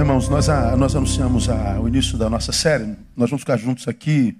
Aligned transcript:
irmãos, 0.00 0.28
nós, 0.28 0.48
nós 0.78 0.96
anunciamos 0.96 1.48
o 1.48 1.86
início 1.86 2.16
da 2.16 2.30
nossa 2.30 2.50
série. 2.50 2.96
Nós 3.16 3.28
vamos 3.28 3.42
ficar 3.42 3.56
juntos 3.58 3.86
aqui 3.86 4.36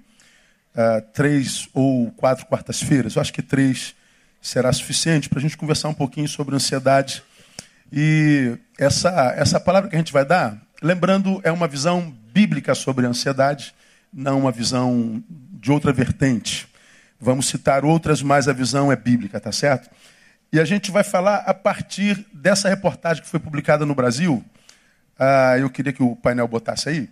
três 1.13 1.69
ou 1.73 2.11
quatro 2.11 2.45
quartas-feiras. 2.47 3.15
Eu 3.15 3.21
acho 3.21 3.31
que 3.31 3.41
três 3.41 3.93
será 4.41 4.73
suficiente 4.73 5.29
para 5.29 5.39
a 5.39 5.41
gente 5.41 5.55
conversar 5.55 5.89
um 5.89 5.93
pouquinho 5.93 6.27
sobre 6.27 6.55
ansiedade. 6.55 7.23
E 7.91 8.57
essa, 8.79 9.33
essa 9.37 9.59
palavra 9.59 9.89
que 9.89 9.95
a 9.95 9.99
gente 9.99 10.11
vai 10.11 10.25
dar, 10.25 10.57
lembrando, 10.81 11.39
é 11.43 11.51
uma 11.51 11.67
visão 11.67 12.13
bíblica 12.33 12.73
sobre 12.73 13.05
a 13.05 13.09
ansiedade, 13.09 13.75
não 14.11 14.39
uma 14.39 14.51
visão 14.51 15.23
de 15.29 15.71
outra 15.71 15.93
vertente. 15.93 16.67
Vamos 17.19 17.47
citar 17.47 17.85
outras, 17.85 18.21
mas 18.21 18.47
a 18.47 18.53
visão 18.53 18.91
é 18.91 18.95
bíblica, 18.95 19.39
tá 19.39 19.51
certo? 19.51 19.89
E 20.51 20.59
a 20.59 20.65
gente 20.65 20.89
vai 20.89 21.03
falar 21.03 21.37
a 21.45 21.53
partir 21.53 22.25
dessa 22.33 22.67
reportagem 22.67 23.21
que 23.21 23.29
foi 23.29 23.39
publicada 23.39 23.85
no 23.85 23.93
Brasil 23.95 24.43
ah, 25.17 25.57
eu 25.57 25.69
queria 25.69 25.93
que 25.93 26.03
o 26.03 26.15
painel 26.15 26.47
botasse 26.47 26.89
aí. 26.89 27.09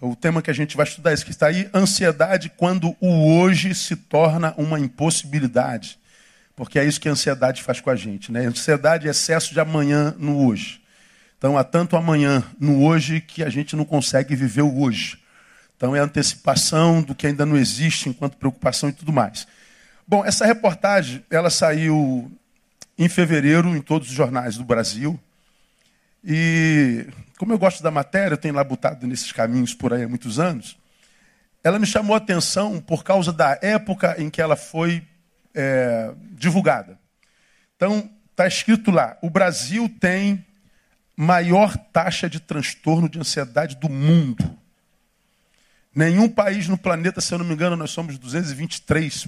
O 0.00 0.14
tema 0.14 0.40
que 0.40 0.50
a 0.50 0.54
gente 0.54 0.76
vai 0.76 0.86
estudar 0.86 1.10
é 1.10 1.14
esse 1.14 1.24
que 1.24 1.32
está 1.32 1.48
aí, 1.48 1.68
ansiedade 1.74 2.52
quando 2.56 2.96
o 3.00 3.36
hoje 3.36 3.74
se 3.74 3.96
torna 3.96 4.54
uma 4.56 4.78
impossibilidade. 4.78 5.98
Porque 6.54 6.78
é 6.78 6.84
isso 6.84 7.00
que 7.00 7.08
a 7.08 7.12
ansiedade 7.12 7.62
faz 7.62 7.80
com 7.80 7.90
a 7.90 7.96
gente. 7.96 8.30
Né? 8.30 8.46
Ansiedade 8.46 9.08
é 9.08 9.10
excesso 9.10 9.52
de 9.52 9.60
amanhã 9.60 10.14
no 10.18 10.44
hoje. 10.46 10.80
Então 11.36 11.56
há 11.56 11.64
tanto 11.64 11.96
amanhã 11.96 12.44
no 12.58 12.84
hoje 12.84 13.20
que 13.20 13.44
a 13.44 13.48
gente 13.48 13.76
não 13.76 13.84
consegue 13.84 14.34
viver 14.34 14.62
o 14.62 14.80
hoje. 14.80 15.18
Então 15.76 15.94
é 15.94 16.00
antecipação 16.00 17.00
do 17.00 17.14
que 17.14 17.28
ainda 17.28 17.46
não 17.46 17.56
existe 17.56 18.08
enquanto 18.08 18.36
preocupação 18.36 18.88
e 18.88 18.92
tudo 18.92 19.12
mais. 19.12 19.46
Bom, 20.06 20.24
essa 20.24 20.44
reportagem 20.44 21.24
ela 21.30 21.50
saiu 21.50 22.30
em 22.98 23.08
fevereiro 23.08 23.76
em 23.76 23.80
todos 23.80 24.08
os 24.08 24.14
jornais 24.14 24.56
do 24.56 24.64
Brasil. 24.64 25.18
E 26.24 27.06
como 27.38 27.52
eu 27.52 27.58
gosto 27.58 27.82
da 27.82 27.90
matéria, 27.90 28.34
eu 28.34 28.38
tenho 28.38 28.54
labutado 28.54 29.06
nesses 29.06 29.30
caminhos 29.30 29.72
por 29.72 29.92
aí 29.92 30.02
há 30.02 30.08
muitos 30.08 30.38
anos, 30.38 30.76
ela 31.62 31.78
me 31.78 31.86
chamou 31.86 32.14
a 32.14 32.18
atenção 32.18 32.80
por 32.80 33.04
causa 33.04 33.32
da 33.32 33.58
época 33.62 34.16
em 34.18 34.28
que 34.28 34.42
ela 34.42 34.56
foi 34.56 35.06
é, 35.54 36.12
divulgada. 36.32 36.98
Então, 37.76 38.10
está 38.30 38.46
escrito 38.46 38.90
lá: 38.90 39.16
o 39.22 39.30
Brasil 39.30 39.88
tem 40.00 40.44
maior 41.16 41.76
taxa 41.76 42.28
de 42.28 42.40
transtorno 42.40 43.08
de 43.08 43.18
ansiedade 43.18 43.76
do 43.76 43.88
mundo. 43.88 44.58
Nenhum 45.94 46.28
país 46.28 46.68
no 46.68 46.78
planeta, 46.78 47.20
se 47.20 47.34
eu 47.34 47.38
não 47.38 47.46
me 47.46 47.54
engano, 47.54 47.76
nós 47.76 47.90
somos 47.90 48.18
223 48.18 49.26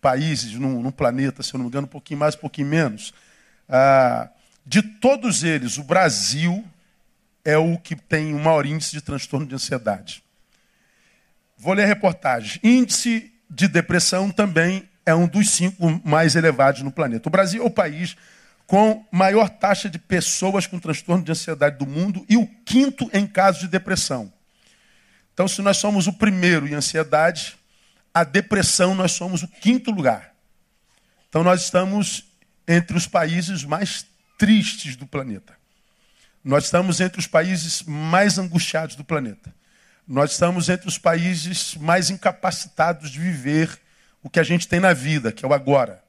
países 0.00 0.54
no, 0.54 0.82
no 0.82 0.90
planeta, 0.90 1.42
se 1.42 1.54
eu 1.54 1.58
não 1.58 1.64
me 1.64 1.68
engano, 1.68 1.86
um 1.86 1.90
pouquinho 1.90 2.18
mais, 2.18 2.34
um 2.34 2.38
pouquinho 2.38 2.66
menos. 2.68 3.12
Ah, 3.68 4.28
de 4.68 4.82
todos 4.82 5.44
eles, 5.44 5.78
o 5.78 5.82
Brasil 5.82 6.62
é 7.42 7.56
o 7.56 7.78
que 7.78 7.96
tem 7.96 8.34
o 8.34 8.38
maior 8.38 8.66
índice 8.66 8.92
de 8.92 9.00
transtorno 9.00 9.46
de 9.46 9.54
ansiedade. 9.54 10.22
Vou 11.56 11.72
ler 11.72 11.84
a 11.84 11.86
reportagem. 11.86 12.60
Índice 12.62 13.32
de 13.48 13.66
depressão 13.66 14.30
também 14.30 14.86
é 15.06 15.14
um 15.14 15.26
dos 15.26 15.48
cinco 15.48 16.02
mais 16.06 16.36
elevados 16.36 16.82
no 16.82 16.92
planeta. 16.92 17.30
O 17.30 17.32
Brasil 17.32 17.62
é 17.62 17.66
o 17.66 17.70
país 17.70 18.14
com 18.66 19.06
maior 19.10 19.48
taxa 19.48 19.88
de 19.88 19.98
pessoas 19.98 20.66
com 20.66 20.78
transtorno 20.78 21.24
de 21.24 21.32
ansiedade 21.32 21.78
do 21.78 21.86
mundo 21.86 22.26
e 22.28 22.36
o 22.36 22.46
quinto 22.66 23.08
em 23.14 23.26
casos 23.26 23.62
de 23.62 23.68
depressão. 23.68 24.30
Então, 25.32 25.48
se 25.48 25.62
nós 25.62 25.78
somos 25.78 26.06
o 26.06 26.12
primeiro 26.12 26.68
em 26.68 26.74
ansiedade, 26.74 27.56
a 28.12 28.22
depressão 28.22 28.94
nós 28.94 29.12
somos 29.12 29.42
o 29.42 29.48
quinto 29.48 29.90
lugar. 29.90 30.34
Então, 31.30 31.42
nós 31.42 31.62
estamos 31.62 32.26
entre 32.66 32.98
os 32.98 33.06
países 33.06 33.64
mais 33.64 34.04
tristes 34.38 34.96
do 34.96 35.06
planeta. 35.06 35.58
Nós 36.42 36.64
estamos 36.64 37.00
entre 37.00 37.18
os 37.18 37.26
países 37.26 37.82
mais 37.82 38.38
angustiados 38.38 38.96
do 38.96 39.04
planeta. 39.04 39.54
Nós 40.06 40.32
estamos 40.32 40.70
entre 40.70 40.88
os 40.88 40.96
países 40.96 41.74
mais 41.74 42.08
incapacitados 42.08 43.10
de 43.10 43.18
viver 43.18 43.78
o 44.22 44.30
que 44.30 44.40
a 44.40 44.42
gente 44.42 44.66
tem 44.66 44.80
na 44.80 44.94
vida, 44.94 45.30
que 45.32 45.44
é 45.44 45.48
o 45.48 45.52
agora. 45.52 46.02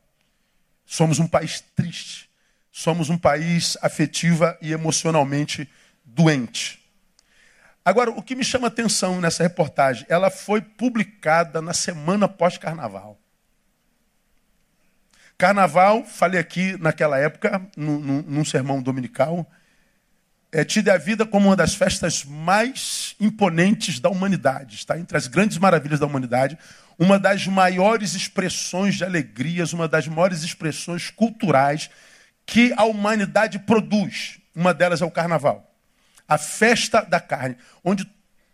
Somos 0.85 1.19
um 1.19 1.27
país 1.27 1.61
triste. 1.75 2.29
Somos 2.71 3.09
um 3.09 3.17
país 3.17 3.77
afetiva 3.81 4.57
e 4.61 4.71
emocionalmente 4.71 5.69
doente. 6.05 6.79
Agora, 7.83 8.11
o 8.11 8.21
que 8.21 8.35
me 8.35 8.43
chama 8.43 8.67
atenção 8.67 9.19
nessa 9.19 9.43
reportagem, 9.43 10.05
ela 10.07 10.29
foi 10.29 10.61
publicada 10.61 11.61
na 11.61 11.73
semana 11.73 12.27
pós-carnaval. 12.27 13.19
Carnaval, 15.39 16.03
falei 16.03 16.37
aqui 16.37 16.75
naquela 16.81 17.17
época, 17.17 17.65
num, 17.77 18.21
num, 18.23 18.43
sermão 18.43 18.81
dominical, 18.81 19.49
é 20.51 20.65
tida 20.65 20.93
a 20.93 20.97
vida 20.97 21.25
como 21.25 21.47
uma 21.47 21.55
das 21.55 21.73
festas 21.73 22.25
mais 22.25 23.15
imponentes 23.21 24.01
da 24.01 24.09
humanidade. 24.09 24.75
Está 24.75 24.99
entre 24.99 25.15
as 25.15 25.27
grandes 25.27 25.57
maravilhas 25.57 25.97
da 25.97 26.05
humanidade, 26.05 26.57
uma 26.99 27.17
das 27.17 27.47
maiores 27.47 28.15
expressões 28.15 28.95
de 28.95 29.05
alegrias, 29.05 29.71
uma 29.71 29.87
das 29.87 30.09
maiores 30.09 30.43
expressões 30.43 31.09
culturais 31.09 31.89
que 32.45 32.73
a 32.75 32.83
humanidade 32.83 33.59
produz. 33.59 34.39
Uma 34.53 34.73
delas 34.73 35.01
é 35.01 35.05
o 35.05 35.11
carnaval. 35.11 35.73
A 36.27 36.37
festa 36.37 36.99
da 36.99 37.21
carne, 37.21 37.55
onde 37.81 38.05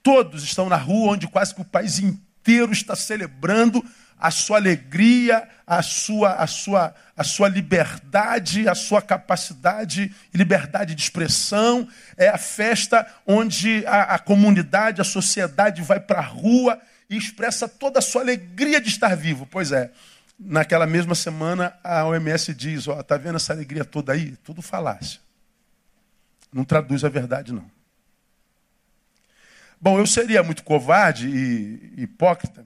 todos 0.03 0.43
estão 0.43 0.69
na 0.69 0.77
rua, 0.77 1.13
onde 1.13 1.27
quase 1.27 1.55
que 1.55 1.61
o 1.61 1.65
país 1.65 1.97
inteiro 1.97 2.71
está 2.71 2.95
celebrando 2.95 3.83
a 4.17 4.31
sua 4.31 4.57
alegria, 4.57 5.47
a 5.67 5.81
sua, 5.81 6.35
a 6.35 6.47
sua, 6.47 6.95
a 7.15 7.23
sua 7.23 7.49
liberdade, 7.49 8.67
a 8.67 8.75
sua 8.75 9.01
capacidade 9.01 10.13
e 10.33 10.37
liberdade 10.37 10.95
de 10.95 11.01
expressão. 11.01 11.87
É 12.15 12.29
a 12.29 12.37
festa 12.37 13.05
onde 13.27 13.85
a, 13.85 14.15
a 14.15 14.19
comunidade, 14.19 15.01
a 15.01 15.03
sociedade 15.03 15.81
vai 15.81 15.99
para 15.99 16.19
a 16.19 16.25
rua 16.25 16.79
e 17.09 17.17
expressa 17.17 17.67
toda 17.67 17.99
a 17.99 18.01
sua 18.01 18.21
alegria 18.21 18.79
de 18.79 18.89
estar 18.89 19.15
vivo. 19.15 19.45
Pois 19.45 19.71
é, 19.71 19.91
naquela 20.39 20.87
mesma 20.87 21.13
semana 21.13 21.77
a 21.83 22.05
OMS 22.05 22.53
diz: 22.53 22.87
ó, 22.87 23.03
tá 23.03 23.17
vendo 23.17 23.35
essa 23.35 23.53
alegria 23.53 23.83
toda 23.83 24.13
aí? 24.13 24.35
Tudo 24.37 24.61
falácia. 24.61 25.19
Não 26.53 26.63
traduz 26.63 27.03
a 27.03 27.09
verdade, 27.09 27.51
não. 27.51 27.69
Bom, 29.79 29.99
eu 29.99 30.07
seria 30.07 30.41
muito 30.41 30.63
covarde 30.63 31.27
e 31.27 32.03
hipócrita 32.03 32.65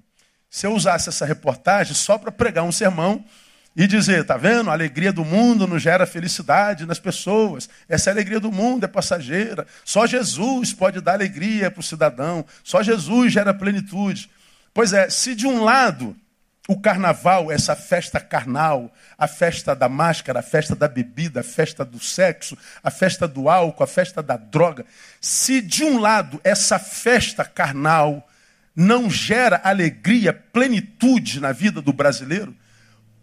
se 0.49 0.65
eu 0.65 0.73
usasse 0.73 1.09
essa 1.09 1.25
reportagem 1.25 1.93
só 1.93 2.17
para 2.17 2.31
pregar 2.31 2.63
um 2.63 2.71
sermão 2.71 3.23
e 3.75 3.87
dizer, 3.87 4.25
tá 4.25 4.35
vendo? 4.35 4.69
A 4.69 4.73
alegria 4.73 5.13
do 5.13 5.23
mundo 5.23 5.67
não 5.67 5.77
gera 5.77 6.05
felicidade 6.05 6.85
nas 6.85 6.99
pessoas. 6.99 7.69
Essa 7.87 8.09
alegria 8.09 8.39
do 8.39 8.51
mundo 8.51 8.83
é 8.83 8.87
passageira. 8.87 9.65
Só 9.85 10.07
Jesus 10.07 10.73
pode 10.73 10.99
dar 10.99 11.13
alegria 11.13 11.69
para 11.69 11.79
o 11.79 11.83
cidadão. 11.83 12.45
Só 12.63 12.81
Jesus 12.81 13.31
gera 13.31 13.53
plenitude. 13.53 14.29
Pois 14.73 14.91
é, 14.91 15.09
se 15.09 15.35
de 15.35 15.47
um 15.47 15.63
lado 15.63 16.15
o 16.67 16.79
carnaval, 16.79 17.51
essa 17.51 17.75
festa 17.75 18.19
carnal, 18.19 18.93
a 19.17 19.27
festa 19.27 19.75
da 19.75 19.89
máscara, 19.89 20.39
a 20.39 20.43
festa 20.43 20.75
da 20.75 20.87
bebida, 20.87 21.39
a 21.39 21.43
festa 21.43 21.83
do 21.83 21.99
sexo, 21.99 22.55
a 22.83 22.91
festa 22.91 23.27
do 23.27 23.49
álcool, 23.49 23.83
a 23.83 23.87
festa 23.87 24.21
da 24.21 24.37
droga, 24.37 24.85
se 25.19 25.61
de 25.61 25.83
um 25.83 25.97
lado 25.97 26.39
essa 26.43 26.77
festa 26.77 27.43
carnal, 27.43 28.28
não 28.79 29.09
gera 29.09 29.59
alegria, 29.61 30.31
plenitude 30.31 31.41
na 31.41 31.51
vida 31.51 31.81
do 31.81 31.91
brasileiro. 31.91 32.55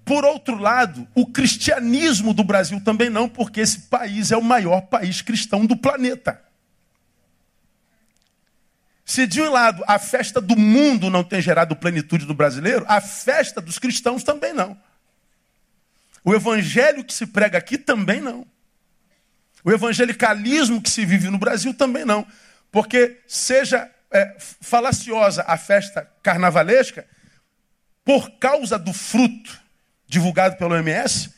Por 0.04 0.22
outro 0.22 0.58
lado, 0.58 1.08
o 1.14 1.24
cristianismo 1.24 2.34
do 2.34 2.44
Brasil 2.44 2.78
também 2.78 3.08
não, 3.08 3.26
porque 3.26 3.60
esse 3.60 3.80
país 3.80 4.30
é 4.30 4.36
o 4.36 4.42
maior 4.42 4.82
país 4.82 5.22
cristão 5.22 5.64
do 5.64 5.74
planeta. 5.74 6.42
Se 9.02 9.26
de 9.26 9.40
um 9.40 9.50
lado 9.50 9.82
a 9.88 9.98
festa 9.98 10.42
do 10.42 10.58
mundo 10.58 11.08
não 11.08 11.24
tem 11.24 11.40
gerado 11.40 11.74
plenitude 11.74 12.26
do 12.26 12.34
brasileiro, 12.34 12.84
a 12.86 13.00
festa 13.00 13.58
dos 13.58 13.78
cristãos 13.78 14.22
também 14.22 14.52
não. 14.52 14.78
O 16.22 16.34
evangelho 16.34 17.02
que 17.02 17.14
se 17.14 17.26
prega 17.26 17.56
aqui 17.56 17.78
também 17.78 18.20
não. 18.20 18.46
O 19.64 19.72
evangelicalismo 19.72 20.82
que 20.82 20.90
se 20.90 21.06
vive 21.06 21.30
no 21.30 21.38
Brasil 21.38 21.72
também 21.72 22.04
não. 22.04 22.26
Porque 22.70 23.22
seja 23.26 23.90
é, 24.10 24.36
falaciosa 24.38 25.44
a 25.46 25.56
festa 25.56 26.08
carnavalesca, 26.22 27.06
por 28.04 28.30
causa 28.38 28.78
do 28.78 28.92
fruto 28.92 29.60
divulgado 30.06 30.56
pelo 30.56 30.74
OMS, 30.74 31.34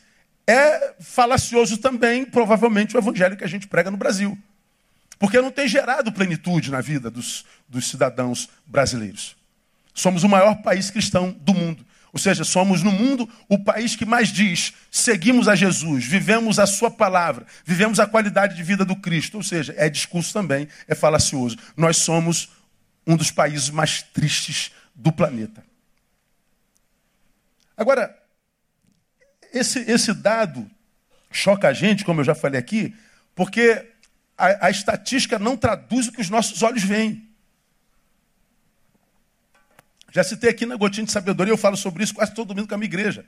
é 0.46 0.94
falacioso 1.00 1.78
também, 1.78 2.24
provavelmente, 2.24 2.96
o 2.96 2.98
evangelho 2.98 3.36
que 3.36 3.44
a 3.44 3.48
gente 3.48 3.66
prega 3.66 3.90
no 3.90 3.96
Brasil. 3.96 4.38
Porque 5.18 5.40
não 5.40 5.50
tem 5.50 5.66
gerado 5.66 6.12
plenitude 6.12 6.70
na 6.70 6.80
vida 6.80 7.10
dos, 7.10 7.44
dos 7.68 7.88
cidadãos 7.88 8.48
brasileiros. 8.66 9.36
Somos 9.92 10.22
o 10.22 10.28
maior 10.28 10.62
país 10.62 10.90
cristão 10.90 11.36
do 11.40 11.52
mundo. 11.52 11.84
Ou 12.12 12.18
seja, 12.18 12.44
somos 12.44 12.82
no 12.82 12.90
mundo 12.90 13.28
o 13.48 13.58
país 13.58 13.94
que 13.94 14.06
mais 14.06 14.28
diz: 14.28 14.72
seguimos 14.90 15.48
a 15.48 15.54
Jesus, 15.54 16.04
vivemos 16.04 16.58
a 16.58 16.66
Sua 16.66 16.90
palavra, 16.90 17.44
vivemos 17.64 18.00
a 18.00 18.06
qualidade 18.06 18.56
de 18.56 18.62
vida 18.62 18.84
do 18.84 18.96
Cristo. 18.96 19.36
Ou 19.36 19.42
seja, 19.42 19.74
é 19.76 19.90
discurso 19.90 20.32
também, 20.32 20.68
é 20.86 20.94
falacioso. 20.94 21.58
Nós 21.76 21.98
somos 21.98 22.48
um 23.08 23.16
dos 23.16 23.30
países 23.30 23.70
mais 23.70 24.02
tristes 24.02 24.70
do 24.94 25.10
planeta. 25.10 25.64
Agora, 27.74 28.14
esse, 29.50 29.78
esse 29.90 30.12
dado 30.12 30.70
choca 31.30 31.68
a 31.68 31.72
gente, 31.72 32.04
como 32.04 32.20
eu 32.20 32.24
já 32.24 32.34
falei 32.34 32.60
aqui, 32.60 32.94
porque 33.34 33.90
a, 34.36 34.66
a 34.66 34.70
estatística 34.70 35.38
não 35.38 35.56
traduz 35.56 36.08
o 36.08 36.12
que 36.12 36.20
os 36.20 36.28
nossos 36.28 36.62
olhos 36.62 36.82
veem. 36.82 37.26
Já 40.12 40.22
citei 40.22 40.50
aqui 40.50 40.66
na 40.66 40.76
Gotinha 40.76 41.06
de 41.06 41.12
Sabedoria, 41.12 41.52
eu 41.52 41.58
falo 41.58 41.78
sobre 41.78 42.04
isso 42.04 42.14
quase 42.14 42.34
todo 42.34 42.48
domingo 42.48 42.68
com 42.68 42.74
a 42.74 42.78
minha 42.78 42.88
igreja. 42.88 43.24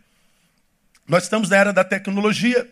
Nós 1.08 1.22
estamos 1.22 1.48
na 1.48 1.56
era 1.56 1.72
da 1.72 1.84
tecnologia, 1.84 2.70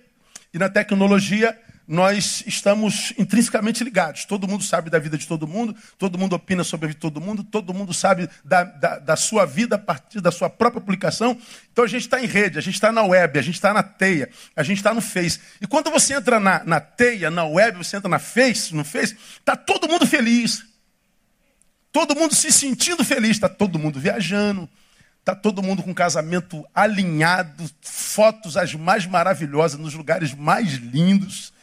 e 0.52 0.58
na 0.58 0.68
tecnologia 0.68 1.58
nós 1.88 2.44
estamos 2.46 3.14
intrinsecamente 3.16 3.82
ligados. 3.82 4.26
Todo 4.26 4.46
mundo 4.46 4.62
sabe 4.62 4.90
da 4.90 4.98
vida 4.98 5.16
de 5.16 5.26
todo 5.26 5.48
mundo, 5.48 5.74
todo 5.96 6.18
mundo 6.18 6.36
opina 6.36 6.62
sobre 6.62 6.84
a 6.84 6.88
vida 6.88 6.98
de 6.98 7.00
todo 7.00 7.18
mundo, 7.18 7.42
todo 7.42 7.72
mundo 7.72 7.94
sabe 7.94 8.28
da, 8.44 8.62
da, 8.62 8.98
da 8.98 9.16
sua 9.16 9.46
vida 9.46 9.76
a 9.76 9.78
partir 9.78 10.20
da 10.20 10.30
sua 10.30 10.50
própria 10.50 10.82
publicação. 10.82 11.38
Então 11.72 11.86
a 11.86 11.88
gente 11.88 12.02
está 12.02 12.22
em 12.22 12.26
rede, 12.26 12.58
a 12.58 12.60
gente 12.60 12.74
está 12.74 12.92
na 12.92 13.02
web, 13.02 13.38
a 13.38 13.42
gente 13.42 13.54
está 13.54 13.72
na 13.72 13.82
teia, 13.82 14.28
a 14.54 14.62
gente 14.62 14.76
está 14.76 14.92
no 14.92 15.00
Face. 15.00 15.40
E 15.62 15.66
quando 15.66 15.90
você 15.90 16.12
entra 16.12 16.38
na, 16.38 16.62
na 16.62 16.78
teia, 16.78 17.30
na 17.30 17.44
web, 17.44 17.78
você 17.78 17.96
entra 17.96 18.10
na 18.10 18.18
Face, 18.18 18.74
no 18.74 18.84
Face, 18.84 19.16
está 19.38 19.56
todo 19.56 19.88
mundo 19.88 20.06
feliz. 20.06 20.66
Todo 21.90 22.14
mundo 22.14 22.34
se 22.34 22.52
sentindo 22.52 23.02
feliz, 23.02 23.30
está 23.30 23.48
todo 23.48 23.78
mundo 23.78 23.98
viajando, 23.98 24.68
está 25.20 25.34
todo 25.34 25.62
mundo 25.62 25.82
com 25.82 25.94
casamento 25.94 26.66
alinhado, 26.74 27.64
fotos 27.80 28.58
as 28.58 28.74
mais 28.74 29.06
maravilhosas, 29.06 29.80
nos 29.80 29.94
lugares 29.94 30.34
mais 30.34 30.74
lindos 30.74 31.56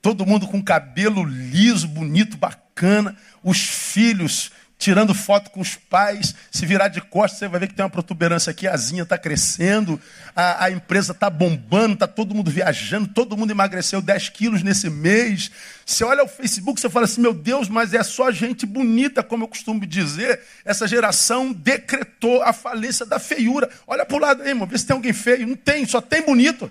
todo 0.00 0.26
mundo 0.26 0.46
com 0.46 0.62
cabelo 0.62 1.24
liso, 1.24 1.88
bonito, 1.88 2.36
bacana, 2.36 3.16
os 3.42 3.58
filhos 3.58 4.50
tirando 4.78 5.12
foto 5.12 5.50
com 5.50 5.60
os 5.60 5.74
pais, 5.74 6.34
se 6.52 6.64
virar 6.64 6.86
de 6.86 7.00
costas, 7.00 7.40
você 7.40 7.48
vai 7.48 7.58
ver 7.58 7.66
que 7.66 7.74
tem 7.74 7.84
uma 7.84 7.90
protuberância 7.90 8.52
aqui, 8.52 8.66
a 8.66 8.74
asinha 8.74 9.02
está 9.02 9.18
crescendo, 9.18 10.00
a, 10.36 10.66
a 10.66 10.70
empresa 10.70 11.10
está 11.10 11.28
bombando, 11.28 11.94
está 11.94 12.06
todo 12.06 12.34
mundo 12.34 12.48
viajando, 12.48 13.08
todo 13.08 13.36
mundo 13.36 13.50
emagreceu 13.50 14.00
10 14.00 14.28
quilos 14.28 14.62
nesse 14.62 14.88
mês. 14.88 15.50
Você 15.84 16.04
olha 16.04 16.22
o 16.22 16.28
Facebook, 16.28 16.80
você 16.80 16.88
fala 16.88 17.06
assim, 17.06 17.20
meu 17.20 17.34
Deus, 17.34 17.68
mas 17.68 17.92
é 17.92 18.02
só 18.04 18.30
gente 18.30 18.64
bonita, 18.64 19.22
como 19.22 19.44
eu 19.44 19.48
costumo 19.48 19.84
dizer. 19.84 20.40
Essa 20.64 20.86
geração 20.86 21.52
decretou 21.52 22.40
a 22.44 22.52
falência 22.52 23.04
da 23.04 23.18
feiura. 23.18 23.68
Olha 23.84 24.06
para 24.06 24.16
o 24.16 24.20
lado 24.20 24.42
aí, 24.42 24.50
irmão, 24.50 24.68
vê 24.68 24.78
se 24.78 24.86
tem 24.86 24.94
alguém 24.94 25.12
feio. 25.12 25.46
Não 25.46 25.56
tem, 25.56 25.84
só 25.86 26.00
tem 26.00 26.22
bonito. 26.22 26.70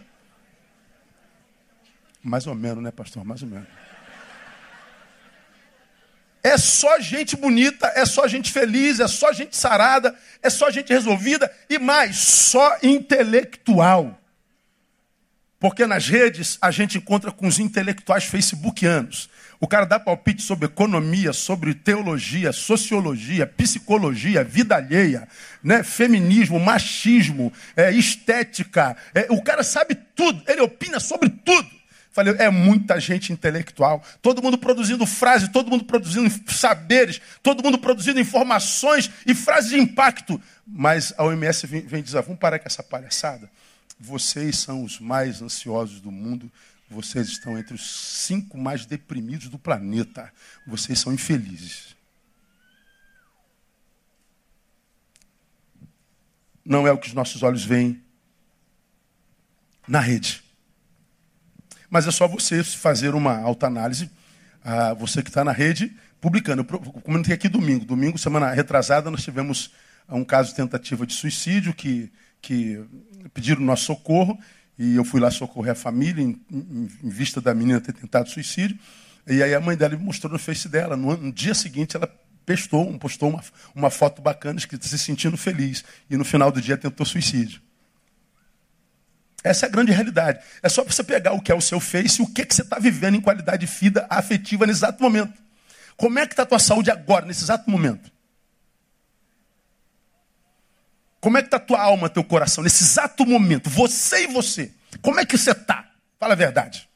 Mais 2.28 2.46
ou 2.46 2.54
menos, 2.54 2.84
né, 2.84 2.92
pastor? 2.92 3.24
Mais 3.24 3.42
ou 3.42 3.48
menos. 3.48 3.68
É 6.44 6.58
só 6.58 7.00
gente 7.00 7.38
bonita, 7.38 7.92
é 7.96 8.06
só 8.06 8.28
gente 8.28 8.52
feliz, 8.52 9.00
é 9.00 9.08
só 9.08 9.32
gente 9.32 9.56
sarada, 9.56 10.14
é 10.42 10.50
só 10.50 10.70
gente 10.70 10.92
resolvida 10.92 11.50
e 11.70 11.80
mais, 11.80 12.18
só 12.18 12.78
intelectual. 12.84 14.20
Porque 15.58 15.88
nas 15.88 16.08
redes 16.08 16.58
a 16.62 16.70
gente 16.70 16.98
encontra 16.98 17.32
com 17.32 17.48
os 17.48 17.60
intelectuais 17.60 18.26
facebookianos. 18.26 19.30
O 19.60 19.68
cara 19.68 19.86
dá 19.86 19.98
palpite 19.98 20.42
sobre 20.42 20.66
economia, 20.66 21.32
sobre 21.34 21.74
teologia, 21.74 22.52
sociologia, 22.52 23.48
psicologia, 23.48 24.44
vida 24.44 24.76
alheia, 24.76 25.28
né? 25.64 25.82
feminismo, 25.82 26.60
machismo, 26.60 27.52
é, 27.76 27.90
estética. 27.92 28.96
É, 29.16 29.28
o 29.30 29.42
cara 29.42 29.64
sabe 29.64 29.96
tudo, 29.96 30.44
ele 30.46 30.62
opina 30.62 31.00
sobre 31.00 31.30
tudo. 31.30 31.77
Falei, 32.18 32.34
é 32.40 32.50
muita 32.50 33.00
gente 33.00 33.32
intelectual, 33.32 34.04
todo 34.24 34.42
mundo 34.42 34.58
produzindo 34.58 35.06
frases, 35.06 35.50
todo 35.50 35.70
mundo 35.70 35.84
produzindo 35.86 36.28
saberes, 36.52 37.22
todo 37.44 37.64
mundo 37.64 37.78
produzindo 37.78 38.20
informações 38.20 39.12
e 39.24 39.36
frases 39.36 39.70
de 39.70 39.78
impacto. 39.78 40.42
Mas 40.66 41.14
a 41.16 41.24
OMS 41.24 41.68
vem, 41.68 41.82
vem 41.82 42.02
dizer, 42.02 42.24
vamos 42.24 42.40
parar 42.40 42.58
com 42.58 42.66
essa 42.66 42.82
palhaçada. 42.82 43.48
Vocês 44.00 44.58
são 44.58 44.84
os 44.84 45.00
mais 45.00 45.44
ansiosos 45.44 46.02
do 46.02 46.12
mundo, 46.12 46.52
vocês 46.90 47.28
estão 47.28 47.56
entre 47.56 47.76
os 47.76 47.86
cinco 48.26 48.58
mais 48.58 48.84
deprimidos 48.84 49.48
do 49.48 49.60
planeta. 49.60 50.34
Vocês 50.66 50.98
são 50.98 51.14
infelizes. 51.14 51.96
Não 56.66 56.88
é 56.88 56.92
o 56.92 56.98
que 56.98 57.10
os 57.10 57.14
nossos 57.14 57.44
olhos 57.44 57.64
veem 57.64 58.02
na 59.88 60.00
rede. 60.00 60.47
Mas 61.90 62.08
é 62.08 62.12
só 62.12 62.28
você 62.28 62.64
fazer 62.64 63.16
uma 63.16 63.40
autoanálise, 63.40 64.10
ah, 64.64 64.94
você 64.94 65.24
que 65.24 65.30
está 65.30 65.44
na 65.44 65.52
rede, 65.52 65.96
publicando. 66.20 66.66
Eu 66.70 66.80
comentei 67.02 67.34
aqui 67.34 67.48
domingo. 67.48 67.86
Domingo, 67.86 68.18
semana 68.18 68.52
retrasada, 68.52 69.10
nós 69.10 69.24
tivemos 69.24 69.72
um 70.10 70.24
caso 70.24 70.50
de 70.50 70.56
tentativa 70.56 71.06
de 71.06 71.14
suicídio 71.14 71.74
que, 71.74 72.12
que 72.42 72.84
pediram 73.34 73.62
nosso 73.62 73.86
socorro 73.86 74.38
e 74.78 74.96
eu 74.96 75.04
fui 75.04 75.20
lá 75.20 75.32
socorrer 75.32 75.72
a 75.72 75.76
família 75.76 76.22
em, 76.22 76.40
em, 76.52 76.90
em, 77.04 77.10
vista 77.10 77.42
da 77.42 77.54
menina 77.54 77.82
ter 77.82 77.94
tentado 77.94 78.30
suicídio. 78.30 78.78
E 79.26 79.42
aí 79.42 79.54
a 79.54 79.60
mãe 79.60 79.76
dela 79.76 79.96
me 79.96 80.04
mostrou 80.04 80.32
no 80.32 80.40
Face 80.40 80.70
dela. 80.70 80.96
No, 80.96 81.18
no 81.18 81.32
dia 81.32 81.56
seguinte, 81.56 81.98
ela 81.98 82.08
postou, 82.46 82.98
postou 83.00 83.30
uma, 83.30 83.44
uma 83.74 83.90
foto 83.90 84.22
bacana 84.22 84.60
escrita 84.60 84.88
se 84.88 84.98
sentindo 85.00 85.36
feliz. 85.36 85.84
E 86.10 86.16
no 86.16 86.24
final 86.24 86.52
do 86.52 86.62
dia 86.62 86.78
tentou 86.78 87.06
suicídio. 87.06 87.60
Essa 89.44 89.66
é 89.66 89.70
a 89.70 89.72
grande 89.72 89.92
realidade. 89.92 90.44
É 90.62 90.70
só 90.70 90.84
você 90.84 91.04
pegar 91.04 91.34
o 91.34 91.42
que 91.42 91.52
é 91.52 91.56
o 91.56 91.62
seu 91.62 91.80
Face 91.80 92.22
e 92.22 92.24
o 92.24 92.28
que, 92.28 92.46
que 92.46 92.54
você 92.54 92.64
está 92.64 92.80
vivendo 92.80 93.16
em 93.16 93.22
qualidade 93.22 93.66
de 93.66 93.72
vida 93.72 94.06
afetiva 94.10 94.66
nesse 94.66 94.80
exato 94.80 95.02
momento. 95.02 95.34
Como 95.96 96.20
é 96.20 96.28
que 96.28 96.34
está 96.34 96.44
a 96.44 96.46
tua 96.46 96.60
saúde 96.60 96.92
agora, 96.92 97.26
nesse 97.26 97.44
exato 97.44 97.70
momento? 97.70 98.12
Como 101.20 101.38
é 101.38 101.42
que 101.42 101.48
está 101.48 101.58
a 101.58 101.62
tua 101.62 101.82
alma, 101.82 102.10
teu 102.10 102.24
coração, 102.24 102.64
nesse 102.64 102.84
exato 102.84 103.26
momento? 103.26 103.70
Você 103.70 104.24
e 104.24 104.28
você. 104.28 104.72
Como 105.02 105.20
é 105.20 105.26
que 105.26 105.38
você 105.38 105.52
está? 105.52 105.92
Fala 106.20 106.34
a 106.34 106.38
verdade. 106.38 106.88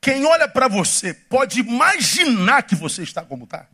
Quem 0.00 0.24
olha 0.24 0.48
para 0.48 0.66
você 0.68 1.12
pode 1.12 1.60
imaginar 1.60 2.62
que 2.62 2.74
você 2.74 3.02
está 3.02 3.22
como 3.22 3.44
está. 3.44 3.66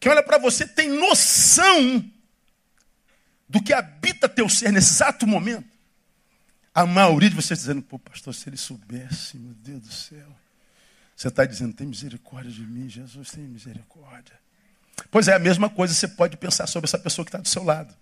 Quem 0.00 0.10
olha 0.10 0.22
para 0.22 0.38
você 0.38 0.66
tem 0.66 0.88
noção 0.88 2.10
do 3.48 3.62
que 3.62 3.72
habita 3.72 4.28
teu 4.28 4.48
ser 4.48 4.72
nesse 4.72 4.94
exato 4.94 5.26
momento. 5.26 5.66
A 6.74 6.84
maioria 6.84 7.30
de 7.30 7.36
vocês 7.36 7.60
dizendo, 7.60 7.80
pô, 7.80 7.98
pastor, 7.98 8.34
se 8.34 8.48
ele 8.48 8.56
soubesse, 8.56 9.38
meu 9.38 9.54
Deus 9.54 9.80
do 9.80 9.92
céu. 9.92 10.28
Você 11.16 11.28
está 11.28 11.46
dizendo, 11.46 11.72
tem 11.72 11.86
misericórdia 11.86 12.52
de 12.52 12.60
mim, 12.60 12.88
Jesus, 12.88 13.30
tem 13.30 13.44
misericórdia. 13.44 14.34
Pois 15.10 15.28
é, 15.28 15.34
a 15.34 15.38
mesma 15.38 15.70
coisa 15.70 15.94
você 15.94 16.06
pode 16.06 16.36
pensar 16.36 16.66
sobre 16.66 16.86
essa 16.86 16.98
pessoa 16.98 17.24
que 17.24 17.30
está 17.30 17.38
do 17.38 17.48
seu 17.48 17.64
lado. 17.64 17.94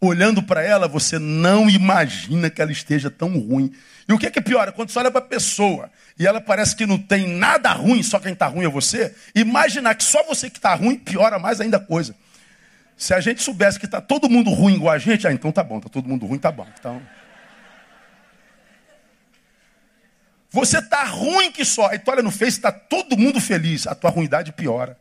Olhando 0.00 0.42
para 0.42 0.60
ela, 0.60 0.88
você 0.88 1.16
não 1.16 1.70
imagina 1.70 2.50
que 2.50 2.60
ela 2.60 2.72
esteja 2.72 3.08
tão 3.08 3.38
ruim. 3.38 3.72
E 4.08 4.12
o 4.12 4.18
que 4.18 4.26
é, 4.26 4.30
que 4.30 4.40
é 4.40 4.42
pior? 4.42 4.72
Quando 4.72 4.90
você 4.90 4.98
olha 4.98 5.12
para 5.12 5.20
a 5.20 5.28
pessoa 5.28 5.88
e 6.18 6.26
ela 6.26 6.40
parece 6.40 6.74
que 6.74 6.84
não 6.84 6.98
tem 6.98 7.28
nada 7.28 7.72
ruim, 7.72 8.02
só 8.02 8.18
quem 8.18 8.32
está 8.32 8.48
ruim 8.48 8.64
é 8.64 8.68
você, 8.68 9.14
imaginar 9.32 9.94
que 9.94 10.02
só 10.02 10.24
você 10.24 10.50
que 10.50 10.58
está 10.58 10.74
ruim 10.74 10.96
piora 10.96 11.38
mais 11.38 11.60
ainda 11.60 11.76
a 11.76 11.80
coisa. 11.80 12.16
Se 12.96 13.14
a 13.14 13.20
gente 13.20 13.42
soubesse 13.42 13.78
que 13.78 13.86
está 13.86 14.00
todo 14.00 14.28
mundo 14.28 14.50
ruim 14.50 14.74
igual 14.74 14.94
a 14.94 14.98
gente, 14.98 15.26
ah, 15.26 15.32
então 15.32 15.50
tá 15.50 15.62
bom, 15.62 15.78
está 15.78 15.88
todo 15.88 16.08
mundo 16.08 16.26
ruim, 16.26 16.38
tá 16.38 16.52
bom. 16.52 16.66
Então... 16.78 17.02
Você 20.52 20.78
está 20.78 21.04
ruim 21.04 21.50
que 21.50 21.64
só. 21.64 21.88
Aí 21.88 21.98
tu 21.98 22.10
olha 22.10 22.22
no 22.22 22.30
Face, 22.30 22.58
está 22.58 22.70
todo 22.70 23.16
mundo 23.16 23.40
feliz. 23.40 23.86
A 23.86 23.94
tua 23.94 24.10
ruindade 24.10 24.52
piora. 24.52 24.98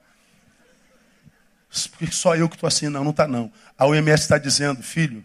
Porque 1.91 2.11
só 2.11 2.35
eu 2.35 2.47
que 2.47 2.55
estou 2.55 2.67
assim, 2.67 2.87
não, 2.87 3.03
não 3.03 3.11
está 3.11 3.27
não. 3.27 3.51
A 3.77 3.85
OMS 3.85 4.23
está 4.23 4.37
dizendo, 4.37 4.81
filho, 4.81 5.23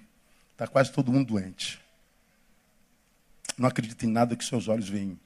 está 0.52 0.66
quase 0.66 0.90
todo 0.90 1.12
mundo 1.12 1.28
doente. 1.28 1.80
Não 3.56 3.68
acredita 3.68 4.04
em 4.04 4.10
nada 4.10 4.36
que 4.36 4.44
seus 4.44 4.66
olhos 4.66 4.88
veem. 4.88 5.18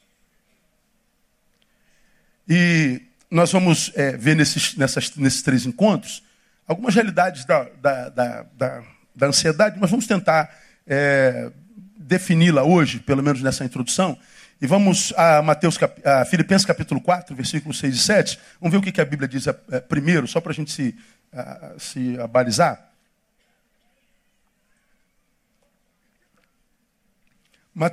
E 2.48 3.02
nós 3.30 3.52
vamos 3.52 3.92
é, 3.94 4.16
ver 4.16 4.36
nesses, 4.36 4.76
nessas, 4.76 5.14
nesses 5.16 5.42
três 5.42 5.64
encontros 5.64 6.22
algumas 6.70 6.94
realidades 6.94 7.44
da, 7.44 7.64
da, 7.82 8.08
da, 8.10 8.46
da, 8.56 8.82
da 9.12 9.26
ansiedade, 9.26 9.76
mas 9.80 9.90
vamos 9.90 10.06
tentar 10.06 10.56
é, 10.86 11.50
defini-la 11.98 12.62
hoje, 12.62 13.00
pelo 13.00 13.24
menos 13.24 13.42
nessa 13.42 13.64
introdução. 13.64 14.16
E 14.62 14.68
vamos 14.68 15.12
a 15.16 15.42
Mateus, 15.42 15.76
a 16.04 16.24
Filipenses 16.26 16.64
capítulo 16.64 17.00
4, 17.00 17.34
versículos 17.34 17.76
6 17.80 17.96
e 17.96 17.98
7. 17.98 18.40
Vamos 18.60 18.70
ver 18.70 18.88
o 18.88 18.92
que 18.92 19.00
a 19.00 19.04
Bíblia 19.04 19.26
diz 19.26 19.48
é, 19.48 19.80
primeiro, 19.80 20.28
só 20.28 20.40
para 20.40 20.52
a 20.52 20.54
gente 20.54 20.70
se, 20.70 20.94
se 21.76 22.16
abalizar. 22.20 22.88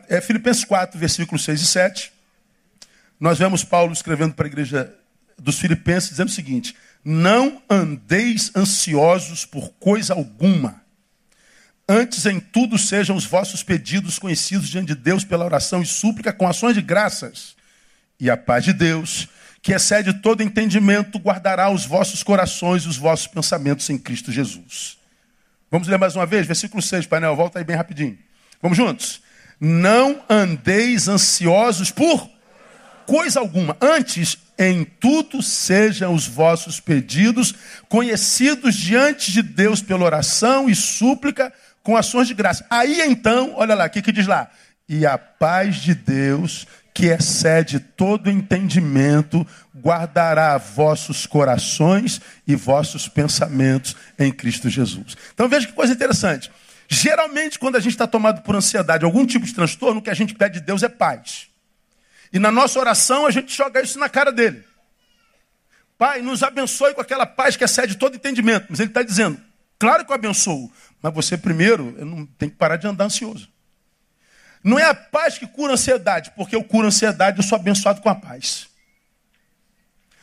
É, 0.07 0.22
Filipenses 0.22 0.63
4, 0.65 1.00
versículos 1.00 1.43
6 1.46 1.62
e 1.62 1.65
7. 1.65 2.13
Nós 3.19 3.39
vemos 3.39 3.63
Paulo 3.63 3.91
escrevendo 3.91 4.36
para 4.36 4.46
a 4.46 4.50
igreja 4.50 4.93
dos 5.36 5.57
Filipenses, 5.57 6.12
dizendo 6.12 6.27
o 6.27 6.31
seguinte: 6.31 6.75
não 7.04 7.62
andeis 7.70 8.51
ansiosos 8.56 9.46
por 9.46 9.70
coisa 9.80 10.13
alguma. 10.13 10.82
Antes 11.88 12.25
em 12.25 12.39
tudo 12.39 12.77
sejam 12.77 13.16
os 13.16 13.25
vossos 13.25 13.63
pedidos 13.63 14.20
conhecidos 14.20 14.68
diante 14.68 14.88
de 14.88 14.96
Deus 14.96 15.24
pela 15.24 15.46
oração 15.46 15.82
e 15.82 15.86
súplica 15.86 16.34
com 16.34 16.48
ações 16.48 16.75
de 16.75 16.82
graças. 16.82 17.56
E 18.20 18.30
a 18.30 18.36
paz 18.36 18.66
de 18.66 18.74
Deus, 18.74 19.27
que 19.62 19.74
excede 19.74 20.13
todo 20.16 20.44
entendimento, 20.44 21.18
guardará 21.18 21.70
os 21.70 21.86
vossos 21.86 22.24
corações 22.24 22.84
e 22.84 22.89
os 22.89 22.98
vossos 22.98 23.27
pensamentos 23.27 23.89
em 23.89 23.98
Cristo 23.98 24.32
Jesus. 24.32 24.98
Vamos 25.72 25.88
ler 25.88 25.98
mais 25.98 26.16
uma 26.16 26.25
vez, 26.25 26.46
versículo 26.46 26.82
6, 26.82 27.06
painel, 27.06 27.36
volta 27.36 27.60
aí 27.60 27.63
bem 27.63 27.75
rapidinho. 27.75 28.18
Vamos 28.62 28.77
juntos? 28.77 29.22
Não 29.60 30.24
andeis 30.30 31.08
ansiosos 31.08 31.89
por 31.89 32.30
coisa 33.06 33.39
alguma. 33.39 33.77
Antes, 33.82 34.38
em 34.58 34.84
tudo 34.84 35.42
sejam 35.42 36.14
os 36.14 36.28
vossos 36.28 36.80
pedidos 36.80 37.54
conhecidos 37.88 38.76
diante 38.76 39.32
de 39.32 39.42
Deus 39.42 39.82
pela 39.82 40.06
oração 40.06 40.70
e 40.70 40.76
súplica 40.76 41.54
com 41.84 41.96
ações 41.96 42.28
de 42.28 42.34
graça. 42.34 42.66
Aí 42.70 43.02
então, 43.02 43.54
olha 43.56 43.76
lá, 43.76 43.86
o 43.86 43.90
que, 43.90 44.02
que 44.02 44.12
diz 44.12 44.28
lá? 44.28 44.50
E 44.90 45.06
a 45.06 45.18
paz 45.18 45.76
de 45.78 45.94
Deus, 45.94 46.66
que 46.94 47.06
excede 47.06 47.80
todo 47.80 48.30
entendimento, 48.30 49.46
guardará 49.76 50.58
vossos 50.58 51.26
corações 51.26 52.20
e 52.48 52.56
vossos 52.56 53.08
pensamentos 53.08 53.96
em 54.18 54.32
Cristo 54.32 54.70
Jesus. 54.70 55.16
Então 55.34 55.48
veja 55.48 55.68
que 55.68 55.74
coisa 55.74 55.94
interessante. 55.94 56.52
Geralmente, 56.90 57.60
quando 57.60 57.76
a 57.76 57.80
gente 57.80 57.92
está 57.92 58.08
tomado 58.08 58.42
por 58.42 58.56
ansiedade, 58.56 59.04
algum 59.04 59.26
tipo 59.26 59.46
de 59.46 59.54
transtorno, 59.54 60.00
o 60.00 60.04
que 60.04 60.10
a 60.10 60.16
gente 60.16 60.34
pede 60.34 60.60
de 60.60 60.66
Deus 60.66 60.84
é 60.84 60.90
paz. 60.90 61.48
E 62.31 62.39
na 62.39 62.51
nossa 62.51 62.79
oração 62.79 63.25
a 63.25 63.31
gente 63.31 63.55
joga 63.55 63.81
isso 63.81 63.98
na 64.00 64.10
cara 64.10 64.31
dele. 64.31 64.63
Pai, 65.98 66.22
nos 66.22 66.43
abençoe 66.43 66.93
com 66.93 67.01
aquela 67.01 67.25
paz 67.25 67.55
que 67.55 67.63
excede 67.63 67.96
todo 67.96 68.15
entendimento. 68.15 68.67
Mas 68.69 68.79
ele 68.79 68.89
está 68.89 69.01
dizendo, 69.01 69.39
claro 69.79 70.05
que 70.05 70.12
eu 70.12 70.15
abençoo, 70.15 70.72
mas 71.01 71.13
você 71.13 71.38
primeiro 71.38 71.96
não 72.05 72.25
tem 72.25 72.50
que 72.50 72.55
parar 72.55 72.77
de 72.77 72.86
andar 72.86 73.05
ansioso. 73.05 73.50
Não 74.63 74.77
é 74.77 74.86
a 74.86 74.93
paz 74.93 75.38
que 75.38 75.48
cura 75.48 75.74
a 75.74 75.75
ansiedade, 75.75 76.31
porque 76.36 76.55
eu 76.55 76.63
curo 76.63 76.86
a 76.86 76.88
ansiedade, 76.89 77.38
eu 77.38 77.43
sou 77.43 77.55
abençoado 77.55 78.01
com 78.01 78.10
a 78.10 78.15
paz. 78.15 78.67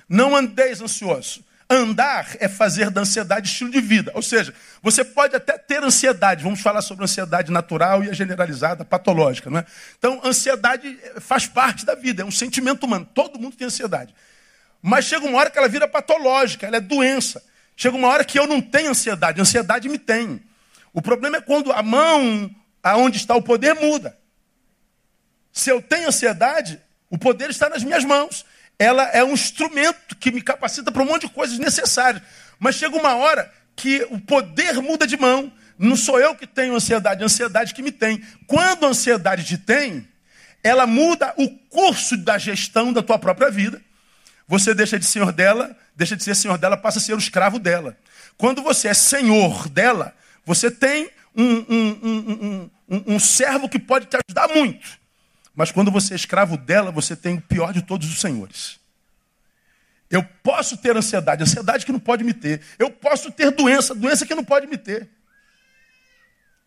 Não 0.09 0.37
andeis 0.37 0.81
ansioso. 0.81 1.45
Andar 1.69 2.37
é 2.41 2.49
fazer 2.49 2.91
da 2.91 3.01
ansiedade 3.01 3.49
estilo 3.49 3.71
de 3.71 3.81
vida. 3.81 4.13
Ou 4.15 4.23
seja, 4.23 4.53
você 4.83 5.03
pode 5.03 5.35
até 5.35 5.57
ter 5.57 5.83
ansiedade. 5.83 6.45
Vamos 6.45 6.61
falar 6.61 6.83
sobre 6.83 7.05
ansiedade 7.05 7.51
natural 7.51 8.05
e 8.05 8.11
a 8.11 8.13
generalizada, 8.13 8.85
patológica. 8.85 9.49
Não 9.49 9.61
é? 9.61 9.67
Então, 9.99 10.21
ansiedade 10.23 10.99
faz 11.21 11.47
parte 11.47 11.87
da 11.87 11.95
vida, 11.95 12.23
é 12.23 12.25
um 12.25 12.31
sentimento 12.31 12.85
humano. 12.85 13.09
Todo 13.15 13.39
mundo 13.39 13.57
tem 13.57 13.67
ansiedade. 13.67 14.15
Mas 14.83 15.07
chega 15.07 15.27
uma 15.27 15.39
hora 15.39 15.51
que 15.51 15.57
ela 15.57 15.69
vira 15.69 15.89
patológica, 15.89 16.67
ela 16.67 16.77
é 16.77 16.81
doença. 16.81 17.43
Chega 17.75 17.97
uma 17.97 18.09
hora 18.09 18.25
que 18.25 18.39
eu 18.39 18.47
não 18.47 18.61
tenho 18.61 18.91
ansiedade, 18.91 19.41
ansiedade 19.41 19.89
me 19.89 19.99
tem. 19.99 20.43
O 20.93 21.01
problema 21.01 21.39
é 21.39 21.41
quando 21.41 21.73
a 21.73 21.83
mão 21.83 22.55
aonde 22.83 23.17
está 23.17 23.35
o 23.35 23.43
poder 23.43 23.75
muda. 23.75 24.17
Se 25.51 25.71
eu 25.71 25.81
tenho 25.81 26.09
ansiedade, 26.09 26.79
o 27.09 27.17
poder 27.17 27.49
está 27.49 27.71
nas 27.71 27.83
minhas 27.83 28.05
mãos 28.05 28.45
ela 28.79 29.05
é 29.11 29.23
um 29.25 29.33
instrumento 29.33 30.17
que 30.17 30.31
me 30.31 30.41
capacita 30.41 30.91
para 30.91 31.03
um 31.03 31.07
monte 31.07 31.27
de 31.27 31.33
coisas 31.33 31.59
necessárias. 31.59 32.23
Mas 32.59 32.77
chega 32.77 32.97
uma 32.97 33.15
hora 33.15 33.51
que 33.77 34.07
o 34.11 34.21
poder 34.21 34.75
muda 34.81 35.07
de 35.07 35.17
mão. 35.17 35.53
Não 35.79 35.97
sou 35.97 36.21
eu 36.21 36.35
que 36.35 36.47
tenho 36.47 36.75
ansiedade, 36.75 37.21
é 37.21 37.25
a 37.25 37.27
ansiedade 37.27 37.75
que 37.75 37.83
me 37.83 37.91
tem. 37.91 38.23
Quando 38.47 38.87
a 38.87 38.89
ansiedade 38.89 39.45
te 39.45 39.59
tem, 39.59 40.07
ela 40.63 40.87
muda 40.87 41.35
o 41.37 41.49
curso 41.69 42.17
da 42.17 42.39
gestão 42.39 42.93
da 42.93 43.03
tua 43.03 43.19
própria 43.19 43.51
vida. 43.51 43.81
Você 44.47 44.75
deixa 44.75 44.99
de 44.99 45.05
senhor 45.05 45.33
dela, 45.33 45.77
deixa 45.97 46.17
de 46.17 46.23
ser 46.23 46.35
senhor 46.35 46.59
dela, 46.59 46.77
passa 46.77 46.99
a 46.99 47.03
ser 47.03 47.15
o 47.15 47.19
escravo 47.19 47.59
dela. 47.59 47.97
Quando 48.37 48.63
você 48.63 48.89
é 48.89 48.95
senhor 48.95 49.69
dela, 49.69 50.15
você 50.45 50.71
tem 50.71 51.11
um, 51.35 51.65
um, 51.69 52.71
um, 52.89 53.15
um 53.15 53.19
servo 53.19 53.69
que 53.69 53.79
pode 53.79 54.07
te 54.07 54.17
ajudar 54.17 54.49
muito. 54.55 54.87
Mas 55.55 55.71
quando 55.71 55.91
você 55.91 56.15
é 56.15 56.17
escravo 56.17 56.57
dela, 56.57 56.91
você 56.91 57.15
tem 57.15 57.37
o 57.37 57.41
pior 57.41 57.73
de 57.73 57.83
todos 57.83 58.11
os 58.11 58.21
senhores. 58.21 58.81
Eu 60.11 60.23
posso 60.43 60.77
ter 60.77 60.97
ansiedade, 60.97 61.43
ansiedade 61.43 61.87
que 61.87 61.93
não 61.93 62.01
pode 62.01 62.25
me 62.25 62.35
ter. 62.35 62.61
Eu 62.79 62.91
posso 62.91 63.31
ter 63.31 63.51
doença, 63.51 63.95
doença 63.95 64.27
que 64.27 64.35
não 64.35 64.45
pode 64.45 64.67
me 64.67 64.77
ter. 64.77 65.09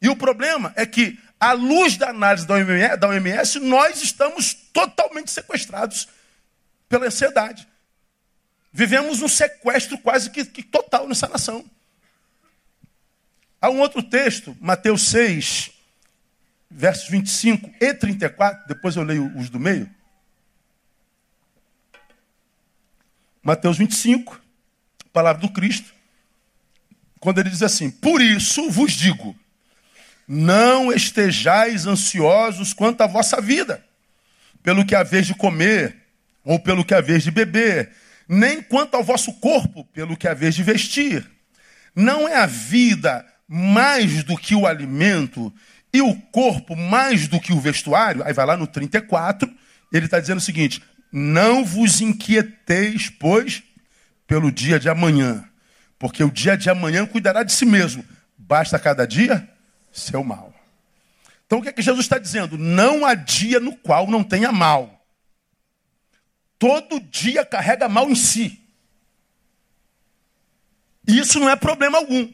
E 0.02 0.10
o 0.10 0.16
problema 0.16 0.74
é 0.76 0.86
que, 0.86 1.20
à 1.40 1.52
luz 1.52 1.98
da 1.98 2.10
análise 2.10 2.46
da 2.46 2.56
OMS, 2.56 2.98
da 2.98 3.08
OMS 3.10 3.60
nós 3.60 4.02
estamos 4.02 4.54
totalmente 4.54 5.32
sequestrados 5.32 6.08
pela 6.88 7.08
ansiedade. 7.08 7.68
Vivemos 8.72 9.22
um 9.22 9.28
sequestro 9.28 9.98
quase 9.98 10.30
que, 10.30 10.46
que 10.46 10.64
total 10.64 11.08
nessa 11.08 11.28
nação. 11.28 11.66
Há 13.60 13.70
um 13.70 13.80
outro 13.80 14.04
texto, 14.04 14.56
Mateus 14.62 15.08
6, 15.10 15.72
versos 16.78 17.10
25 17.10 17.72
e 17.82 17.92
34, 17.92 18.68
depois 18.68 18.96
eu 18.96 19.02
leio 19.02 19.36
os 19.36 19.50
do 19.50 19.60
meio. 19.60 19.90
Mateus 23.42 23.80
25, 23.80 24.40
palavra 25.12 25.42
do 25.42 25.50
Cristo, 25.50 25.92
quando 27.20 27.40
ele 27.40 27.50
diz 27.50 27.64
assim: 27.64 27.90
Por 27.90 28.22
isso 28.22 28.70
vos 28.70 28.92
digo, 28.92 29.36
não 30.28 30.94
estejais 30.94 31.88
ansiosos 31.88 32.74
quanto 32.74 33.02
à 33.02 33.08
vossa 33.08 33.42
vida, 33.42 33.84
pelo 34.62 34.86
que 34.86 34.94
haveis 34.94 35.26
de 35.26 35.34
comer, 35.34 35.96
ou 36.44 36.60
pelo 36.60 36.86
que 36.86 36.94
haveis 36.94 37.24
de 37.24 37.32
beber, 37.32 37.92
nem 38.30 38.62
quanto 38.62 38.94
ao 38.94 39.04
vosso 39.04 39.34
corpo, 39.40 39.84
pelo 39.86 40.16
que 40.16 40.28
haveis 40.28 40.54
de 40.54 40.62
vestir. 40.62 41.28
Não 41.96 42.28
é 42.28 42.36
a 42.36 42.46
vida 42.46 43.26
mais 43.48 44.24
do 44.24 44.38
que 44.38 44.54
o 44.54 44.68
alimento, 44.68 45.52
e 45.94 46.02
o 46.02 46.16
corpo 46.32 46.76
mais 46.76 47.28
do 47.28 47.40
que 47.40 47.54
o 47.54 47.60
vestuário, 47.60 48.24
aí 48.24 48.34
vai 48.34 48.46
lá 48.46 48.58
no 48.58 48.68
34, 48.68 49.52
ele 49.92 50.06
está 50.06 50.20
dizendo 50.20 50.38
o 50.38 50.42
seguinte: 50.42 50.84
não 51.12 51.64
vos 51.64 52.02
inquieteis, 52.02 53.10
pois, 53.10 53.64
pelo 54.26 54.52
dia 54.52 54.80
de 54.80 54.90
amanhã, 54.90 55.48
porque 55.98 56.24
o 56.24 56.32
dia 56.32 56.58
de 56.58 56.70
amanhã 56.70 57.06
cuidará 57.06 57.44
de 57.44 57.54
si 57.54 57.66
mesmo. 57.66 58.04
Basta 58.38 58.78
cada 58.78 59.08
dia 59.08 59.48
seu 59.92 60.24
mal. 60.24 60.54
Então 61.46 61.60
o 61.60 61.62
que 61.62 61.70
é 61.70 61.74
que 61.74 61.82
Jesus 61.82 62.06
está 62.06 62.18
dizendo? 62.18 62.58
Não 62.58 63.06
há 63.06 63.16
dia 63.16 63.60
no 63.60 63.76
qual 63.76 64.08
não 64.08 64.24
tenha 64.24 64.52
mal. 64.52 65.06
Todo 66.60 67.00
dia 67.00 67.46
carrega 67.46 67.88
mal 67.88 68.10
em 68.10 68.16
si. 68.16 68.62
E 71.08 71.20
isso 71.20 71.40
não 71.40 71.50
é 71.50 71.56
problema 71.56 71.98
algum. 71.98 72.32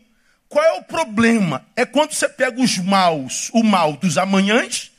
Qual 0.53 0.63
é 0.63 0.74
o 0.74 0.83
problema? 0.83 1.65
É 1.75 1.83
quando 1.83 2.13
você 2.13 2.29
pega 2.29 2.62
os 2.62 2.77
maus, 2.77 3.50
o 3.53 3.63
mal 3.63 3.93
dos 3.93 4.19
amanhãs, 4.19 4.91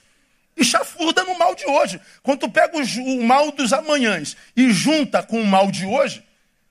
e 0.57 0.65
chafurda 0.65 1.23
no 1.23 1.39
mal 1.39 1.55
de 1.55 1.65
hoje. 1.65 2.01
Quando 2.25 2.41
tu 2.41 2.51
pega 2.51 2.77
o 2.77 3.23
mal 3.23 3.53
dos 3.53 3.73
amanhãs 3.73 4.37
e 4.57 4.73
junta 4.73 5.23
com 5.23 5.41
o 5.41 5.47
mal 5.47 5.71
de 5.71 5.87
hoje, 5.87 6.25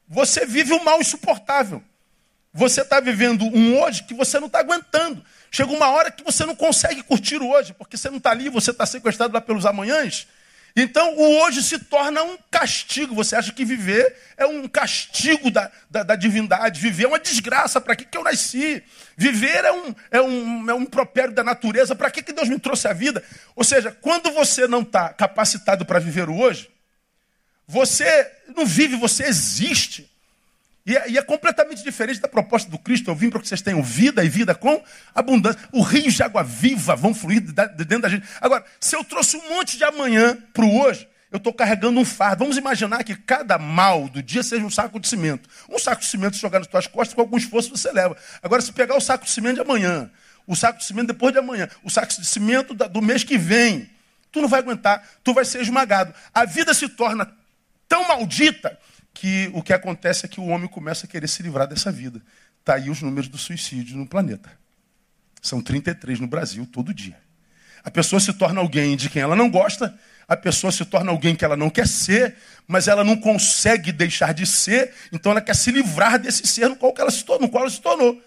você 0.05 0.45
vive 0.45 0.73
um 0.73 0.83
mal 0.83 0.99
insuportável. 0.99 1.81
Você 2.53 2.81
está 2.81 2.99
vivendo 2.99 3.45
um 3.45 3.79
hoje 3.79 4.03
que 4.03 4.13
você 4.13 4.37
não 4.37 4.47
está 4.47 4.59
aguentando. 4.59 5.23
Chega 5.49 5.71
uma 5.71 5.87
hora 5.87 6.11
que 6.11 6.21
você 6.21 6.45
não 6.45 6.53
consegue 6.53 7.03
curtir 7.03 7.37
o 7.37 7.49
hoje, 7.49 7.71
porque 7.71 7.95
você 7.95 8.09
não 8.09 8.17
está 8.17 8.31
ali, 8.31 8.49
você 8.49 8.71
está 8.71 8.85
sequestrado 8.85 9.33
lá 9.33 9.39
pelos 9.39 9.65
amanhãs. 9.65 10.27
Então 10.75 11.15
o 11.15 11.41
hoje 11.41 11.61
se 11.61 11.77
torna 11.77 12.23
um 12.23 12.37
castigo. 12.49 13.13
Você 13.15 13.35
acha 13.35 13.51
que 13.51 13.63
viver 13.63 14.15
é 14.35 14.45
um 14.45 14.67
castigo 14.67 15.51
da, 15.51 15.71
da, 15.89 16.01
da 16.01 16.15
divindade, 16.15 16.79
viver 16.79 17.05
é 17.05 17.07
uma 17.07 17.19
desgraça. 17.19 17.79
Para 17.79 17.95
que, 17.95 18.05
que 18.05 18.17
eu 18.17 18.23
nasci? 18.23 18.83
Viver 19.15 19.65
é 19.65 19.71
um, 19.71 19.95
é 20.09 20.21
um, 20.21 20.69
é 20.71 20.73
um 20.73 20.81
impropério 20.81 21.33
da 21.33 21.43
natureza. 21.43 21.95
Para 21.95 22.09
que, 22.09 22.23
que 22.23 22.33
Deus 22.33 22.49
me 22.49 22.57
trouxe 22.57 22.87
a 22.87 22.93
vida? 22.93 23.23
Ou 23.55 23.63
seja, 23.63 23.91
quando 23.91 24.31
você 24.31 24.67
não 24.67 24.81
está 24.81 25.09
capacitado 25.09 25.85
para 25.85 25.99
viver 25.99 26.27
o 26.27 26.37
hoje, 26.37 26.71
você 27.67 28.31
não 28.55 28.65
vive, 28.65 28.95
você 28.95 29.25
existe. 29.25 30.12
E 30.85 30.97
é, 30.97 31.11
e 31.11 31.17
é, 31.17 31.21
completamente 31.21 31.81
diferente 31.83 32.19
da 32.19 32.27
proposta 32.27 32.69
do 32.69 32.77
Cristo. 32.77 33.09
Eu 33.09 33.15
vim 33.15 33.29
para 33.29 33.39
que 33.39 33.47
vocês 33.47 33.61
tenham 33.61 33.81
vida 33.81 34.23
e 34.23 34.29
vida 34.29 34.53
com 34.53 34.83
abundância. 35.15 35.59
O 35.71 35.81
rio 35.81 36.11
de 36.11 36.21
água 36.21 36.43
viva 36.43 36.95
vão 36.95 37.13
fluir 37.13 37.41
de 37.41 37.53
dentro 37.53 38.01
da 38.01 38.09
gente. 38.09 38.27
Agora, 38.41 38.65
se 38.79 38.95
eu 38.95 39.03
trouxe 39.03 39.37
um 39.37 39.49
monte 39.49 39.77
de 39.77 39.83
amanhã 39.83 40.37
para 40.53 40.65
o 40.65 40.81
hoje, 40.81 41.07
eu 41.31 41.37
estou 41.37 41.53
carregando 41.53 41.99
um 41.99 42.05
fardo. 42.05 42.43
Vamos 42.43 42.57
imaginar 42.57 43.03
que 43.03 43.15
cada 43.15 43.57
mal 43.57 44.09
do 44.09 44.21
dia 44.21 44.43
seja 44.43 44.63
um 44.65 44.69
saco 44.69 44.99
de 44.99 45.07
cimento. 45.07 45.49
Um 45.69 45.79
saco 45.79 46.01
de 46.01 46.07
cimento 46.07 46.35
jogar 46.35 46.59
nas 46.59 46.67
tuas 46.67 46.85
costas, 46.85 47.15
com 47.15 47.21
algum 47.21 47.37
esforço 47.37 47.69
você 47.69 47.91
leva. 47.91 48.15
Agora, 48.41 48.61
se 48.61 48.71
pegar 48.71 48.95
o 48.95 49.01
saco 49.01 49.23
de 49.23 49.31
cimento 49.31 49.55
de 49.55 49.61
amanhã, 49.61 50.11
o 50.45 50.55
saco 50.55 50.79
de 50.79 50.85
cimento 50.85 51.07
depois 51.07 51.31
de 51.31 51.39
amanhã, 51.39 51.69
o 51.81 51.89
saco 51.89 52.09
de 52.09 52.25
cimento 52.25 52.73
do 52.73 53.01
mês 53.01 53.23
que 53.23 53.37
vem, 53.37 53.89
tu 54.31 54.41
não 54.41 54.49
vai 54.49 54.59
aguentar, 54.59 55.01
tu 55.23 55.33
vai 55.33 55.45
ser 55.45 55.61
esmagado. 55.61 56.13
A 56.33 56.43
vida 56.45 56.73
se 56.73 56.89
torna 56.89 57.31
tão 57.87 58.07
maldita 58.07 58.77
que 59.13 59.49
o 59.53 59.61
que 59.61 59.73
acontece 59.73 60.25
é 60.25 60.29
que 60.29 60.39
o 60.39 60.47
homem 60.47 60.67
começa 60.67 61.05
a 61.05 61.09
querer 61.09 61.27
se 61.27 61.43
livrar 61.43 61.67
dessa 61.67 61.91
vida. 61.91 62.21
Está 62.59 62.75
aí 62.75 62.89
os 62.89 63.01
números 63.01 63.27
do 63.27 63.37
suicídio 63.37 63.97
no 63.97 64.07
planeta. 64.07 64.51
São 65.41 65.61
33 65.61 66.19
no 66.19 66.27
Brasil 66.27 66.65
todo 66.65 66.93
dia. 66.93 67.17
A 67.83 67.91
pessoa 67.91 68.19
se 68.19 68.33
torna 68.33 68.61
alguém 68.61 68.95
de 68.95 69.09
quem 69.09 69.21
ela 69.21 69.35
não 69.35 69.49
gosta, 69.49 69.93
a 70.25 70.37
pessoa 70.37 70.71
se 70.71 70.85
torna 70.85 71.11
alguém 71.11 71.35
que 71.35 71.43
ela 71.43 71.57
não 71.57 71.69
quer 71.69 71.85
ser, 71.85 72.37
mas 72.65 72.87
ela 72.87 73.03
não 73.03 73.17
consegue 73.17 73.91
deixar 73.91 74.33
de 74.33 74.47
ser, 74.47 74.93
então 75.11 75.33
ela 75.33 75.41
quer 75.41 75.55
se 75.55 75.69
livrar 75.69 76.17
desse 76.17 76.47
ser 76.47 76.69
no 76.69 76.77
qual 76.77 76.93
ela 76.97 77.11
se 77.11 77.23
tornou. 77.25 77.47
No 77.47 77.51
qual 77.51 77.63
ela 77.63 77.71
se 77.71 77.81
tornou. 77.81 78.21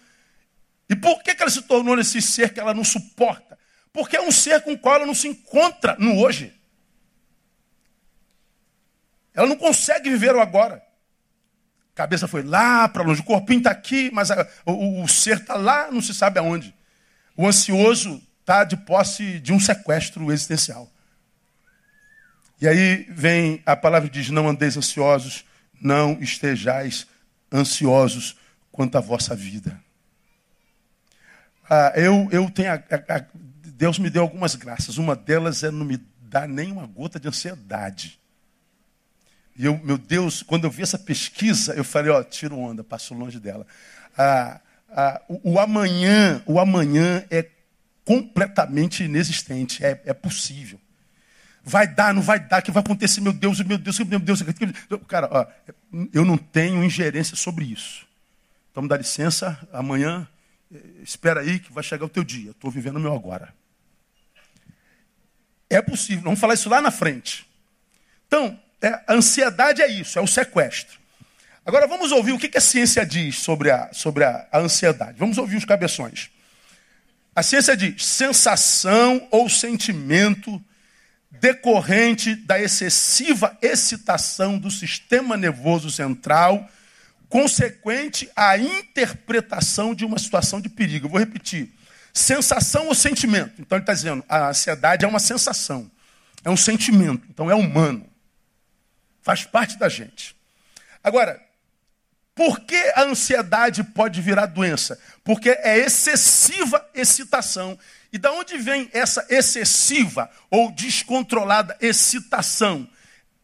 E 0.88 0.94
por 0.94 1.22
que 1.22 1.30
ela 1.30 1.50
se 1.50 1.62
tornou 1.62 1.96
nesse 1.96 2.20
ser 2.20 2.52
que 2.52 2.60
ela 2.60 2.74
não 2.74 2.84
suporta? 2.84 3.58
Porque 3.92 4.16
é 4.16 4.20
um 4.20 4.30
ser 4.30 4.60
com 4.60 4.72
o 4.72 4.78
qual 4.78 4.96
ela 4.96 5.06
não 5.06 5.14
se 5.14 5.26
encontra 5.26 5.96
no 5.98 6.18
hoje. 6.18 6.52
Ela 9.36 9.46
não 9.46 9.56
consegue 9.56 10.08
viver 10.08 10.34
o 10.34 10.40
agora. 10.40 10.82
A 11.92 11.96
cabeça 11.96 12.26
foi 12.26 12.42
lá 12.42 12.88
para 12.88 13.02
longe, 13.02 13.20
o 13.20 13.24
corpinho 13.24 13.58
está 13.58 13.70
aqui, 13.70 14.10
mas 14.12 14.30
a, 14.30 14.48
o, 14.64 15.02
o, 15.02 15.08
ser 15.08 15.36
está 15.38 15.54
lá, 15.54 15.90
não 15.90 16.00
se 16.00 16.14
sabe 16.14 16.38
aonde. 16.38 16.74
O 17.36 17.46
ansioso 17.46 18.20
está 18.40 18.64
de 18.64 18.76
posse 18.78 19.38
de 19.38 19.52
um 19.52 19.60
sequestro 19.60 20.32
existencial. 20.32 20.90
E 22.60 22.66
aí 22.66 23.06
vem 23.10 23.62
a 23.66 23.76
palavra 23.76 24.08
diz: 24.08 24.30
Não 24.30 24.48
andeis 24.48 24.76
ansiosos, 24.76 25.44
não 25.78 26.18
estejais 26.20 27.06
ansiosos 27.52 28.36
quanto 28.72 28.96
à 28.96 29.00
vossa 29.00 29.36
vida. 29.36 29.78
Ah, 31.68 31.92
eu, 31.94 32.28
eu 32.32 32.48
tenho. 32.50 32.72
A, 32.72 32.74
a, 32.74 33.16
a, 33.18 33.24
Deus 33.64 33.98
me 33.98 34.08
deu 34.08 34.22
algumas 34.22 34.54
graças. 34.54 34.96
Uma 34.96 35.14
delas 35.14 35.62
é 35.62 35.70
não 35.70 35.84
me 35.84 35.98
dar 36.22 36.48
nem 36.48 36.72
uma 36.72 36.86
gota 36.86 37.20
de 37.20 37.28
ansiedade. 37.28 38.18
E 39.58 39.64
eu, 39.64 39.80
meu 39.82 39.96
Deus, 39.96 40.42
quando 40.42 40.64
eu 40.64 40.70
vi 40.70 40.82
essa 40.82 40.98
pesquisa, 40.98 41.74
eu 41.74 41.84
falei, 41.84 42.10
ó, 42.10 42.22
tiro 42.22 42.58
onda, 42.58 42.84
passo 42.84 43.14
longe 43.14 43.40
dela. 43.40 43.66
Ah, 44.16 44.60
ah, 44.90 45.22
o, 45.28 45.52
o, 45.52 45.60
amanhã, 45.60 46.42
o 46.46 46.60
amanhã 46.60 47.24
é 47.30 47.48
completamente 48.04 49.02
inexistente, 49.02 49.84
é, 49.84 50.00
é 50.04 50.14
possível. 50.14 50.78
Vai 51.64 51.86
dar, 51.88 52.14
não 52.14 52.22
vai 52.22 52.38
dar, 52.38 52.62
que 52.62 52.70
vai 52.70 52.82
acontecer, 52.82 53.20
meu 53.20 53.32
Deus, 53.32 53.60
meu 53.60 53.78
Deus, 53.78 53.98
meu 53.98 54.20
Deus. 54.20 54.40
Cara, 55.08 55.28
ó, 55.32 55.46
eu 56.12 56.24
não 56.24 56.36
tenho 56.36 56.84
ingerência 56.84 57.36
sobre 57.36 57.64
isso. 57.64 58.06
Então 58.70 58.82
me 58.82 58.88
dá 58.88 58.96
licença, 58.96 59.58
amanhã, 59.72 60.28
eh, 60.72 60.78
espera 61.02 61.40
aí 61.40 61.58
que 61.58 61.72
vai 61.72 61.82
chegar 61.82 62.04
o 62.04 62.08
teu 62.08 62.22
dia. 62.22 62.50
Estou 62.52 62.70
vivendo 62.70 62.96
o 62.96 63.00
meu 63.00 63.12
agora. 63.12 63.52
É 65.68 65.82
possível, 65.82 66.22
vamos 66.22 66.38
falar 66.38 66.54
isso 66.54 66.68
lá 66.68 66.80
na 66.80 66.92
frente. 66.92 67.48
Então, 68.28 68.60
é, 68.86 69.02
a 69.06 69.14
ansiedade 69.14 69.82
é 69.82 69.88
isso, 69.88 70.18
é 70.18 70.22
o 70.22 70.26
sequestro. 70.26 70.98
Agora 71.64 71.86
vamos 71.86 72.12
ouvir 72.12 72.32
o 72.32 72.38
que, 72.38 72.48
que 72.48 72.58
a 72.58 72.60
ciência 72.60 73.04
diz 73.04 73.38
sobre, 73.40 73.70
a, 73.70 73.90
sobre 73.92 74.22
a, 74.22 74.46
a 74.52 74.58
ansiedade. 74.60 75.18
Vamos 75.18 75.36
ouvir 75.36 75.56
os 75.56 75.64
cabeções. 75.64 76.30
A 77.34 77.42
ciência 77.42 77.76
diz 77.76 78.04
sensação 78.04 79.26
ou 79.30 79.48
sentimento 79.48 80.62
decorrente 81.30 82.34
da 82.34 82.58
excessiva 82.60 83.58
excitação 83.60 84.58
do 84.58 84.70
sistema 84.70 85.36
nervoso 85.36 85.90
central, 85.90 86.66
consequente 87.28 88.30
à 88.34 88.56
interpretação 88.56 89.94
de 89.94 90.04
uma 90.04 90.18
situação 90.18 90.60
de 90.60 90.68
perigo. 90.68 91.06
Eu 91.06 91.10
vou 91.10 91.20
repetir. 91.20 91.72
Sensação 92.14 92.86
ou 92.86 92.94
sentimento? 92.94 93.60
Então 93.60 93.76
ele 93.76 93.82
está 93.82 93.92
dizendo, 93.92 94.24
a 94.28 94.48
ansiedade 94.48 95.04
é 95.04 95.08
uma 95.08 95.18
sensação, 95.18 95.90
é 96.42 96.48
um 96.48 96.56
sentimento, 96.56 97.26
então 97.28 97.50
é 97.50 97.54
humano. 97.54 98.06
Faz 99.26 99.42
parte 99.42 99.76
da 99.76 99.88
gente. 99.88 100.36
Agora, 101.02 101.44
por 102.32 102.60
que 102.60 102.76
a 102.94 103.02
ansiedade 103.02 103.82
pode 103.82 104.20
virar 104.20 104.46
doença? 104.46 104.96
Porque 105.24 105.50
é 105.50 105.78
excessiva 105.78 106.88
excitação. 106.94 107.76
E 108.12 108.18
da 108.18 108.30
onde 108.30 108.56
vem 108.56 108.88
essa 108.92 109.26
excessiva 109.28 110.30
ou 110.48 110.70
descontrolada 110.70 111.76
excitação? 111.80 112.88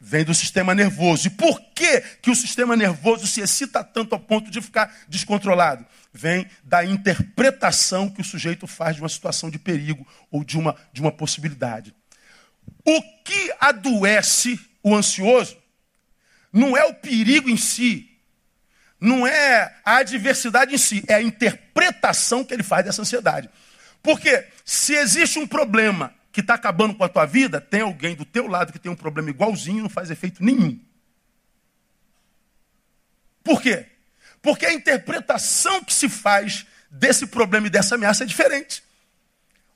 Vem 0.00 0.24
do 0.24 0.32
sistema 0.32 0.72
nervoso. 0.72 1.26
E 1.26 1.30
por 1.30 1.60
que, 1.74 2.00
que 2.22 2.30
o 2.30 2.36
sistema 2.36 2.76
nervoso 2.76 3.26
se 3.26 3.40
excita 3.40 3.82
tanto 3.82 4.14
ao 4.14 4.20
ponto 4.20 4.52
de 4.52 4.62
ficar 4.62 4.88
descontrolado? 5.08 5.84
Vem 6.12 6.46
da 6.62 6.84
interpretação 6.84 8.08
que 8.08 8.20
o 8.20 8.24
sujeito 8.24 8.68
faz 8.68 8.94
de 8.94 9.02
uma 9.02 9.08
situação 9.08 9.50
de 9.50 9.58
perigo 9.58 10.06
ou 10.30 10.44
de 10.44 10.56
uma, 10.56 10.76
de 10.92 11.00
uma 11.00 11.10
possibilidade. 11.10 11.92
O 12.86 13.02
que 13.24 13.52
adoece 13.58 14.60
o 14.80 14.94
ansioso 14.94 15.60
não 16.52 16.76
é 16.76 16.84
o 16.84 16.94
perigo 16.94 17.48
em 17.48 17.56
si, 17.56 18.10
não 19.00 19.26
é 19.26 19.74
a 19.84 19.96
adversidade 19.96 20.74
em 20.74 20.78
si, 20.78 21.02
é 21.08 21.14
a 21.14 21.22
interpretação 21.22 22.44
que 22.44 22.52
ele 22.52 22.62
faz 22.62 22.84
dessa 22.84 23.02
ansiedade. 23.02 23.48
Porque 24.02 24.46
se 24.64 24.94
existe 24.94 25.38
um 25.38 25.46
problema 25.46 26.14
que 26.30 26.40
está 26.40 26.54
acabando 26.54 26.94
com 26.94 27.04
a 27.04 27.08
tua 27.08 27.26
vida, 27.26 27.60
tem 27.60 27.80
alguém 27.80 28.14
do 28.14 28.24
teu 28.24 28.46
lado 28.46 28.72
que 28.72 28.78
tem 28.78 28.90
um 28.90 28.96
problema 28.96 29.30
igualzinho 29.30 29.78
e 29.78 29.82
não 29.82 29.90
faz 29.90 30.10
efeito 30.10 30.44
nenhum. 30.44 30.78
Por 33.42 33.60
quê? 33.60 33.86
Porque 34.40 34.66
a 34.66 34.72
interpretação 34.72 35.82
que 35.84 35.92
se 35.92 36.08
faz 36.08 36.66
desse 36.90 37.26
problema 37.26 37.66
e 37.66 37.70
dessa 37.70 37.94
ameaça 37.94 38.24
é 38.24 38.26
diferente. 38.26 38.82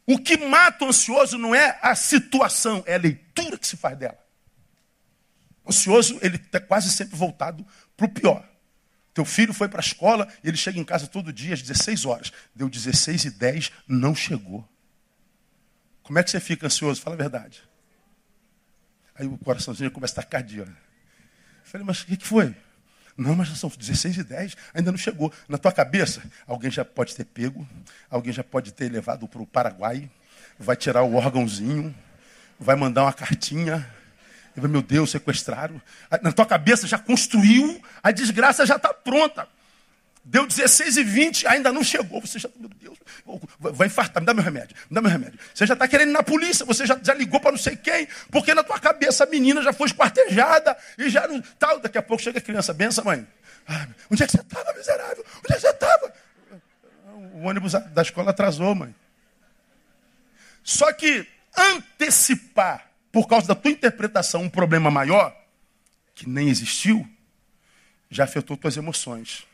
O 0.06 0.18
que 0.18 0.36
mata 0.36 0.84
o 0.84 0.88
ansioso 0.88 1.36
não 1.36 1.54
é 1.54 1.78
a 1.82 1.94
situação, 1.94 2.82
é 2.86 2.94
a 2.94 2.98
leitura 2.98 3.58
que 3.58 3.66
se 3.66 3.76
faz 3.76 3.98
dela. 3.98 4.18
Ansioso, 5.68 6.18
ele 6.22 6.37
está 6.37 6.61
quase 6.61 6.90
sempre 6.90 7.16
voltado 7.16 7.66
para 7.96 8.07
o 8.07 8.09
pior. 8.09 8.46
Teu 9.12 9.24
filho 9.24 9.55
foi 9.55 9.66
para 9.66 9.81
a 9.81 9.85
escola 9.85 10.29
ele 10.44 10.59
chega 10.59 10.79
em 10.79 10.85
casa 10.85 11.07
todo 11.07 11.33
dia 11.33 11.55
às 11.55 11.62
16 11.62 12.05
horas. 12.05 12.33
Deu 12.55 12.68
16 12.68 13.24
e 13.24 13.31
10, 13.31 13.72
não 13.88 14.14
chegou. 14.14 14.66
Como 16.02 16.18
é 16.18 16.22
que 16.22 16.31
você 16.31 16.38
fica 16.38 16.66
ansioso? 16.66 17.00
Fala 17.00 17.16
a 17.16 17.18
verdade. 17.18 17.62
Aí 19.14 19.26
o 19.26 19.38
coraçãozinho 19.38 19.90
começa 19.90 20.12
a 20.12 20.20
estar 20.20 20.31
cardíaco. 20.31 20.70
Eu 20.70 20.76
falei, 21.64 21.87
mas 21.87 22.02
o 22.02 22.07
que, 22.07 22.16
que 22.16 22.26
foi? 22.26 22.55
Não, 23.16 23.35
mas 23.35 23.48
já 23.48 23.55
são 23.55 23.70
16 23.70 24.18
e 24.18 24.22
10, 24.24 24.57
ainda 24.74 24.92
não 24.92 24.98
chegou. 24.98 25.33
Na 25.48 25.57
tua 25.57 25.72
cabeça, 25.72 26.22
alguém 26.46 26.70
já 26.70 26.85
pode 26.85 27.16
ter 27.16 27.24
pego, 27.24 27.66
alguém 28.11 28.33
já 28.33 28.44
pode 28.44 28.72
ter 28.72 28.92
levado 28.92 29.26
para 29.26 29.40
o 29.40 29.46
Paraguai, 29.46 30.11
vai 30.59 30.76
tirar 30.76 31.02
o 31.02 31.14
órgãozinho, 31.14 31.94
vai 32.61 32.76
mandar 32.76 33.05
uma 33.05 33.12
cartinha. 33.12 33.90
Meu 34.56 34.82
Deus, 34.82 35.10
sequestraram. 35.10 35.80
Na 36.22 36.32
tua 36.32 36.46
cabeça 36.46 36.86
já 36.86 36.98
construiu, 36.98 37.82
a 38.02 38.10
desgraça 38.10 38.64
já 38.64 38.76
está 38.76 38.92
pronta. 38.92 39.46
Deu 40.28 40.44
16 40.44 40.96
e 40.96 41.04
20, 41.04 41.46
ainda 41.46 41.72
não 41.72 41.84
chegou. 41.84 42.20
Você 42.20 42.38
já, 42.38 42.48
meu 42.56 42.68
Deus, 42.68 42.98
vai 43.58 43.86
infartar, 43.86 44.20
me 44.20 44.26
dá 44.26 44.34
meu 44.34 44.42
remédio, 44.42 44.76
me 44.90 44.94
dá 44.94 45.00
meu 45.00 45.10
remédio. 45.10 45.38
Você 45.54 45.64
já 45.64 45.74
está 45.74 45.86
querendo 45.86 46.08
ir 46.08 46.12
na 46.12 46.22
polícia, 46.22 46.66
você 46.66 46.84
já, 46.84 46.98
já 47.00 47.14
ligou 47.14 47.38
para 47.38 47.52
não 47.52 47.58
sei 47.58 47.76
quem, 47.76 48.08
porque 48.30 48.52
na 48.52 48.64
tua 48.64 48.80
cabeça 48.80 49.22
a 49.22 49.26
menina 49.26 49.62
já 49.62 49.72
foi 49.72 49.86
esquartejada 49.86 50.76
e 50.98 51.08
já 51.08 51.28
não. 51.28 51.40
Tal. 51.58 51.78
Daqui 51.78 51.96
a 51.96 52.02
pouco 52.02 52.20
chega 52.20 52.38
a 52.38 52.42
criança, 52.42 52.74
benção, 52.74 53.04
mãe. 53.04 53.24
Ah, 53.68 53.86
onde 54.10 54.22
é 54.22 54.26
que 54.26 54.32
você 54.32 54.40
estava, 54.40 54.72
miserável? 54.72 55.24
Onde 55.38 55.52
é 55.52 55.54
que 55.54 55.60
você 55.60 55.70
estava? 55.70 56.12
O 57.34 57.42
ônibus 57.42 57.72
da 57.72 58.02
escola 58.02 58.30
atrasou, 58.30 58.74
mãe. 58.74 58.92
Só 60.64 60.92
que 60.92 61.24
antecipar, 61.56 62.90
por 63.16 63.26
causa 63.26 63.48
da 63.48 63.55
tua 63.55 63.70
interpretação, 63.70 64.42
um 64.42 64.48
problema 64.50 64.90
maior, 64.90 65.35
que 66.14 66.29
nem 66.29 66.50
existiu, 66.50 67.09
já 68.11 68.24
afetou 68.24 68.59
tuas 68.59 68.76
emoções. 68.76 69.46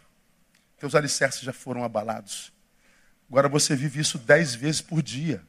Teus 0.81 0.97
alicerces 0.97 1.43
já 1.43 1.53
foram 1.53 1.85
abalados. 1.85 2.53
Agora 3.31 3.49
você 3.49 3.77
vive 3.77 4.01
isso 4.01 4.19
dez 4.19 4.53
vezes 4.53 4.81
por 4.81 5.01
dia. 5.01 5.41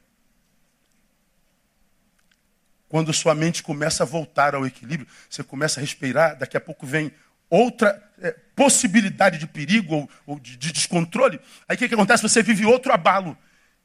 Quando 2.87 3.11
sua 3.11 3.33
mente 3.33 3.63
começa 3.63 4.03
a 4.03 4.05
voltar 4.05 4.53
ao 4.53 4.63
equilíbrio, 4.63 5.09
você 5.27 5.43
começa 5.43 5.79
a 5.79 5.81
respirar, 5.81 6.37
daqui 6.37 6.55
a 6.55 6.61
pouco 6.61 6.85
vem 6.85 7.11
outra 7.49 7.99
é, 8.21 8.29
possibilidade 8.55 9.39
de 9.39 9.47
perigo 9.47 9.95
ou, 9.95 10.09
ou 10.27 10.39
de, 10.39 10.55
de, 10.55 10.71
descontrole. 10.71 11.39
Aí 11.67 11.75
o 11.75 11.79
que, 11.79 11.87
que 11.87 11.95
acontece? 11.95 12.21
Você 12.21 12.43
vive 12.43 12.63
outro 12.63 12.93
abalo. 12.93 13.35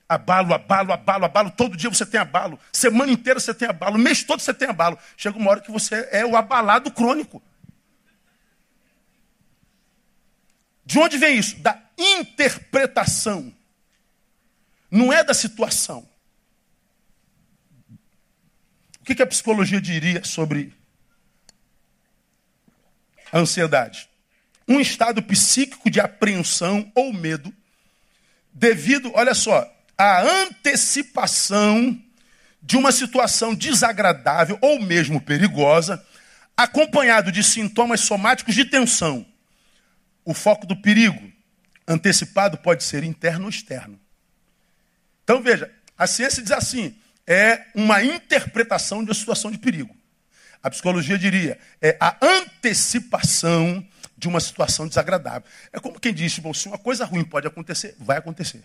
Abalo, 0.08 0.54
abalo, 0.54 0.92
abalo, 0.92 1.24
abalo. 1.26 1.50
Todo 1.50 1.76
dia 1.76 1.90
você 1.90 2.06
tem 2.06 2.18
abalo. 2.18 2.58
Semana 2.72 3.12
inteira 3.12 3.38
você 3.38 3.52
tem 3.52 3.68
abalo. 3.68 3.98
Mês 3.98 4.24
todo 4.24 4.40
você 4.40 4.54
tem 4.54 4.68
abalo. 4.68 4.98
Chega 5.16 5.36
uma 5.36 5.50
hora 5.50 5.60
que 5.60 5.70
você 5.70 6.08
é 6.10 6.24
o 6.24 6.34
abalado 6.34 6.90
crônico. 6.90 7.42
De 10.82 10.98
onde 10.98 11.18
vem 11.18 11.36
isso? 11.36 11.58
Da 11.58 11.78
interpretação. 11.98 13.54
Não 14.90 15.12
é 15.12 15.22
da 15.22 15.34
situação. 15.34 16.08
O 19.00 19.04
que 19.04 19.22
a 19.22 19.26
psicologia 19.26 19.80
diria 19.80 20.24
sobre 20.24 20.72
a 23.30 23.38
ansiedade? 23.38 24.08
Um 24.66 24.80
estado 24.80 25.22
psíquico 25.22 25.90
de 25.90 26.00
apreensão 26.00 26.90
ou 26.94 27.12
medo, 27.12 27.52
devido, 28.52 29.10
olha 29.14 29.34
só, 29.34 29.70
à 29.98 30.22
antecipação 30.22 32.00
de 32.62 32.76
uma 32.76 32.92
situação 32.92 33.54
desagradável 33.54 34.56
ou 34.62 34.80
mesmo 34.80 35.20
perigosa, 35.20 36.02
acompanhado 36.56 37.32
de 37.32 37.42
sintomas 37.42 38.00
somáticos 38.00 38.54
de 38.54 38.64
tensão 38.64 39.26
o 40.28 40.34
foco 40.34 40.66
do 40.66 40.76
perigo 40.76 41.32
antecipado 41.86 42.58
pode 42.58 42.84
ser 42.84 43.02
interno 43.02 43.44
ou 43.44 43.48
externo. 43.48 43.98
Então 45.24 45.42
veja, 45.42 45.72
a 45.96 46.06
ciência 46.06 46.42
diz 46.42 46.52
assim: 46.52 46.94
é 47.26 47.64
uma 47.74 48.04
interpretação 48.04 49.02
de 49.02 49.08
uma 49.08 49.14
situação 49.14 49.50
de 49.50 49.56
perigo. 49.56 49.96
A 50.62 50.68
psicologia 50.68 51.16
diria, 51.16 51.58
é 51.80 51.96
a 51.98 52.14
antecipação 52.20 53.82
de 54.18 54.28
uma 54.28 54.38
situação 54.38 54.86
desagradável. 54.86 55.48
É 55.72 55.80
como 55.80 55.98
quem 55.98 56.12
diz, 56.12 56.38
bom, 56.40 56.52
se 56.52 56.68
uma 56.68 56.76
coisa 56.76 57.06
ruim 57.06 57.24
pode 57.24 57.46
acontecer, 57.46 57.96
vai 57.98 58.18
acontecer. 58.18 58.62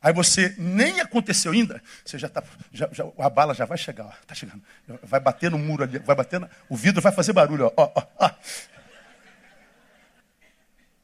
Aí 0.00 0.12
você 0.12 0.54
nem 0.56 1.00
aconteceu 1.00 1.50
ainda, 1.50 1.82
você 2.04 2.18
já 2.18 2.28
está, 2.28 2.42
já, 2.72 2.88
já, 2.92 3.04
a 3.18 3.28
bala 3.28 3.52
já 3.52 3.64
vai 3.64 3.76
chegar, 3.76 4.16
está 4.22 4.32
chegando, 4.32 4.62
vai 5.02 5.18
bater 5.18 5.50
no 5.50 5.58
muro 5.58 5.82
ali, 5.82 5.98
vai 5.98 6.14
bater, 6.14 6.38
na, 6.38 6.48
o 6.68 6.76
vidro 6.76 7.02
vai 7.02 7.10
fazer 7.10 7.32
barulho, 7.32 7.66
ó, 7.66 7.72
ó, 7.76 8.06
ó. 8.18 8.30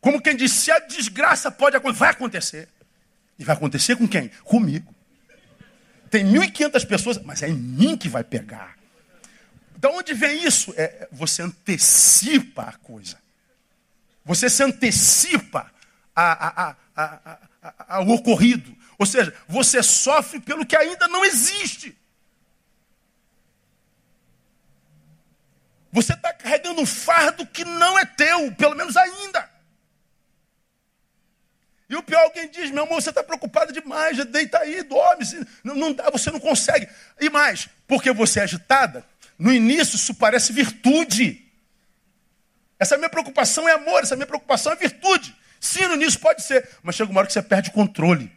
Como 0.00 0.20
quem 0.20 0.36
diz, 0.36 0.52
se 0.52 0.70
a 0.70 0.78
desgraça 0.78 1.50
pode 1.50 1.76
acontecer, 1.76 1.98
vai 1.98 2.10
acontecer. 2.10 2.68
E 3.38 3.44
vai 3.44 3.56
acontecer 3.56 3.96
com 3.96 4.06
quem? 4.06 4.28
Comigo. 4.44 4.94
tem 6.10 6.24
1.500 6.24 6.86
pessoas, 6.86 7.18
mas 7.18 7.42
é 7.42 7.48
em 7.48 7.54
mim 7.54 7.96
que 7.96 8.08
vai 8.08 8.22
pegar. 8.22 8.76
Da 9.76 9.90
onde 9.90 10.14
vem 10.14 10.44
isso? 10.44 10.72
É, 10.76 11.08
você 11.10 11.42
antecipa 11.42 12.62
a 12.62 12.72
coisa. 12.74 13.18
Você 14.24 14.48
se 14.48 14.62
antecipa 14.62 15.70
a, 16.14 16.70
a, 16.70 16.76
a, 16.96 17.38
ao 17.88 18.08
ocorrido. 18.08 18.76
Ou 18.98 19.06
seja, 19.06 19.34
você 19.48 19.82
sofre 19.82 20.40
pelo 20.40 20.64
que 20.64 20.76
ainda 20.76 21.08
não 21.08 21.24
existe. 21.24 21.96
Você 25.92 26.12
está 26.12 26.32
carregando 26.32 26.80
um 26.80 26.86
fardo 26.86 27.46
que 27.46 27.64
não 27.64 27.98
é 27.98 28.04
teu, 28.04 28.50
pelo 28.52 28.74
menos 28.74 28.96
ainda. 28.96 29.48
E 31.88 31.94
o 31.94 32.02
pior, 32.02 32.22
alguém 32.24 32.48
diz, 32.48 32.70
meu 32.70 32.84
amor, 32.84 33.00
você 33.00 33.10
está 33.10 33.22
preocupado 33.22 33.72
demais, 33.72 34.24
deita 34.26 34.58
aí, 34.58 34.82
dorme, 34.82 35.24
não, 35.62 35.76
não 35.76 35.92
dá, 35.92 36.10
você 36.10 36.30
não 36.30 36.40
consegue. 36.40 36.88
E 37.20 37.30
mais, 37.30 37.68
porque 37.86 38.10
você 38.10 38.40
é 38.40 38.42
agitada, 38.42 39.06
no 39.38 39.52
início 39.52 39.94
isso 39.94 40.14
parece 40.14 40.52
virtude. 40.52 41.44
Essa 42.78 42.96
minha 42.96 43.08
preocupação 43.08 43.68
é 43.68 43.72
amor, 43.72 44.02
essa 44.02 44.16
minha 44.16 44.26
preocupação 44.26 44.72
é 44.72 44.76
virtude. 44.76 45.36
Sim, 45.60 45.86
no 45.86 45.94
início 45.94 46.18
pode 46.18 46.42
ser, 46.42 46.68
mas 46.82 46.96
chega 46.96 47.10
uma 47.10 47.20
hora 47.20 47.26
que 47.26 47.32
você 47.32 47.42
perde 47.42 47.70
o 47.70 47.72
controle. 47.72 48.33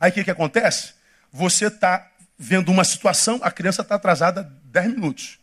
Aí 0.00 0.10
o 0.10 0.14
que, 0.14 0.24
que 0.24 0.30
acontece? 0.30 0.94
Você 1.32 1.66
está 1.66 2.10
vendo 2.38 2.70
uma 2.70 2.84
situação, 2.84 3.40
a 3.42 3.50
criança 3.50 3.82
está 3.82 3.96
atrasada 3.96 4.50
10 4.64 4.94
minutos. 4.94 5.38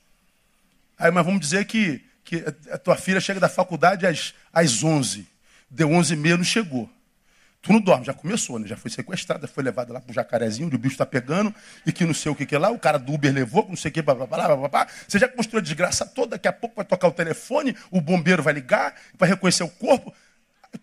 Aí, 0.97 1.11
mas 1.11 1.25
vamos 1.25 1.41
dizer 1.41 1.65
que, 1.65 2.03
que 2.23 2.43
a 2.71 2.77
tua 2.77 2.95
filha 2.95 3.19
chega 3.19 3.39
da 3.39 3.49
faculdade 3.49 4.07
às, 4.07 4.33
às 4.53 4.83
11. 4.83 5.27
Deu 5.69 5.91
11 5.91 6.13
e 6.13 6.17
meia, 6.17 6.37
não 6.37 6.43
chegou. 6.43 6.89
Tu 7.65 7.73
não 7.73 7.81
dorme, 7.81 8.05
já 8.05 8.13
começou, 8.13 8.59
né? 8.59 8.67
Já 8.67 8.77
foi 8.77 8.91
sequestrada, 8.91 9.47
foi 9.47 9.63
levada 9.63 9.91
lá 9.91 9.99
pro 9.99 10.13
jacarezinho, 10.13 10.67
onde 10.67 10.75
o 10.75 10.79
bicho 10.79 10.93
está 10.93 11.05
pegando, 11.05 11.53
e 11.83 11.91
que 11.91 12.05
não 12.05 12.13
sei 12.13 12.31
o 12.31 12.35
que, 12.35 12.45
que 12.45 12.53
é 12.53 12.59
lá, 12.59 12.69
o 12.69 12.77
cara 12.77 12.99
do 12.99 13.11
Uber 13.11 13.33
levou, 13.33 13.65
não 13.67 13.75
sei 13.75 13.89
o 13.89 13.91
que, 13.91 14.03
blá, 14.03 14.13
blá, 14.13 14.27
blá, 14.27 14.55
blá, 14.55 14.67
blá. 14.69 14.87
Você 15.07 15.17
já 15.17 15.27
construiu 15.27 15.61
a 15.61 15.63
desgraça 15.63 16.05
toda, 16.05 16.31
daqui 16.31 16.47
a 16.47 16.53
pouco 16.53 16.75
vai 16.75 16.85
tocar 16.85 17.07
o 17.07 17.11
telefone, 17.11 17.75
o 17.89 17.99
bombeiro 17.99 18.43
vai 18.43 18.53
ligar, 18.53 18.93
vai 19.17 19.27
reconhecer 19.27 19.63
o 19.63 19.69
corpo. 19.69 20.13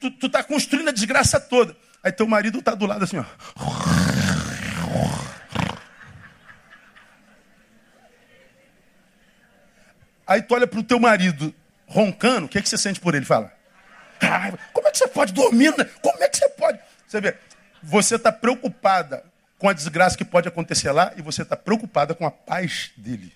Tu, 0.00 0.10
tu 0.10 0.28
tá 0.28 0.42
construindo 0.42 0.88
a 0.88 0.92
desgraça 0.92 1.38
toda. 1.38 1.76
Aí 2.02 2.10
teu 2.10 2.26
marido 2.26 2.60
tá 2.60 2.74
do 2.74 2.86
lado 2.86 3.04
assim, 3.04 3.18
ó. 3.18 3.24
Aí 10.26 10.42
tu 10.42 10.54
olha 10.54 10.66
pro 10.66 10.82
teu 10.82 10.98
marido 10.98 11.54
roncando, 11.86 12.46
o 12.46 12.48
que, 12.48 12.58
é 12.58 12.62
que 12.62 12.68
você 12.68 12.78
sente 12.78 12.98
por 12.98 13.14
ele? 13.14 13.24
Fala. 13.24 13.52
Como 14.72 14.88
é 14.88 14.90
que 14.90 14.98
você 14.98 15.08
pode 15.08 15.32
dormir? 15.32 15.76
Né? 15.76 15.84
Como 16.00 16.22
é 16.22 16.28
que 16.28 16.38
você 16.38 16.48
pode? 16.48 16.78
Você 17.06 17.20
vê, 17.20 17.36
você 17.82 18.16
está 18.16 18.32
preocupada 18.32 19.24
com 19.58 19.68
a 19.68 19.72
desgraça 19.72 20.16
que 20.16 20.24
pode 20.24 20.48
acontecer 20.48 20.90
lá 20.90 21.12
e 21.16 21.22
você 21.22 21.42
está 21.42 21.56
preocupada 21.56 22.14
com 22.14 22.26
a 22.26 22.30
paz 22.30 22.90
dele. 22.96 23.32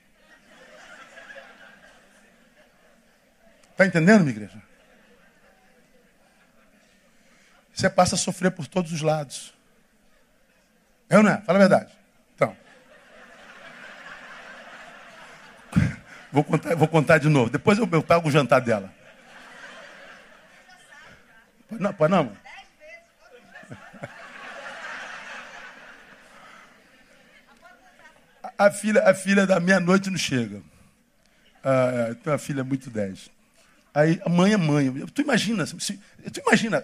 Está 3.72 3.84
entendendo, 3.84 4.20
minha 4.20 4.30
igreja? 4.30 4.65
Você 7.76 7.90
passa 7.90 8.14
a 8.14 8.18
sofrer 8.18 8.50
por 8.52 8.66
todos 8.66 8.90
os 8.90 9.02
lados. 9.02 9.52
É 11.10 11.18
ou 11.18 11.22
não 11.22 11.30
é? 11.30 11.42
Fala 11.42 11.58
a 11.58 11.60
verdade. 11.60 11.92
Então. 12.34 12.56
Vou 16.32 16.42
contar, 16.42 16.74
vou 16.74 16.88
contar 16.88 17.18
de 17.18 17.28
novo. 17.28 17.50
Depois 17.50 17.78
eu, 17.78 17.86
eu 17.92 18.02
pago 18.02 18.28
o 18.28 18.30
jantar 18.30 18.62
dela. 18.62 18.90
Não, 21.70 21.92
pode 21.92 22.12
não. 22.12 22.34
A 28.58 28.70
filha, 28.70 29.02
a 29.06 29.12
filha 29.12 29.46
da 29.46 29.60
meia-noite 29.60 30.08
não 30.08 30.16
chega. 30.16 30.62
Ah, 31.62 32.14
tem 32.22 32.32
uma 32.32 32.38
filha 32.38 32.64
muito 32.64 32.88
dez. 32.88 33.28
Aí 33.92 34.18
a 34.24 34.30
mãe 34.30 34.54
é 34.54 34.56
mãe. 34.56 34.90
Tu 35.08 35.20
imagina, 35.20 35.66
se, 35.66 35.76
tu 36.32 36.40
imagina 36.40 36.82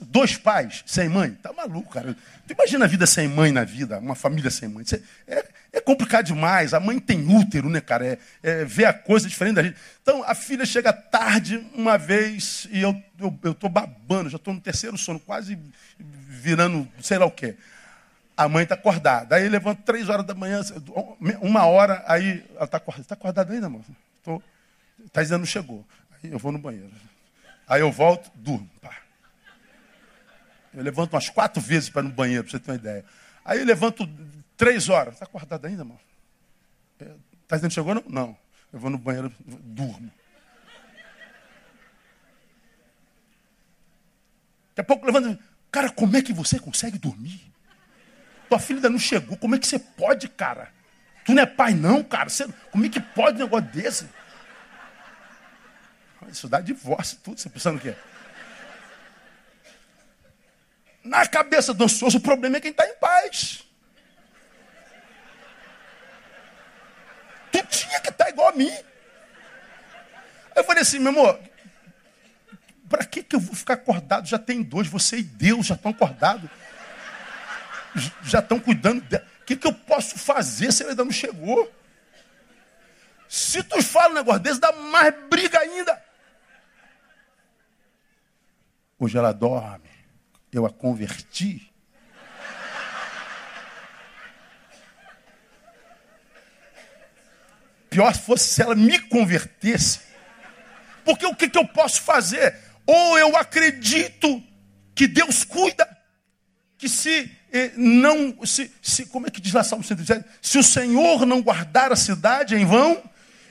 dois 0.00 0.36
pais 0.36 0.82
sem 0.86 1.08
mãe? 1.08 1.32
Tá 1.42 1.52
maluco, 1.52 1.92
cara. 1.92 2.16
Tu 2.46 2.52
imagina 2.52 2.84
a 2.84 2.88
vida 2.88 3.06
sem 3.06 3.26
mãe 3.28 3.50
na 3.50 3.64
vida, 3.64 3.98
uma 3.98 4.14
família 4.14 4.50
sem 4.50 4.68
mãe. 4.68 4.84
É, 5.26 5.44
é 5.72 5.80
complicado 5.80 6.26
demais. 6.26 6.72
A 6.72 6.80
mãe 6.80 6.98
tem 7.00 7.26
útero, 7.28 7.68
né, 7.68 7.80
cara? 7.80 8.06
É, 8.06 8.18
é, 8.42 8.64
vê 8.64 8.84
a 8.84 8.92
coisa 8.92 9.28
diferente 9.28 9.56
da 9.56 9.62
gente. 9.62 9.76
Então, 10.02 10.22
a 10.24 10.34
filha 10.34 10.64
chega 10.64 10.92
tarde 10.92 11.66
uma 11.74 11.98
vez 11.98 12.68
e 12.70 12.80
eu, 12.80 12.94
eu, 13.18 13.38
eu 13.42 13.54
tô 13.54 13.68
babando, 13.68 14.30
já 14.30 14.36
estou 14.36 14.54
no 14.54 14.60
terceiro 14.60 14.96
sono, 14.96 15.18
quase 15.18 15.58
virando 15.98 16.88
sei 17.00 17.18
lá 17.18 17.26
o 17.26 17.30
quê. 17.30 17.56
A 18.36 18.48
mãe 18.48 18.64
está 18.64 18.74
acordada. 18.74 19.36
Aí 19.36 19.48
levanta 19.48 19.82
três 19.84 20.08
horas 20.08 20.26
da 20.26 20.34
manhã, 20.34 20.60
uma 21.40 21.66
hora, 21.66 22.04
aí 22.06 22.44
ela 22.54 22.64
está 22.64 22.76
acordada. 22.76 23.02
Está 23.02 23.14
acordada 23.14 23.52
ainda, 23.52 23.66
amor? 23.66 23.82
Está 25.04 25.22
dizendo 25.22 25.40
não 25.40 25.46
chegou. 25.46 25.84
Aí 26.22 26.30
eu 26.30 26.38
vou 26.38 26.52
no 26.52 26.58
banheiro. 26.58 26.90
Aí 27.66 27.80
eu 27.80 27.90
volto, 27.90 28.30
durmo. 28.34 28.68
Pá. 28.80 29.03
Eu 30.74 30.82
levanto 30.82 31.12
umas 31.12 31.28
quatro 31.28 31.62
vezes 31.62 31.88
para 31.88 32.02
ir 32.02 32.08
no 32.08 32.14
banheiro, 32.14 32.44
para 32.44 32.50
você 32.50 32.58
ter 32.58 32.70
uma 32.70 32.76
ideia. 32.76 33.04
Aí 33.44 33.60
eu 33.60 33.64
levanto 33.64 34.08
Três 34.56 34.88
horas. 34.88 35.14
Está 35.14 35.24
acordado 35.24 35.66
ainda, 35.66 35.82
irmão? 35.82 35.98
Está 36.98 37.56
dizendo 37.56 37.70
que 37.70 37.74
chegou? 37.74 37.94
Não? 37.94 38.04
Não. 38.08 38.38
Eu 38.72 38.78
vou 38.78 38.90
no 38.90 38.98
banheiro, 38.98 39.32
durmo. 39.40 40.10
Daqui 44.70 44.80
a 44.80 44.84
pouco 44.84 45.06
levanta. 45.06 45.38
Cara, 45.70 45.90
como 45.90 46.16
é 46.16 46.22
que 46.22 46.32
você 46.32 46.58
consegue 46.58 46.98
dormir? 46.98 47.52
Tua 48.48 48.58
filha 48.58 48.78
ainda 48.78 48.90
não 48.90 48.98
chegou. 48.98 49.36
Como 49.36 49.54
é 49.54 49.58
que 49.58 49.66
você 49.66 49.78
pode, 49.78 50.28
cara? 50.28 50.72
Tu 51.24 51.32
não 51.32 51.42
é 51.42 51.46
pai, 51.46 51.74
não, 51.74 52.02
cara. 52.02 52.28
Você, 52.28 52.46
como 52.70 52.84
é 52.84 52.88
que 52.88 53.00
pode 53.00 53.36
um 53.36 53.44
negócio 53.44 53.68
desse? 53.70 54.08
Isso 56.30 56.48
dá 56.48 56.60
divórcio, 56.60 57.18
tudo. 57.22 57.40
Você 57.40 57.48
pensando 57.48 57.76
o 57.76 57.80
quê? 57.80 57.94
Na 61.04 61.26
cabeça 61.26 61.74
do 61.74 61.84
ansioso, 61.84 62.16
o 62.16 62.20
problema 62.20 62.56
é 62.56 62.60
quem 62.60 62.70
está 62.70 62.86
em 62.88 62.94
paz. 62.94 63.62
Tu 67.52 67.66
tinha 67.66 68.00
que 68.00 68.08
estar 68.08 68.30
igual 68.30 68.48
a 68.48 68.52
mim. 68.52 68.72
Eu 70.56 70.64
falei 70.64 70.82
assim, 70.82 70.98
meu 70.98 71.10
amor, 71.10 71.38
para 72.88 73.04
que, 73.04 73.22
que 73.22 73.36
eu 73.36 73.40
vou 73.40 73.54
ficar 73.54 73.74
acordado? 73.74 74.26
Já 74.26 74.38
tem 74.38 74.62
dois, 74.62 74.88
você 74.88 75.18
e 75.18 75.22
Deus 75.22 75.66
já 75.66 75.74
estão 75.74 75.90
acordados. 75.90 76.50
Já 78.22 78.38
estão 78.38 78.58
cuidando 78.58 79.02
dela. 79.02 79.26
O 79.42 79.44
que, 79.44 79.56
que 79.56 79.66
eu 79.66 79.74
posso 79.74 80.18
fazer 80.18 80.72
se 80.72 80.82
ele 80.82 80.90
ainda 80.90 81.04
não 81.04 81.12
chegou? 81.12 81.70
Se 83.28 83.62
tu 83.62 83.82
fala 83.82 84.10
um 84.10 84.14
negócio 84.14 84.40
desse, 84.40 84.58
dá 84.58 84.72
mais 84.72 85.14
briga 85.28 85.58
ainda. 85.58 86.02
Hoje 88.98 89.18
ela 89.18 89.32
dorme. 89.32 89.93
Eu 90.54 90.64
a 90.64 90.70
converti. 90.70 91.68
Pior 97.90 98.14
fosse 98.14 98.54
se 98.54 98.62
ela 98.62 98.76
me 98.76 99.00
convertesse. 99.00 100.00
Porque 101.04 101.26
o 101.26 101.34
que, 101.34 101.48
que 101.48 101.58
eu 101.58 101.66
posso 101.66 102.00
fazer? 102.00 102.56
Ou 102.86 103.18
eu 103.18 103.36
acredito 103.36 104.40
que 104.94 105.08
Deus 105.08 105.42
cuida, 105.42 105.88
que 106.78 106.88
se 106.88 107.36
eh, 107.52 107.72
não, 107.76 108.46
se, 108.46 108.72
se, 108.80 109.06
como 109.06 109.26
é 109.26 109.30
que 109.30 109.40
diz 109.40 109.52
lá 109.52 109.64
Salmo 109.64 109.82
107? 109.82 110.24
Se 110.40 110.56
o 110.56 110.62
Senhor 110.62 111.26
não 111.26 111.42
guardar 111.42 111.90
a 111.90 111.96
cidade 111.96 112.54
em 112.54 112.64
vão, 112.64 113.02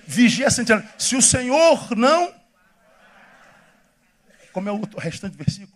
vigia 0.07 0.47
a 0.47 0.51
sentinela. 0.51 0.85
Se 0.97 1.17
o 1.17 1.21
Senhor 1.21 1.95
não, 1.97 2.33
como 4.53 4.69
é 4.69 4.71
o 4.71 4.81
restante 4.97 5.35
versículo? 5.35 5.72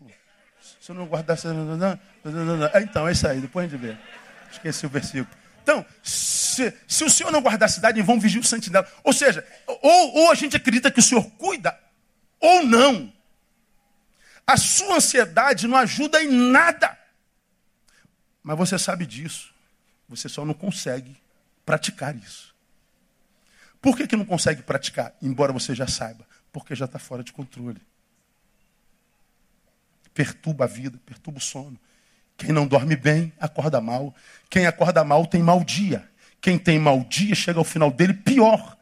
Se 0.87 0.93
eu 0.93 0.95
não 0.95 1.05
guardar, 1.05 1.37
é, 2.73 2.81
então 2.81 3.05
é 3.05 3.11
isso 3.11 3.27
aí, 3.27 3.41
depois 3.41 3.65
a 3.65 3.67
gente 3.67 3.77
vê. 3.77 3.97
Esqueci 4.49 4.85
o 4.85 4.89
versículo. 4.89 5.27
Então, 5.61 5.85
se, 6.01 6.73
se 6.87 7.03
o 7.03 7.09
Senhor 7.09 7.29
não 7.29 7.41
guardar 7.41 7.67
a 7.67 7.69
cidade, 7.69 8.01
vão 8.01 8.17
vigiar 8.17 8.41
o 8.41 8.47
sentinela. 8.47 8.89
Ou 9.03 9.11
seja, 9.11 9.45
ou, 9.67 10.15
ou 10.15 10.31
a 10.31 10.33
gente 10.33 10.55
acredita 10.55 10.89
que 10.89 11.01
o 11.01 11.03
Senhor 11.03 11.29
cuida, 11.31 11.77
ou 12.39 12.65
não. 12.65 13.11
A 14.47 14.55
sua 14.55 14.95
ansiedade 14.95 15.67
não 15.67 15.75
ajuda 15.75 16.23
em 16.23 16.29
nada. 16.29 16.97
Mas 18.41 18.57
você 18.57 18.79
sabe 18.79 19.05
disso. 19.05 19.53
Você 20.07 20.29
só 20.29 20.45
não 20.45 20.53
consegue 20.53 21.17
praticar 21.65 22.15
isso. 22.15 22.55
Por 23.81 23.97
que, 23.97 24.07
que 24.07 24.15
não 24.15 24.23
consegue 24.23 24.61
praticar? 24.61 25.13
Embora 25.21 25.51
você 25.51 25.75
já 25.75 25.85
saiba. 25.85 26.25
Porque 26.49 26.73
já 26.73 26.85
está 26.85 26.97
fora 26.97 27.25
de 27.25 27.33
controle. 27.33 27.81
Perturba 30.17 30.63
a 30.63 30.67
vida, 30.67 30.99
perturba 31.05 31.37
o 31.37 31.41
sono. 31.41 31.79
Quem 32.35 32.51
não 32.51 32.65
dorme 32.65 32.95
bem, 32.95 33.31
acorda 33.39 33.79
mal. 33.79 34.15
Quem 34.49 34.65
acorda 34.65 35.03
mal 35.03 35.27
tem 35.27 35.43
mau 35.43 35.63
dia. 35.63 36.09
Quem 36.41 36.57
tem 36.57 36.79
mau 36.79 37.03
dia 37.03 37.35
chega 37.35 37.59
ao 37.59 37.63
final 37.63 37.91
dele 37.91 38.15
pior. 38.15 38.75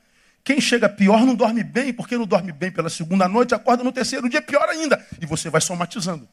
Quem 0.46 0.62
chega 0.62 0.88
pior 0.88 1.26
não 1.26 1.36
dorme 1.36 1.62
bem, 1.62 1.92
porque 1.92 2.18
não 2.18 2.26
dorme 2.26 2.54
bem 2.54 2.72
pela 2.72 2.90
segunda 2.90 3.28
noite, 3.28 3.54
acorda 3.54 3.84
no 3.84 3.92
terceiro 3.92 4.30
dia 4.30 4.42
pior 4.42 4.70
ainda. 4.70 5.06
E 5.22 5.26
você 5.26 5.50
vai 5.50 5.60
somatizando. 5.60 6.26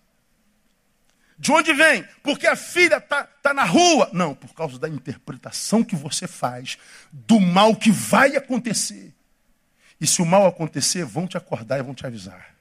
De 1.37 1.51
onde 1.51 1.73
vem? 1.73 2.07
Porque 2.23 2.47
a 2.47 2.55
filha 2.55 2.99
está 2.99 3.25
tá 3.25 3.53
na 3.53 3.65
rua. 3.65 4.09
Não, 4.13 4.37
por 4.37 4.55
causa 4.55 4.79
da 4.79 4.89
interpretação 4.89 5.83
que 5.83 5.97
você 5.97 6.29
faz 6.29 6.79
do 7.11 7.41
mal 7.41 7.75
que 7.75 7.91
vai 7.91 8.37
acontecer. 8.37 9.13
E 10.01 10.07
se 10.07 10.23
o 10.23 10.25
mal 10.25 10.47
acontecer, 10.47 11.05
vão 11.05 11.27
te 11.27 11.37
acordar 11.37 11.81
e 11.81 11.83
vão 11.83 11.93
te 11.93 12.07
avisar. 12.07 12.55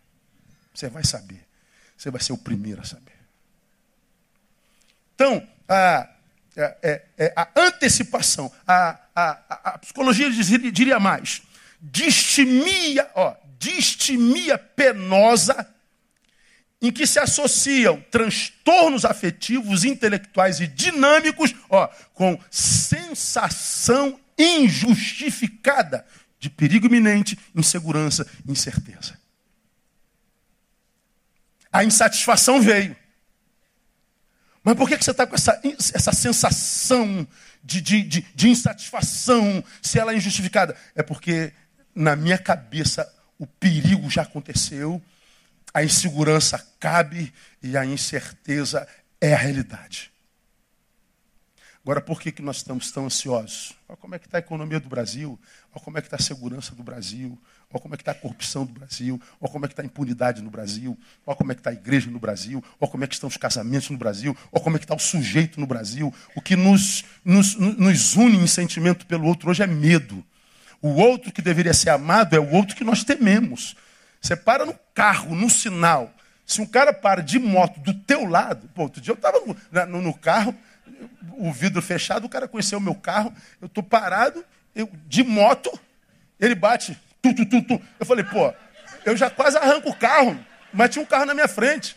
Você 0.73 0.89
vai 0.89 1.03
saber. 1.03 1.50
Você 2.01 2.09
vai 2.09 2.19
ser 2.19 2.33
o 2.33 2.37
primeiro 2.37 2.81
a 2.81 2.83
saber. 2.83 3.13
Então, 5.13 5.47
a, 5.69 6.09
é, 6.55 6.77
é, 6.81 7.05
é 7.15 7.33
a 7.35 7.47
antecipação, 7.55 8.51
a, 8.65 8.97
a, 9.15 9.69
a 9.73 9.77
psicologia 9.77 10.27
diria, 10.31 10.71
diria 10.71 10.99
mais, 10.99 11.43
distimia, 11.79 13.07
ó, 13.13 13.35
distimia 13.59 14.57
penosa 14.57 15.71
em 16.81 16.91
que 16.91 17.05
se 17.05 17.19
associam 17.19 18.03
transtornos 18.09 19.05
afetivos, 19.05 19.85
intelectuais 19.85 20.59
e 20.59 20.65
dinâmicos, 20.65 21.53
ó, 21.69 21.87
com 22.15 22.35
sensação 22.49 24.19
injustificada 24.35 26.03
de 26.39 26.49
perigo 26.49 26.87
iminente, 26.87 27.37
insegurança, 27.55 28.25
incerteza. 28.47 29.20
A 31.71 31.83
insatisfação 31.83 32.61
veio. 32.61 32.95
Mas 34.63 34.75
por 34.75 34.87
que, 34.87 34.97
você 34.97 35.11
está 35.11 35.25
com 35.25 35.35
essa, 35.35 35.59
essa 35.93 36.11
sensação 36.11 37.27
de, 37.63 37.81
de, 37.81 38.03
de, 38.03 38.21
de 38.35 38.49
insatisfação, 38.49 39.63
se 39.81 39.97
ela 39.97 40.13
é 40.13 40.17
injustificada? 40.17 40.75
É 40.93 41.01
porque 41.01 41.51
na 41.95 42.15
minha 42.15 42.37
cabeça 42.37 43.11
o 43.39 43.47
perigo 43.47 44.09
já 44.09 44.21
aconteceu, 44.21 45.01
a 45.73 45.83
insegurança 45.83 46.63
cabe 46.79 47.33
e 47.61 47.75
a 47.75 47.85
incerteza 47.85 48.87
é 49.19 49.33
a 49.33 49.37
realidade. 49.37 50.10
Agora, 51.83 51.99
por 51.99 52.21
que, 52.21 52.31
que 52.31 52.43
nós 52.43 52.57
estamos 52.57 52.91
tão 52.91 53.05
ansiosos? 53.05 53.73
Olha 53.89 53.97
como 53.97 54.13
é 54.13 54.19
que 54.19 54.27
está 54.27 54.37
a 54.37 54.39
economia 54.39 54.79
do 54.79 54.87
Brasil, 54.87 55.39
olha 55.73 55.83
como 55.83 55.97
é 55.97 56.01
que 56.01 56.07
está 56.07 56.17
a 56.17 56.21
segurança 56.21 56.75
do 56.75 56.83
Brasil, 56.83 57.35
olha 57.71 57.81
como 57.81 57.95
é 57.95 57.97
que 57.97 58.03
está 58.03 58.11
a 58.11 58.15
corrupção 58.15 58.63
do 58.63 58.71
Brasil, 58.71 59.19
olha 59.39 59.51
como 59.51 59.65
é 59.65 59.67
que 59.67 59.73
está 59.73 59.81
a 59.81 59.85
impunidade 59.85 60.43
no 60.43 60.51
Brasil, 60.51 60.95
olha 61.25 61.35
como 61.35 61.51
é 61.51 61.55
que 61.55 61.61
está 61.61 61.71
a 61.71 61.73
igreja 61.73 62.11
no 62.11 62.19
Brasil, 62.19 62.63
olha 62.79 62.91
como 62.91 63.03
é 63.03 63.07
que 63.07 63.15
estão 63.15 63.27
os 63.27 63.35
casamentos 63.35 63.89
no 63.89 63.97
Brasil, 63.97 64.37
olha 64.51 64.63
como 64.63 64.75
é 64.75 64.79
que 64.79 64.85
está 64.85 64.93
o 64.93 64.99
sujeito 64.99 65.59
no 65.59 65.65
Brasil. 65.65 66.13
O 66.35 66.41
que 66.41 66.55
nos, 66.55 67.03
nos, 67.25 67.55
nos 67.55 68.15
une 68.15 68.37
em 68.37 68.47
sentimento 68.47 69.07
pelo 69.07 69.25
outro 69.25 69.49
hoje 69.49 69.63
é 69.63 69.67
medo. 69.67 70.23
O 70.83 70.89
outro 70.89 71.31
que 71.31 71.41
deveria 71.41 71.73
ser 71.73 71.89
amado 71.89 72.35
é 72.35 72.39
o 72.39 72.51
outro 72.51 72.75
que 72.75 72.83
nós 72.83 73.03
tememos. 73.03 73.75
Você 74.21 74.35
para 74.35 74.67
no 74.67 74.75
carro, 74.93 75.35
no 75.35 75.49
sinal. 75.49 76.13
Se 76.45 76.61
um 76.61 76.65
cara 76.65 76.93
para 76.93 77.21
de 77.21 77.39
moto 77.39 77.79
do 77.79 77.93
teu 77.93 78.27
lado, 78.27 78.69
pô, 78.75 78.83
outro 78.83 79.01
dia 79.01 79.11
eu 79.11 79.15
estava 79.15 79.39
no, 79.39 79.85
no, 79.87 80.01
no 80.01 80.13
carro, 80.13 80.55
o 81.33 81.51
vidro 81.51 81.81
fechado, 81.81 82.25
o 82.25 82.29
cara 82.29 82.47
conheceu 82.47 82.77
o 82.77 82.81
meu 82.81 82.95
carro, 82.95 83.33
eu 83.59 83.67
estou 83.67 83.83
parado, 83.83 84.43
eu, 84.75 84.89
de 85.07 85.23
moto, 85.23 85.71
ele 86.39 86.55
bate, 86.55 86.97
tu, 87.21 87.33
tu, 87.33 87.45
tu, 87.45 87.61
tu. 87.61 87.81
Eu 87.99 88.05
falei, 88.05 88.23
pô, 88.23 88.53
eu 89.05 89.15
já 89.17 89.29
quase 89.29 89.57
arranco 89.57 89.89
o 89.89 89.95
carro, 89.95 90.37
mas 90.73 90.89
tinha 90.89 91.03
um 91.03 91.05
carro 91.05 91.25
na 91.25 91.33
minha 91.33 91.47
frente. 91.47 91.95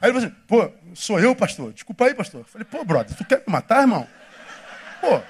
Aí 0.00 0.10
ele 0.10 0.20
falou 0.20 0.28
assim, 0.28 0.36
pô, 0.46 0.94
sou 0.94 1.20
eu, 1.20 1.34
pastor, 1.34 1.72
desculpa 1.72 2.06
aí, 2.06 2.14
pastor. 2.14 2.40
Eu 2.40 2.44
falei, 2.44 2.64
pô, 2.64 2.84
brother, 2.84 3.16
tu 3.16 3.24
quer 3.24 3.38
me 3.38 3.52
matar, 3.52 3.80
irmão? 3.80 4.06
Pô, 5.00 5.20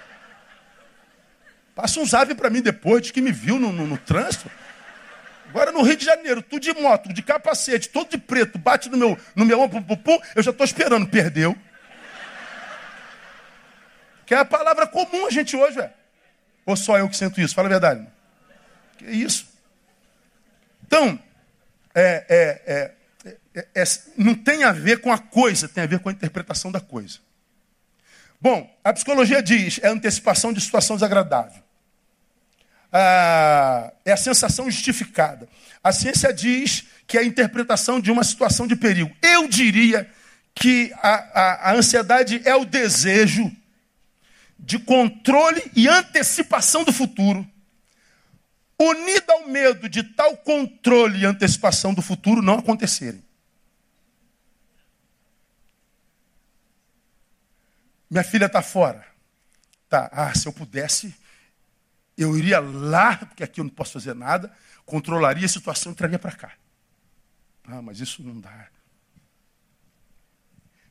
passa 1.74 2.00
um 2.00 2.06
zap 2.06 2.34
para 2.34 2.50
mim 2.50 2.60
depois, 2.60 3.02
de 3.02 3.12
que 3.12 3.20
me 3.20 3.32
viu 3.32 3.58
no, 3.58 3.72
no, 3.72 3.86
no 3.86 3.96
trânsito. 3.98 4.50
Agora 5.48 5.72
no 5.72 5.82
Rio 5.82 5.96
de 5.96 6.04
Janeiro, 6.04 6.42
tu 6.42 6.60
de 6.60 6.74
moto, 6.74 7.12
de 7.12 7.22
capacete, 7.22 7.88
todo 7.88 8.10
de 8.10 8.18
preto, 8.18 8.58
bate 8.58 8.90
no 8.90 8.98
meu, 8.98 9.18
no 9.34 9.46
meu 9.46 9.60
ombro, 9.60 9.82
eu 10.36 10.42
já 10.42 10.50
estou 10.50 10.64
esperando, 10.64 11.06
perdeu. 11.06 11.56
Que 14.28 14.34
é 14.34 14.38
a 14.38 14.44
palavra 14.44 14.86
comum 14.86 15.26
a 15.26 15.30
gente 15.30 15.56
hoje, 15.56 15.80
é. 15.80 15.90
Ou 16.66 16.76
só 16.76 16.98
eu 16.98 17.08
que 17.08 17.16
sinto 17.16 17.40
isso? 17.40 17.54
Fala 17.54 17.66
a 17.66 17.70
verdade. 17.70 18.06
Que 18.98 19.06
isso? 19.06 19.48
Então, 20.86 21.18
é, 21.94 22.26
é, 22.28 22.92
é, 23.54 23.66
é, 23.74 23.84
não 24.18 24.34
tem 24.34 24.64
a 24.64 24.72
ver 24.72 25.00
com 25.00 25.10
a 25.10 25.16
coisa, 25.16 25.66
tem 25.66 25.82
a 25.82 25.86
ver 25.86 26.00
com 26.00 26.10
a 26.10 26.12
interpretação 26.12 26.70
da 26.70 26.78
coisa. 26.78 27.20
Bom, 28.38 28.70
a 28.84 28.92
psicologia 28.92 29.42
diz, 29.42 29.80
é 29.82 29.88
antecipação 29.88 30.52
de 30.52 30.60
situação 30.60 30.96
desagradável. 30.96 31.62
Ah, 32.92 33.90
é 34.04 34.12
a 34.12 34.16
sensação 34.18 34.70
justificada. 34.70 35.48
A 35.82 35.90
ciência 35.90 36.34
diz 36.34 36.84
que 37.06 37.16
é 37.16 37.22
a 37.22 37.24
interpretação 37.24 37.98
de 37.98 38.10
uma 38.10 38.24
situação 38.24 38.66
de 38.66 38.76
perigo. 38.76 39.10
Eu 39.22 39.48
diria 39.48 40.06
que 40.54 40.92
a, 41.02 41.14
a, 41.14 41.70
a 41.70 41.74
ansiedade 41.74 42.42
é 42.44 42.54
o 42.54 42.66
desejo 42.66 43.50
de 44.68 44.78
controle 44.78 45.62
e 45.74 45.88
antecipação 45.88 46.84
do 46.84 46.92
futuro, 46.92 47.50
unida 48.78 49.32
ao 49.32 49.48
medo 49.48 49.88
de 49.88 50.02
tal 50.02 50.36
controle 50.36 51.20
e 51.20 51.24
antecipação 51.24 51.94
do 51.94 52.02
futuro 52.02 52.42
não 52.42 52.58
acontecerem. 52.58 53.24
Minha 58.10 58.22
filha 58.22 58.44
está 58.44 58.60
fora. 58.60 59.06
Tá, 59.88 60.10
ah, 60.12 60.34
se 60.34 60.46
eu 60.46 60.52
pudesse, 60.52 61.14
eu 62.14 62.36
iria 62.36 62.60
lá, 62.60 63.16
porque 63.16 63.42
aqui 63.42 63.60
eu 63.60 63.64
não 63.64 63.70
posso 63.70 63.94
fazer 63.94 64.14
nada, 64.14 64.54
controlaria 64.84 65.46
a 65.46 65.48
situação 65.48 65.92
e 65.92 65.94
traria 65.94 66.18
para 66.18 66.32
cá. 66.32 66.52
Ah, 67.64 67.80
mas 67.80 68.00
isso 68.00 68.22
não 68.22 68.38
dá. 68.38 68.68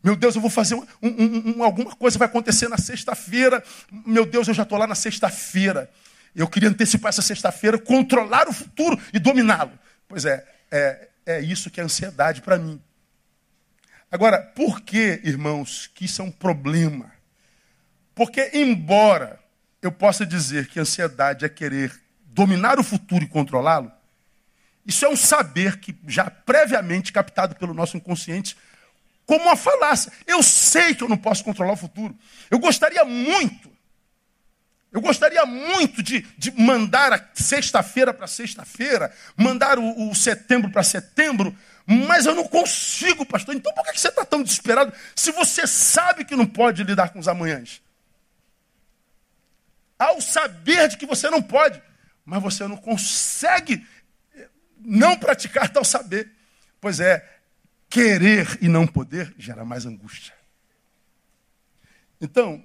Meu 0.08 0.15
Deus, 0.15 0.36
eu 0.36 0.41
vou 0.41 0.50
fazer 0.50 0.74
um, 0.74 0.86
um, 1.04 1.58
um, 1.58 1.63
alguma 1.65 1.93
coisa, 1.93 2.17
vai 2.17 2.30
acontecer 2.30 2.70
na 2.70 2.78
sexta-feira. 2.78 3.62
Meu 4.06 4.26
Deus, 4.26 4.48
eu 4.48 4.54
já 4.54 4.63
estou 4.63 4.78
lá 4.78 4.88
na 4.88 4.96
sexta-feira. 4.96 5.91
Eu 6.34 6.48
queria 6.48 6.70
antecipar 6.70 7.10
essa 7.10 7.22
sexta-feira, 7.22 7.78
controlar 7.78 8.48
o 8.48 8.54
futuro 8.54 8.98
e 9.12 9.20
dominá-lo. 9.20 9.78
Pois 10.08 10.24
é, 10.24 10.48
é, 10.72 11.10
é 11.26 11.39
isso 11.41 11.70
que 11.70 11.82
é 11.82 11.84
ansiedade 11.84 12.41
para 12.41 12.58
mim. 12.58 12.82
Agora, 14.10 14.41
por 14.41 14.80
que, 14.80 15.20
irmãos, 15.26 15.91
que 15.93 16.06
isso 16.06 16.22
é 16.22 16.24
um 16.24 16.32
problema? 16.32 17.12
Porque, 18.15 18.52
embora 18.54 19.38
eu 19.82 19.91
possa 19.91 20.26
dizer 20.26 20.70
que 20.70 20.80
ansiedade 20.80 21.43
é 21.43 21.50
querer 21.50 21.93
dominar 22.28 22.80
o 22.80 22.84
futuro 22.84 23.26
e 23.26 23.28
controlá-lo, 23.28 23.91
isso 24.86 25.04
é 25.04 25.10
um 25.10 25.17
saber 25.17 25.82
que 25.82 25.93
já 26.08 26.30
previamente 26.32 27.12
captado 27.12 27.58
pelo 27.58 27.74
nosso 27.74 27.98
inconsciente 27.98 28.56
como 29.28 29.44
uma 29.44 29.58
falácia. 29.58 30.12
Eu 30.26 30.42
sei 30.42 30.96
que 30.96 31.04
eu 31.04 31.10
não 31.10 31.18
posso 31.18 31.44
controlar 31.44 31.74
o 31.74 31.78
futuro. 31.78 32.18
Eu 32.50 32.58
gostaria 32.58 33.04
muito, 33.04 33.70
eu 34.92 35.02
gostaria 35.02 35.46
muito 35.46 36.02
de, 36.02 36.22
de 36.38 36.50
mandar 36.60 37.13
a 37.13 37.24
sexta-feira 37.36 38.13
para 38.13 38.26
sexta-feira, 38.26 39.13
mandar 39.36 39.78
o, 39.78 40.10
o 40.10 40.16
setembro 40.16 40.72
para 40.72 40.82
setembro, 40.82 41.56
mas 41.86 42.26
eu 42.26 42.34
não 42.34 42.48
consigo, 42.48 43.26
pastor. 43.26 43.54
Então 43.54 43.74
por 43.74 43.84
que 43.84 44.00
você 44.00 44.08
está 44.08 44.26
tão 44.26 44.42
desesperado 44.42 44.94
se 45.13 45.32
você 45.34 45.68
sabe 45.68 46.24
que 46.24 46.36
não 46.36 46.48
pode 46.48 46.84
lidar 46.84 47.10
com 47.10 47.20
os 47.20 47.28
amanhãs? 47.28 47.82
Ao 50.00 50.22
saber 50.22 50.88
de 50.88 50.98
que 50.98 51.06
você 51.06 51.30
não 51.30 51.42
pode, 51.42 51.82
mas 52.26 52.42
você 52.42 52.66
não 52.66 52.78
consegue 52.78 53.86
não 54.80 55.18
praticar 55.18 55.70
tal 55.70 55.84
saber. 55.84 56.32
Pois 56.80 57.00
é, 57.00 57.37
Querer 57.89 58.58
e 58.62 58.67
não 58.67 58.86
poder 58.86 59.34
gera 59.38 59.63
mais 59.63 59.86
angústia. 59.86 60.34
Então, 62.19 62.63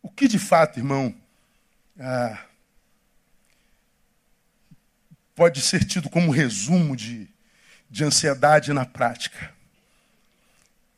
o 0.00 0.08
que 0.08 0.26
de 0.26 0.38
fato, 0.38 0.78
irmão, 0.78 1.14
ah, 1.98 2.46
pode 5.34 5.60
ser 5.60 5.84
tido 5.84 6.08
como 6.08 6.30
resumo 6.30 6.96
de, 6.96 7.28
de 7.90 8.04
ansiedade 8.04 8.72
na 8.72 8.86
prática? 8.86 9.52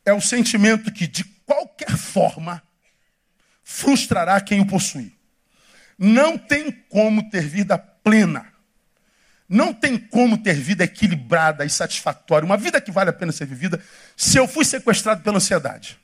É 0.05 0.13
o 0.13 0.21
sentimento 0.21 0.91
que, 0.91 1.07
de 1.07 1.23
qualquer 1.45 1.97
forma, 1.97 2.61
frustrará 3.63 4.39
quem 4.39 4.61
o 4.61 4.67
possui. 4.67 5.17
Não 5.97 6.37
tem 6.37 6.71
como 6.71 7.29
ter 7.29 7.47
vida 7.47 7.77
plena 7.77 8.54
não 9.47 9.73
tem 9.73 9.97
como 9.97 10.37
ter 10.37 10.55
vida 10.55 10.83
equilibrada 10.83 11.65
e 11.65 11.69
satisfatória, 11.69 12.45
uma 12.45 12.57
vida 12.57 12.81
que 12.81 12.91
vale 12.91 13.09
a 13.09 13.13
pena 13.13 13.31
ser 13.31 13.45
vivida, 13.45 13.79
se 14.17 14.37
eu 14.37 14.47
fui 14.47 14.65
sequestrado 14.65 15.21
pela 15.21 15.37
ansiedade. 15.37 15.99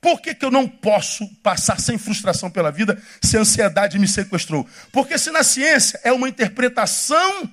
Por 0.00 0.20
que, 0.20 0.34
que 0.34 0.44
eu 0.44 0.50
não 0.50 0.68
posso 0.68 1.26
passar 1.42 1.80
sem 1.80 1.98
frustração 1.98 2.50
pela 2.50 2.70
vida 2.70 3.00
se 3.20 3.36
a 3.36 3.40
ansiedade 3.40 3.98
me 3.98 4.06
sequestrou? 4.06 4.66
Porque 4.92 5.18
se 5.18 5.30
na 5.30 5.42
ciência 5.42 6.00
é 6.04 6.12
uma 6.12 6.28
interpretação 6.28 7.50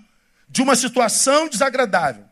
de 0.48 0.62
uma 0.62 0.76
situação 0.76 1.50
desagradável, 1.50 2.24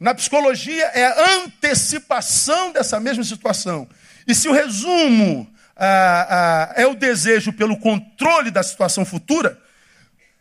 na 0.00 0.14
psicologia 0.14 0.84
é 0.86 1.04
a 1.04 1.36
antecipação 1.44 2.72
dessa 2.72 2.98
mesma 2.98 3.22
situação. 3.22 3.88
E 4.26 4.34
se 4.34 4.48
o 4.48 4.52
resumo 4.52 5.48
ah, 5.76 6.26
ah, 6.28 6.72
é 6.74 6.86
o 6.86 6.94
desejo 6.94 7.52
pelo 7.52 7.76
controle 7.76 8.50
da 8.50 8.62
situação 8.62 9.04
futura, 9.04 9.60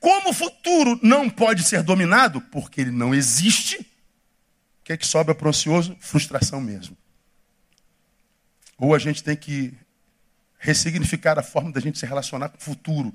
como 0.02 0.32
o 0.32 0.34
futuro 0.34 1.00
não 1.04 1.30
pode 1.30 1.64
ser 1.64 1.84
dominado, 1.84 2.42
porque 2.42 2.82
ele 2.82 2.92
não 2.92 3.14
existe, 3.14 3.78
O 4.82 4.84
que 4.84 4.92
é 4.92 4.98
que 4.98 5.06
sobra 5.06 5.36
para 5.36 5.46
o 5.46 5.50
ansioso? 5.50 5.96
Frustração 6.00 6.60
mesmo. 6.60 6.98
Ou 8.80 8.96
a 8.96 9.00
gente 9.00 9.24
tem 9.24 9.38
que 9.38 9.74
ressignificar 10.58 11.38
a 11.38 11.44
forma 11.44 11.72
da 11.72 11.80
gente 11.80 12.00
se 12.00 12.06
relacionar 12.06 12.50
com 12.50 12.58
o 12.58 12.62
futuro 12.62 13.14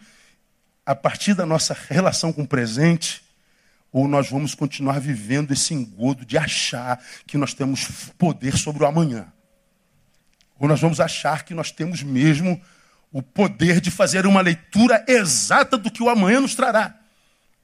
a 0.87 0.95
partir 0.95 1.35
da 1.35 1.45
nossa 1.45 1.77
relação 1.89 2.33
com 2.33 2.43
o 2.43 2.47
presente, 2.47 3.25
ou 3.93 4.07
nós 4.07 4.31
vamos 4.31 4.55
continuar 4.55 5.01
vivendo 5.01 5.53
esse 5.53 5.75
engodo 5.75 6.25
de 6.25 6.39
achar 6.39 7.03
que 7.27 7.37
nós 7.37 7.53
temos 7.53 7.89
poder 8.17 8.57
sobre 8.57 8.85
o 8.85 8.87
amanhã. 8.87 9.27
Ou 10.57 10.69
nós 10.69 10.81
vamos 10.81 11.01
achar 11.01 11.45
que 11.45 11.53
nós 11.53 11.73
temos 11.73 12.05
mesmo 12.05 12.63
o 13.13 13.23
poder 13.23 13.81
de 13.81 13.91
fazer 13.91 14.27
uma 14.27 14.41
leitura 14.41 15.05
exata 15.09 15.79
do 15.79 15.91
que 15.91 16.03
o 16.03 16.09
amanhã 16.09 16.41
nos 16.41 16.55
trará. 16.55 16.99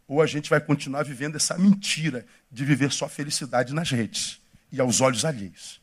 Ou 0.06 0.22
a 0.22 0.26
gente 0.26 0.50
vai 0.50 0.60
continuar 0.60 1.04
vivendo 1.04 1.36
essa 1.36 1.56
mentira 1.56 2.26
de 2.50 2.64
viver 2.64 2.92
só 2.92 3.08
felicidade 3.08 3.74
nas 3.74 3.90
redes 3.90 4.40
e 4.70 4.80
aos 4.80 5.00
olhos 5.00 5.24
alheios. 5.24 5.80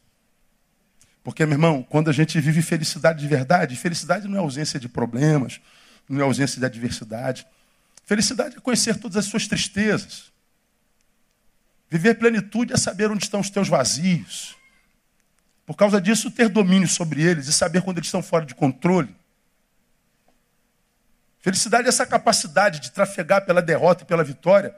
Porque, 1.23 1.45
meu 1.45 1.55
irmão, 1.55 1.83
quando 1.83 2.09
a 2.09 2.13
gente 2.13 2.39
vive 2.39 2.61
felicidade 2.61 3.19
de 3.19 3.27
verdade, 3.27 3.75
felicidade 3.75 4.27
não 4.27 4.37
é 4.37 4.39
ausência 4.39 4.79
de 4.79 4.87
problemas, 4.87 5.59
não 6.07 6.19
é 6.19 6.23
ausência 6.23 6.59
de 6.59 6.65
adversidade. 6.65 7.45
Felicidade 8.05 8.57
é 8.57 8.59
conhecer 8.59 8.97
todas 8.97 9.17
as 9.17 9.25
suas 9.25 9.47
tristezas. 9.47 10.31
Viver 11.89 12.15
plenitude 12.15 12.73
é 12.73 12.77
saber 12.77 13.11
onde 13.11 13.23
estão 13.23 13.39
os 13.39 13.49
teus 13.49 13.67
vazios. 13.67 14.55
Por 15.65 15.75
causa 15.75 16.01
disso, 16.01 16.31
ter 16.31 16.49
domínio 16.49 16.87
sobre 16.87 17.21
eles 17.21 17.47
e 17.47 17.53
saber 17.53 17.83
quando 17.83 17.97
eles 17.97 18.07
estão 18.07 18.23
fora 18.23 18.45
de 18.45 18.55
controle. 18.55 19.15
Felicidade 21.39 21.85
é 21.85 21.89
essa 21.89 22.05
capacidade 22.05 22.79
de 22.79 22.91
trafegar 22.91 23.45
pela 23.45 23.61
derrota 23.61 24.03
e 24.03 24.05
pela 24.05 24.23
vitória, 24.23 24.75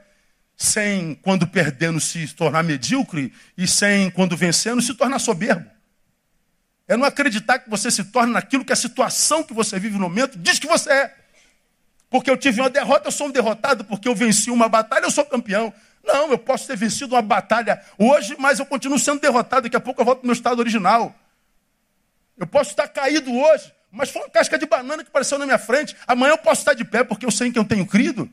sem, 0.56 1.14
quando 1.16 1.46
perdendo, 1.46 2.00
se 2.00 2.26
tornar 2.34 2.62
medíocre 2.62 3.32
e 3.56 3.66
sem, 3.66 4.10
quando 4.10 4.36
vencendo, 4.36 4.80
se 4.80 4.94
tornar 4.94 5.18
soberbo. 5.18 5.68
É 6.86 6.96
não 6.96 7.04
acreditar 7.04 7.58
que 7.58 7.70
você 7.70 7.90
se 7.90 8.04
torna 8.04 8.34
naquilo 8.34 8.64
que 8.64 8.72
a 8.72 8.76
situação 8.76 9.42
que 9.42 9.54
você 9.54 9.78
vive 9.78 9.94
no 9.94 10.00
momento 10.00 10.38
diz 10.38 10.58
que 10.58 10.66
você 10.66 10.92
é. 10.92 11.16
Porque 12.10 12.30
eu 12.30 12.36
tive 12.36 12.60
uma 12.60 12.68
derrota, 12.68 13.08
eu 13.08 13.12
sou 13.12 13.28
um 13.28 13.30
derrotado. 13.30 13.84
Porque 13.84 14.06
eu 14.06 14.14
venci 14.14 14.50
uma 14.50 14.68
batalha, 14.68 15.06
eu 15.06 15.10
sou 15.10 15.24
campeão. 15.24 15.72
Não, 16.04 16.30
eu 16.30 16.38
posso 16.38 16.66
ter 16.66 16.76
vencido 16.76 17.14
uma 17.14 17.22
batalha 17.22 17.82
hoje, 17.96 18.36
mas 18.38 18.58
eu 18.58 18.66
continuo 18.66 18.98
sendo 18.98 19.20
derrotado. 19.20 19.62
Daqui 19.62 19.76
a 19.76 19.80
pouco 19.80 20.00
eu 20.00 20.04
volto 20.04 20.18
para 20.18 20.26
o 20.26 20.28
meu 20.28 20.34
estado 20.34 20.58
original. 20.58 21.14
Eu 22.36 22.46
posso 22.46 22.70
estar 22.70 22.88
caído 22.88 23.32
hoje, 23.32 23.72
mas 23.92 24.10
foi 24.10 24.22
uma 24.22 24.30
casca 24.30 24.58
de 24.58 24.64
banana 24.64 25.04
que 25.04 25.10
apareceu 25.10 25.38
na 25.38 25.44
minha 25.44 25.58
frente. 25.58 25.94
Amanhã 26.06 26.32
eu 26.32 26.38
posso 26.38 26.62
estar 26.62 26.72
de 26.72 26.82
pé 26.82 27.04
porque 27.04 27.26
eu 27.26 27.30
sei 27.30 27.48
em 27.48 27.52
quem 27.52 27.60
eu 27.60 27.68
tenho 27.68 27.86
crido. 27.86 28.28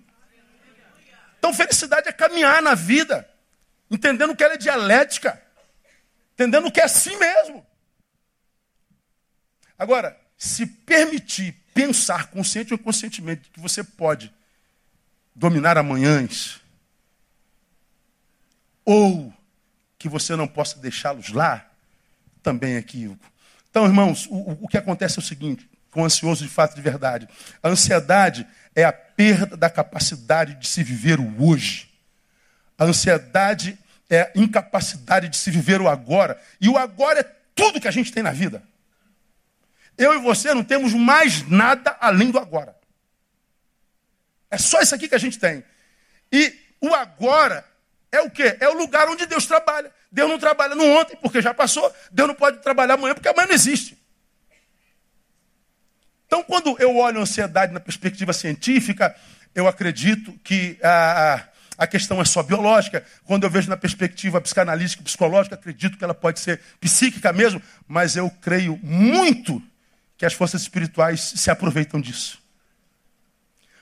Então, 1.37 1.53
felicidade 1.53 2.07
é 2.07 2.13
caminhar 2.13 2.61
na 2.61 2.73
vida, 2.73 3.29
entendendo 3.91 4.35
que 4.35 4.43
ela 4.43 4.53
é 4.53 4.57
dialética, 4.57 5.41
entendendo 6.33 6.71
que 6.71 6.79
é 6.79 6.85
assim 6.85 7.15
mesmo. 7.17 7.65
Agora, 9.77 10.17
se 10.37 10.65
permitir 10.65 11.53
pensar 11.73 12.27
consciente 12.27 12.73
ou 12.73 12.79
inconscientemente 12.79 13.49
que 13.49 13.59
você 13.59 13.83
pode 13.83 14.33
dominar 15.35 15.77
amanhãs, 15.77 16.61
ou 18.85 19.33
que 19.97 20.09
você 20.09 20.35
não 20.35 20.47
possa 20.47 20.79
deixá-los 20.79 21.29
lá, 21.29 21.69
também 22.41 22.75
é 22.75 22.77
equívoco. 22.77 23.25
Então, 23.69 23.85
irmãos, 23.85 24.27
o, 24.29 24.57
o 24.61 24.67
que 24.67 24.77
acontece 24.77 25.19
é 25.19 25.21
o 25.21 25.25
seguinte, 25.25 25.69
com 25.91 26.03
ansioso 26.03 26.43
de 26.43 26.49
fato 26.49 26.75
de 26.75 26.81
verdade. 26.81 27.27
A 27.61 27.69
ansiedade 27.69 28.47
é 28.75 28.83
a 28.83 28.91
perda 28.91 29.55
da 29.55 29.69
capacidade 29.69 30.55
de 30.55 30.67
se 30.67 30.83
viver 30.83 31.19
o 31.19 31.43
hoje. 31.43 31.89
A 32.77 32.85
ansiedade 32.85 33.77
é 34.09 34.21
a 34.21 34.31
incapacidade 34.35 35.29
de 35.29 35.37
se 35.37 35.51
viver 35.51 35.81
o 35.81 35.87
agora. 35.87 36.41
E 36.59 36.67
o 36.67 36.77
agora 36.77 37.19
é 37.19 37.35
tudo 37.53 37.79
que 37.79 37.87
a 37.87 37.91
gente 37.91 38.11
tem 38.11 38.23
na 38.23 38.31
vida. 38.31 38.63
Eu 39.97 40.13
e 40.13 40.19
você 40.19 40.53
não 40.53 40.63
temos 40.63 40.93
mais 40.93 41.47
nada 41.47 41.95
além 41.99 42.31
do 42.31 42.39
agora. 42.39 42.75
É 44.49 44.57
só 44.57 44.81
isso 44.81 44.95
aqui 44.95 45.07
que 45.07 45.15
a 45.15 45.19
gente 45.19 45.37
tem. 45.37 45.63
E 46.31 46.57
o 46.81 46.93
agora 46.93 47.65
é 48.11 48.21
o 48.21 48.29
quê? 48.29 48.57
É 48.59 48.67
o 48.67 48.77
lugar 48.77 49.07
onde 49.07 49.25
Deus 49.25 49.45
trabalha. 49.45 49.91
Deus 50.11 50.29
não 50.29 50.39
trabalha 50.39 50.75
no 50.75 50.83
ontem, 50.83 51.15
porque 51.21 51.41
já 51.41 51.53
passou. 51.53 51.93
Deus 52.11 52.27
não 52.27 52.35
pode 52.35 52.59
trabalhar 52.59 52.95
amanhã, 52.95 53.13
porque 53.13 53.27
amanhã 53.27 53.47
não 53.47 53.55
existe. 53.55 53.97
Então, 56.25 56.43
quando 56.43 56.75
eu 56.79 56.95
olho 56.97 57.19
a 57.19 57.21
ansiedade 57.21 57.73
na 57.73 57.79
perspectiva 57.79 58.33
científica, 58.33 59.15
eu 59.53 59.67
acredito 59.67 60.33
que 60.43 60.77
a, 60.83 61.43
a 61.77 61.87
questão 61.87 62.21
é 62.21 62.25
só 62.25 62.43
biológica. 62.43 63.03
Quando 63.25 63.43
eu 63.43 63.49
vejo 63.49 63.69
na 63.69 63.77
perspectiva 63.77 64.41
psicanalítica, 64.41 65.03
psicológica, 65.03 65.55
acredito 65.55 65.97
que 65.97 66.03
ela 66.03 66.13
pode 66.13 66.39
ser 66.39 66.59
psíquica 66.79 67.31
mesmo, 67.33 67.61
mas 67.87 68.15
eu 68.15 68.29
creio 68.41 68.79
muito 68.83 69.61
que 70.17 70.25
as 70.25 70.33
forças 70.33 70.61
espirituais 70.61 71.21
se 71.35 71.49
aproveitam 71.49 72.01
disso. 72.01 72.41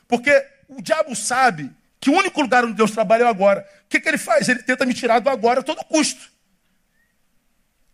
Porque 0.08 0.46
o 0.68 0.82
diabo 0.82 1.16
sabe 1.16 1.72
que 2.00 2.10
o 2.10 2.14
único 2.14 2.42
lugar 2.42 2.64
onde 2.64 2.74
Deus 2.74 2.92
trabalha 2.92 3.24
é 3.24 3.28
agora. 3.28 3.68
O 3.86 3.90
que, 3.90 4.00
que 4.00 4.08
ele 4.08 4.18
faz? 4.18 4.48
Ele 4.48 4.62
tenta 4.62 4.86
me 4.86 4.94
tirar 4.94 5.20
do 5.20 5.30
agora 5.30 5.62
a 5.62 5.64
todo 5.64 5.84
custo. 5.86 6.30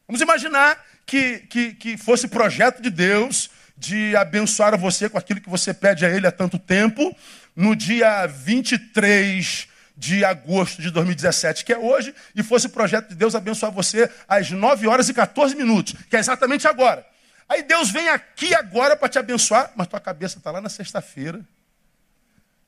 Vamos 0.08 0.22
imaginar 0.22 0.84
que, 1.06 1.39
que, 1.39 1.74
que 1.74 1.98
fosse 1.98 2.28
projeto 2.28 2.82
de 2.82 2.89
Deus 2.89 3.50
de 3.78 4.16
abençoar 4.16 4.78
você 4.78 5.10
com 5.10 5.18
aquilo 5.18 5.42
que 5.42 5.50
você 5.50 5.74
pede 5.74 6.06
a 6.06 6.10
Ele 6.10 6.28
há 6.28 6.32
tanto 6.32 6.60
tempo, 6.60 7.16
no 7.56 7.76
dia 7.76 8.26
23 8.28 9.68
de 9.96 10.24
agosto 10.26 10.82
de 10.82 10.89
2017, 10.89 11.66
que 11.66 11.74
é 11.74 11.78
hoje, 11.78 12.13
e 12.36 12.44
fosse 12.44 12.70
projeto 12.70 13.10
de 13.10 13.16
Deus 13.16 13.36
abençoar 13.36 13.72
você 13.72 14.10
às 14.28 14.50
9 14.50 14.88
horas 14.88 15.10
e 15.10 15.13
14 15.13 15.56
minutos, 15.56 15.96
que 16.10 16.16
é 16.16 16.20
exatamente 16.20 16.68
agora. 16.68 17.06
Aí 17.48 17.62
Deus 17.63 17.92
vem 17.92 18.10
aqui 18.10 18.56
agora 18.56 18.96
para 18.96 19.10
te 19.10 19.20
abençoar, 19.20 19.72
mas 19.76 19.88
tua 19.88 20.00
cabeça 20.00 20.38
está 20.38 20.50
lá 20.52 20.62
na 20.62 20.70
sexta-feira 20.70 21.42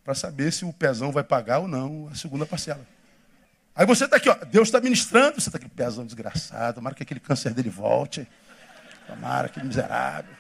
para 0.06 0.14
saber 0.14 0.54
se 0.54 0.64
o 0.64 0.72
pezão 0.72 1.12
vai 1.12 1.24
pagar 1.24 1.58
ou 1.58 1.68
não 1.68 2.08
a 2.12 2.16
segunda 2.16 2.46
parcela. 2.46 2.86
Aí 3.76 3.88
você 3.88 4.06
está 4.06 4.18
aqui, 4.18 4.30
ó, 4.30 4.36
Deus 4.36 4.68
está 4.68 4.80
ministrando, 4.80 5.42
você 5.42 5.50
está 5.50 5.58
aquele 5.58 5.74
pezão 5.74 6.06
desgraçado, 6.06 6.76
tomara 6.76 6.96
que 6.96 7.02
aquele 7.02 7.20
câncer 7.20 7.56
dele 7.56 7.72
volte. 7.72 8.26
Tomara, 9.08 9.48
aquele 9.48 9.66
miserável. 9.66 10.34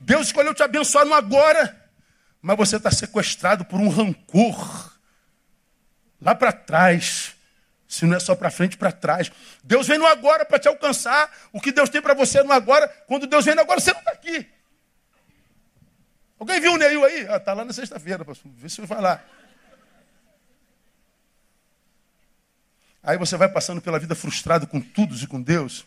Deus 0.00 0.28
escolheu 0.28 0.54
te 0.54 0.62
abençoar 0.62 1.04
no 1.04 1.12
agora, 1.12 1.76
mas 2.40 2.56
você 2.56 2.76
está 2.76 2.90
sequestrado 2.90 3.64
por 3.66 3.78
um 3.78 3.90
rancor 3.90 4.98
lá 6.20 6.34
para 6.34 6.52
trás. 6.52 7.36
Se 7.86 8.06
não 8.06 8.16
é 8.16 8.20
só 8.20 8.34
para 8.34 8.50
frente, 8.50 8.78
para 8.78 8.92
trás. 8.92 9.30
Deus 9.62 9.86
vem 9.86 9.98
no 9.98 10.06
agora 10.06 10.44
para 10.44 10.58
te 10.58 10.68
alcançar. 10.68 11.30
O 11.52 11.60
que 11.60 11.72
Deus 11.72 11.90
tem 11.90 12.00
para 12.00 12.14
você 12.14 12.42
no 12.42 12.52
agora, 12.52 12.88
quando 13.06 13.26
Deus 13.26 13.44
vem 13.44 13.54
no 13.54 13.60
agora, 13.60 13.80
você 13.80 13.92
não 13.92 14.00
está 14.00 14.12
aqui. 14.12 14.48
Alguém 16.40 16.58
viu 16.58 16.72
o 16.72 16.78
Neil 16.78 17.04
aí? 17.04 17.26
Ah, 17.28 17.38
tá 17.38 17.52
lá 17.52 17.66
na 17.66 17.72
sexta-feira, 17.74 18.24
pastor. 18.24 18.50
Vê 18.56 18.66
se 18.66 18.80
vai 18.80 18.98
lá. 18.98 19.22
Aí 23.02 23.18
você 23.18 23.36
vai 23.36 23.46
passando 23.46 23.82
pela 23.82 23.98
vida 23.98 24.14
frustrado 24.14 24.66
com 24.66 24.80
tudo 24.80 25.14
e 25.14 25.26
com 25.26 25.40
Deus. 25.40 25.84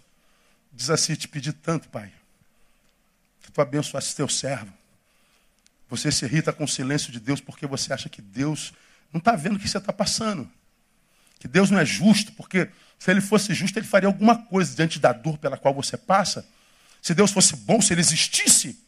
Diz 0.72 0.92
assim: 0.92 1.16
te 1.16 1.28
pedi 1.28 1.52
tanto, 1.52 1.90
Pai, 1.90 2.14
que 3.42 3.52
tu 3.52 3.60
abençoasse 3.62 4.16
teu 4.16 4.30
servo. 4.30 4.72
Você 5.90 6.12
se 6.12 6.24
irrita 6.24 6.54
com 6.54 6.66
o 6.66 6.68
silêncio 6.68 7.12
de 7.12 7.20
Deus 7.20 7.42
porque 7.42 7.66
você 7.66 7.92
acha 7.92 8.08
que 8.08 8.22
Deus 8.22 8.74
não 9.12 9.18
está 9.18 9.36
vendo 9.36 9.56
o 9.56 9.60
que 9.60 9.68
você 9.68 9.80
está 9.80 9.92
passando. 9.92 10.50
Que 11.40 11.48
Deus 11.48 11.72
não 11.72 11.80
é 11.80 11.86
justo, 11.86 12.32
porque 12.34 12.70
se 13.00 13.10
ele 13.10 13.22
fosse 13.22 13.56
justo, 13.56 13.78
ele 13.80 13.88
faria 13.88 14.08
alguma 14.08 14.38
coisa 14.46 14.76
diante 14.76 15.00
da 15.00 15.12
dor 15.12 15.40
pela 15.40 15.58
qual 15.58 15.74
você 15.74 15.98
passa. 15.98 16.48
Se 17.02 17.16
Deus 17.16 17.32
fosse 17.32 17.56
bom, 17.56 17.82
se 17.82 17.92
ele 17.92 18.02
existisse, 18.02 18.83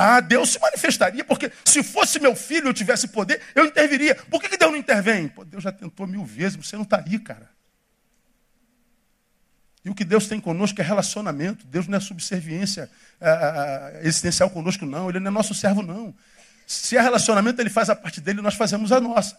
ah, 0.00 0.20
Deus 0.20 0.50
se 0.50 0.60
manifestaria, 0.60 1.24
porque 1.24 1.50
se 1.64 1.82
fosse 1.82 2.20
meu 2.20 2.36
filho 2.36 2.68
eu 2.68 2.72
tivesse 2.72 3.08
poder, 3.08 3.42
eu 3.52 3.64
interviria. 3.64 4.14
Por 4.14 4.40
que, 4.40 4.48
que 4.48 4.56
Deus 4.56 4.70
não 4.70 4.78
intervém? 4.78 5.26
Pô, 5.26 5.44
Deus 5.44 5.64
já 5.64 5.72
tentou 5.72 6.06
mil 6.06 6.24
vezes, 6.24 6.54
você 6.54 6.76
não 6.76 6.84
está 6.84 7.02
aí, 7.04 7.18
cara. 7.18 7.50
E 9.84 9.90
o 9.90 9.94
que 9.96 10.04
Deus 10.04 10.28
tem 10.28 10.38
conosco 10.38 10.80
é 10.80 10.84
relacionamento. 10.84 11.66
Deus 11.66 11.88
não 11.88 11.98
é 11.98 12.00
subserviência 12.00 12.88
é, 13.20 13.28
é, 13.28 14.06
existencial 14.06 14.48
conosco, 14.50 14.86
não. 14.86 15.08
Ele 15.08 15.18
não 15.18 15.32
é 15.32 15.34
nosso 15.34 15.52
servo, 15.52 15.82
não. 15.82 16.14
Se 16.64 16.96
é 16.96 17.00
relacionamento, 17.00 17.60
ele 17.60 17.70
faz 17.70 17.90
a 17.90 17.96
parte 17.96 18.20
dele 18.20 18.40
nós 18.40 18.54
fazemos 18.54 18.92
a 18.92 19.00
nossa. 19.00 19.36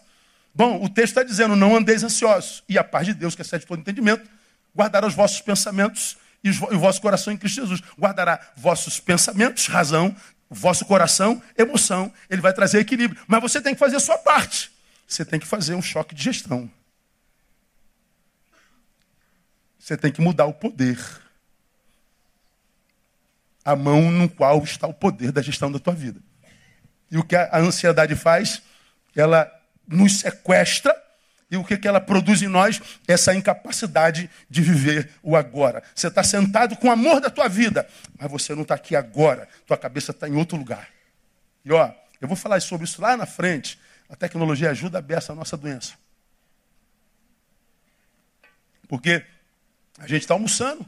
Bom, 0.54 0.84
o 0.84 0.90
texto 0.90 1.12
está 1.12 1.22
dizendo: 1.22 1.56
não 1.56 1.74
andeis 1.74 2.04
ansiosos. 2.04 2.62
E 2.68 2.76
a 2.76 2.84
paz 2.84 3.06
de 3.06 3.14
Deus, 3.14 3.34
que 3.34 3.40
excede 3.40 3.64
todo 3.64 3.80
entendimento, 3.80 4.28
guardará 4.76 5.06
os 5.06 5.14
vossos 5.14 5.40
pensamentos 5.40 6.18
e 6.44 6.50
o 6.50 6.78
vosso 6.78 7.00
coração 7.00 7.32
em 7.32 7.36
Cristo 7.38 7.62
Jesus. 7.62 7.80
Guardará 7.98 8.40
vossos 8.56 9.00
pensamentos, 9.00 9.66
razão, 9.66 10.14
vosso 10.50 10.84
coração, 10.84 11.40
emoção, 11.56 12.12
ele 12.28 12.42
vai 12.42 12.52
trazer 12.52 12.80
equilíbrio. 12.80 13.22
Mas 13.28 13.40
você 13.40 13.60
tem 13.60 13.72
que 13.72 13.78
fazer 13.78 13.96
a 13.96 14.00
sua 14.00 14.18
parte. 14.18 14.72
Você 15.06 15.24
tem 15.24 15.38
que 15.38 15.46
fazer 15.46 15.74
um 15.74 15.82
choque 15.82 16.14
de 16.14 16.24
gestão. 16.24 16.70
Você 19.78 19.96
tem 19.96 20.10
que 20.10 20.20
mudar 20.20 20.46
o 20.46 20.52
poder. 20.52 20.98
A 23.64 23.76
mão 23.76 24.10
no 24.10 24.28
qual 24.28 24.62
está 24.64 24.86
o 24.86 24.94
poder 24.94 25.30
da 25.30 25.40
gestão 25.40 25.70
da 25.70 25.78
tua 25.78 25.94
vida. 25.94 26.20
E 27.10 27.16
o 27.16 27.24
que 27.24 27.36
a 27.36 27.58
ansiedade 27.58 28.16
faz? 28.16 28.62
Ela 29.14 29.50
nos 29.86 30.20
sequestra 30.20 30.94
E 31.50 31.56
o 31.56 31.64
que, 31.64 31.76
que 31.76 31.88
ela 31.88 32.00
produz 32.00 32.42
em 32.42 32.48
nós? 32.48 32.80
Essa 33.08 33.34
incapacidade 33.34 34.30
de 34.48 34.62
viver 34.62 35.10
o 35.20 35.34
agora. 35.34 35.82
Você 35.94 36.06
está 36.06 36.22
sentado 36.22 36.76
com 36.76 36.86
o 36.86 36.90
amor 36.90 37.20
da 37.20 37.28
tua 37.28 37.48
vida, 37.48 37.88
mas 38.16 38.30
você 38.30 38.54
não 38.54 38.62
está 38.62 38.76
aqui 38.76 38.94
agora. 38.94 39.48
Tua 39.66 39.76
cabeça 39.76 40.12
está 40.12 40.28
em 40.28 40.36
outro 40.36 40.56
lugar. 40.56 40.88
E 41.64 41.72
ó, 41.72 41.92
eu 42.20 42.28
vou 42.28 42.36
falar 42.36 42.60
sobre 42.60 42.84
isso 42.84 43.02
lá 43.02 43.16
na 43.16 43.26
frente. 43.26 43.80
A 44.08 44.14
tecnologia 44.14 44.70
ajuda 44.70 44.98
a 44.98 45.02
beça 45.02 45.32
a 45.32 45.34
nossa 45.34 45.56
doença. 45.56 45.94
Porque 48.88 49.24
a 49.98 50.06
gente 50.06 50.22
está 50.22 50.34
almoçando. 50.34 50.86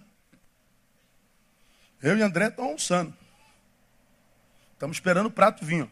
Eu 2.01 2.17
e 2.17 2.23
André 2.23 2.49
estamos 2.49 2.69
almoçando. 2.69 3.15
Estamos 4.75 4.97
esperando 4.97 5.27
o 5.27 5.31
prato 5.31 5.65
vinho. 5.65 5.91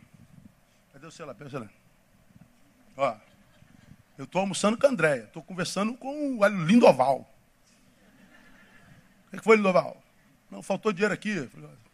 Cadê 0.93 1.07
o 1.07 1.11
celular? 1.11 1.35
Pega 1.35 1.49
o 1.49 1.51
celular. 1.51 1.73
Ó, 2.97 3.17
eu 4.21 4.25
estou 4.25 4.43
almoçando 4.43 4.77
com 4.77 4.87
a 4.87 4.91
Andréia. 4.91 5.23
Estou 5.23 5.43
conversando 5.43 5.95
com 5.95 6.37
o 6.37 6.47
Lindoval. 6.47 7.27
O 9.33 9.39
que 9.39 9.43
foi, 9.43 9.57
Lindoval? 9.57 9.97
Não, 10.51 10.63
faltou 10.63 10.93
dinheiro 10.93 11.15
aqui. 11.15 11.49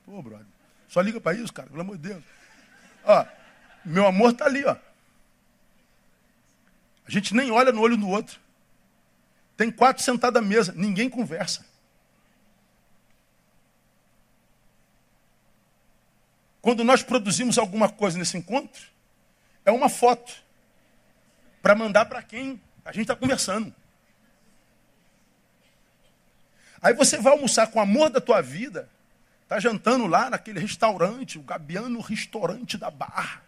Pô, 0.05 0.21
brother, 0.21 0.45
só 0.89 1.01
liga 1.01 1.21
para 1.21 1.37
isso, 1.37 1.53
cara, 1.53 1.69
pelo 1.69 1.83
amor 1.83 1.97
de 1.97 2.09
Deus. 2.09 2.25
Ó, 3.05 3.25
meu 3.85 4.05
amor 4.09 4.33
está 4.33 4.47
ali, 4.47 4.65
ó. 4.65 4.77
A 7.07 7.11
gente 7.13 7.33
nem 7.33 7.53
olha 7.53 7.71
no 7.71 7.81
olho 7.81 7.97
do 7.97 8.09
outro. 8.09 8.41
Tem 9.57 9.71
quatro 9.71 10.03
sentados 10.03 10.43
à 10.43 10.45
mesa, 10.45 10.73
ninguém 10.75 11.09
conversa. 11.09 11.65
Quando 16.61 16.83
nós 16.83 17.05
produzimos 17.05 17.57
alguma 17.57 17.89
coisa 17.89 18.19
nesse 18.19 18.37
encontro, 18.37 18.83
é 19.65 19.71
uma 19.71 19.89
foto 19.89 20.45
para 21.67 21.75
mandar 21.75 22.05
para 22.07 22.23
quem 22.23 22.63
a 22.85 22.93
gente 22.93 23.03
está 23.03 23.17
conversando. 23.17 23.75
Aí 26.81 26.95
você 26.95 27.19
vai 27.19 27.33
almoçar 27.33 27.67
com 27.67 27.81
o 27.81 27.83
amor 27.83 28.09
da 28.09 28.21
tua 28.21 28.41
vida, 28.41 28.89
está 29.43 29.59
jantando 29.59 30.07
lá 30.07 30.31
naquele 30.31 30.61
restaurante, 30.61 31.41
o 31.41 31.43
Gabiano 31.43 32.01
Restaurante 32.01 32.79
da 32.79 32.89
Barra. 32.89 33.43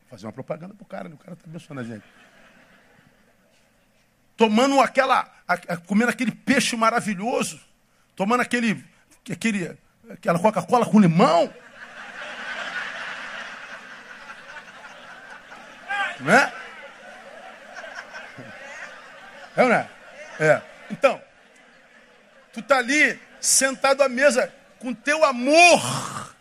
Vou 0.00 0.10
fazer 0.10 0.26
uma 0.26 0.32
propaganda 0.34 0.74
pro 0.74 0.84
cara, 0.84 1.08
né? 1.08 1.14
o 1.14 1.18
cara 1.18 1.32
está 1.32 1.48
abençoando 1.48 1.80
a 1.80 1.84
gente. 1.84 2.04
Tomando 4.36 4.78
aquela, 4.82 5.24
comendo 5.86 6.10
aquele 6.10 6.32
peixe 6.32 6.76
maravilhoso, 6.76 7.58
tomando 8.14 8.42
aquele, 8.42 8.84
aquele 9.30 9.74
aquela 10.10 10.38
Coca-Cola 10.38 10.84
com 10.84 11.00
limão. 11.00 11.50
Né? 16.20 16.61
É 19.56 19.62
ou 19.62 19.68
não 19.68 19.76
é? 19.76 19.90
É. 20.40 20.62
Então, 20.90 21.20
tu 22.52 22.60
está 22.60 22.78
ali 22.78 23.18
sentado 23.40 24.02
à 24.02 24.08
mesa 24.08 24.52
com 24.78 24.92
teu 24.92 25.24
amor. 25.24 26.34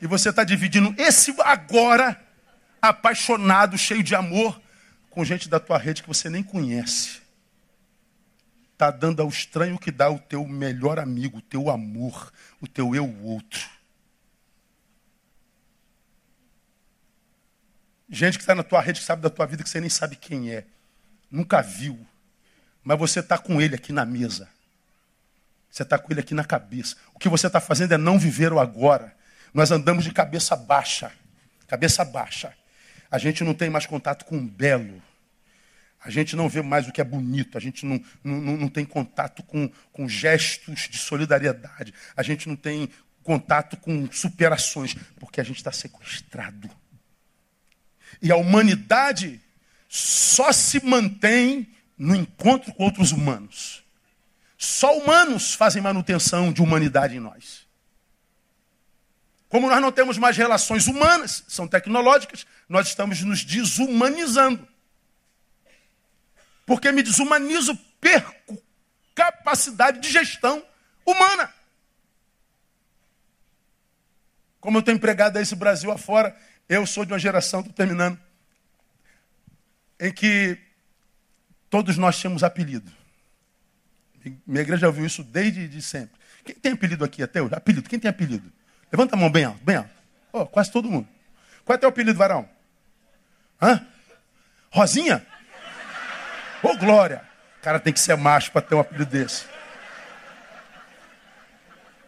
E 0.00 0.06
você 0.06 0.30
está 0.30 0.44
dividindo 0.44 0.94
esse 0.98 1.34
agora, 1.40 2.20
apaixonado, 2.80 3.76
cheio 3.76 4.02
de 4.02 4.14
amor, 4.14 4.60
com 5.10 5.24
gente 5.24 5.48
da 5.48 5.60
tua 5.60 5.78
rede 5.78 6.02
que 6.02 6.08
você 6.08 6.30
nem 6.30 6.42
conhece. 6.42 7.20
Está 8.72 8.90
dando 8.90 9.20
ao 9.20 9.28
estranho 9.28 9.78
que 9.78 9.90
dá 9.90 10.08
o 10.08 10.18
teu 10.18 10.46
melhor 10.46 10.98
amigo, 10.98 11.38
o 11.38 11.42
teu 11.42 11.68
amor, 11.68 12.32
o 12.60 12.66
teu 12.66 12.94
eu 12.94 13.06
outro. 13.22 13.68
Gente 18.08 18.38
que 18.38 18.42
está 18.42 18.54
na 18.54 18.62
tua 18.62 18.80
rede, 18.80 19.00
que 19.00 19.06
sabe 19.06 19.22
da 19.22 19.30
tua 19.30 19.46
vida, 19.46 19.62
que 19.62 19.68
você 19.68 19.80
nem 19.80 19.90
sabe 19.90 20.16
quem 20.16 20.50
é. 20.50 20.64
Nunca 21.30 21.60
viu. 21.60 22.06
Mas 22.82 22.98
você 22.98 23.20
está 23.20 23.38
com 23.38 23.60
ele 23.60 23.74
aqui 23.74 23.92
na 23.92 24.04
mesa. 24.04 24.48
Você 25.70 25.82
está 25.82 25.98
com 25.98 26.12
ele 26.12 26.20
aqui 26.20 26.34
na 26.34 26.44
cabeça. 26.44 26.96
O 27.14 27.18
que 27.18 27.28
você 27.28 27.46
está 27.46 27.60
fazendo 27.60 27.92
é 27.92 27.98
não 27.98 28.18
viver 28.18 28.52
o 28.52 28.58
agora. 28.58 29.14
Nós 29.54 29.70
andamos 29.70 30.04
de 30.04 30.12
cabeça 30.12 30.56
baixa. 30.56 31.12
Cabeça 31.68 32.04
baixa. 32.04 32.52
A 33.10 33.18
gente 33.18 33.44
não 33.44 33.54
tem 33.54 33.70
mais 33.70 33.86
contato 33.86 34.24
com 34.24 34.36
o 34.36 34.42
belo. 34.42 35.00
A 36.02 36.10
gente 36.10 36.34
não 36.34 36.48
vê 36.48 36.62
mais 36.62 36.88
o 36.88 36.92
que 36.92 37.00
é 37.00 37.04
bonito. 37.04 37.56
A 37.56 37.60
gente 37.60 37.86
não, 37.86 38.02
não, 38.24 38.56
não 38.56 38.68
tem 38.68 38.84
contato 38.84 39.42
com, 39.42 39.70
com 39.92 40.08
gestos 40.08 40.88
de 40.90 40.98
solidariedade. 40.98 41.94
A 42.16 42.22
gente 42.22 42.48
não 42.48 42.56
tem 42.56 42.88
contato 43.22 43.76
com 43.76 44.10
superações. 44.10 44.96
Porque 45.20 45.40
a 45.40 45.44
gente 45.44 45.58
está 45.58 45.70
sequestrado. 45.70 46.68
E 48.20 48.32
a 48.32 48.36
humanidade 48.36 49.40
só 49.92 50.52
se 50.52 50.86
mantém 50.86 51.68
no 51.98 52.14
encontro 52.14 52.72
com 52.72 52.84
outros 52.84 53.10
humanos. 53.10 53.82
Só 54.56 54.96
humanos 54.96 55.52
fazem 55.52 55.82
manutenção 55.82 56.52
de 56.52 56.62
humanidade 56.62 57.16
em 57.16 57.20
nós. 57.20 57.66
Como 59.48 59.68
nós 59.68 59.80
não 59.80 59.90
temos 59.90 60.16
mais 60.16 60.36
relações 60.36 60.86
humanas, 60.86 61.42
são 61.48 61.66
tecnológicas, 61.66 62.46
nós 62.68 62.86
estamos 62.86 63.20
nos 63.22 63.42
desumanizando. 63.42 64.66
Porque 66.64 66.92
me 66.92 67.02
desumanizo, 67.02 67.76
perco 68.00 68.62
capacidade 69.12 69.98
de 69.98 70.08
gestão 70.08 70.64
humana. 71.04 71.52
Como 74.60 74.78
eu 74.78 74.82
tenho 74.82 74.96
empregado 74.96 75.36
esse 75.38 75.56
Brasil 75.56 75.90
afora, 75.90 76.36
eu 76.68 76.86
sou 76.86 77.04
de 77.04 77.12
uma 77.12 77.18
geração, 77.18 77.58
estou 77.58 77.74
terminando, 77.74 78.20
em 80.00 80.10
que 80.10 80.58
todos 81.68 81.98
nós 81.98 82.18
tínhamos 82.18 82.42
apelido. 82.42 82.90
Minha 84.46 84.62
igreja 84.62 84.86
ouviu 84.86 85.04
isso 85.04 85.22
desde 85.22 85.68
de 85.68 85.82
sempre. 85.82 86.18
Quem 86.44 86.54
tem 86.54 86.72
apelido 86.72 87.04
aqui 87.04 87.22
até 87.22 87.40
hoje? 87.42 87.54
Apelido, 87.54 87.88
quem 87.88 87.98
tem 87.98 88.08
apelido? 88.08 88.50
Levanta 88.90 89.14
a 89.14 89.18
mão 89.18 89.30
bem 89.30 89.44
alto, 89.44 89.62
bem 89.62 89.76
alto. 89.76 89.90
Oh, 90.32 90.46
quase 90.46 90.72
todo 90.72 90.90
mundo. 90.90 91.08
Qual 91.64 91.74
é 91.74 91.78
teu 91.78 91.88
apelido, 91.88 92.18
varão? 92.18 92.48
Hã? 93.60 93.86
Rosinha? 94.70 95.24
Ô, 96.62 96.68
oh, 96.68 96.76
glória! 96.76 97.22
O 97.58 97.62
cara 97.62 97.78
tem 97.78 97.92
que 97.92 98.00
ser 98.00 98.16
macho 98.16 98.50
para 98.52 98.62
ter 98.62 98.74
um 98.74 98.80
apelido 98.80 99.10
desse. 99.10 99.44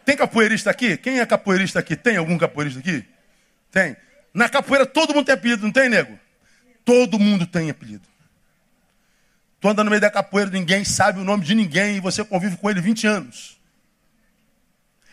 Tem 0.03 0.17
capoeirista 0.17 0.69
aqui? 0.69 0.97
Quem 0.97 1.19
é 1.19 1.25
capoeirista 1.25 1.79
aqui? 1.79 1.95
Tem 1.95 2.17
algum 2.17 2.37
capoeirista 2.37 2.79
aqui? 2.79 3.07
Tem. 3.71 3.95
Na 4.33 4.49
capoeira 4.49 4.85
todo 4.85 5.13
mundo 5.13 5.25
tem 5.25 5.35
apelido, 5.35 5.63
não 5.63 5.71
tem, 5.71 5.89
nego? 5.89 6.19
Todo 6.85 7.19
mundo 7.19 7.45
tem 7.45 7.69
apelido. 7.69 8.07
Tu 9.59 9.69
anda 9.69 9.83
no 9.83 9.89
meio 9.89 10.01
da 10.01 10.11
capoeira, 10.11 10.51
ninguém 10.51 10.83
sabe 10.83 11.19
o 11.19 11.23
nome 11.23 11.45
de 11.45 11.55
ninguém 11.55 11.95
e 11.95 11.99
você 11.99 12.23
convive 12.23 12.57
com 12.57 12.69
ele 12.69 12.81
20 12.81 13.07
anos. 13.07 13.57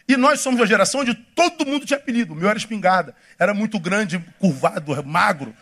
E 0.09 0.17
nós 0.17 0.41
somos 0.41 0.59
uma 0.59 0.67
geração 0.67 1.03
onde 1.03 1.15
todo 1.15 1.65
mundo 1.65 1.87
tinha 1.87 1.97
apelido. 1.97 2.33
O 2.33 2.37
meu 2.37 2.49
era 2.49 2.59
espingarda. 2.59 3.15
Era 3.39 3.55
muito 3.55 3.79
grande, 3.79 4.19
curvado, 4.41 5.05
magro. 5.07 5.55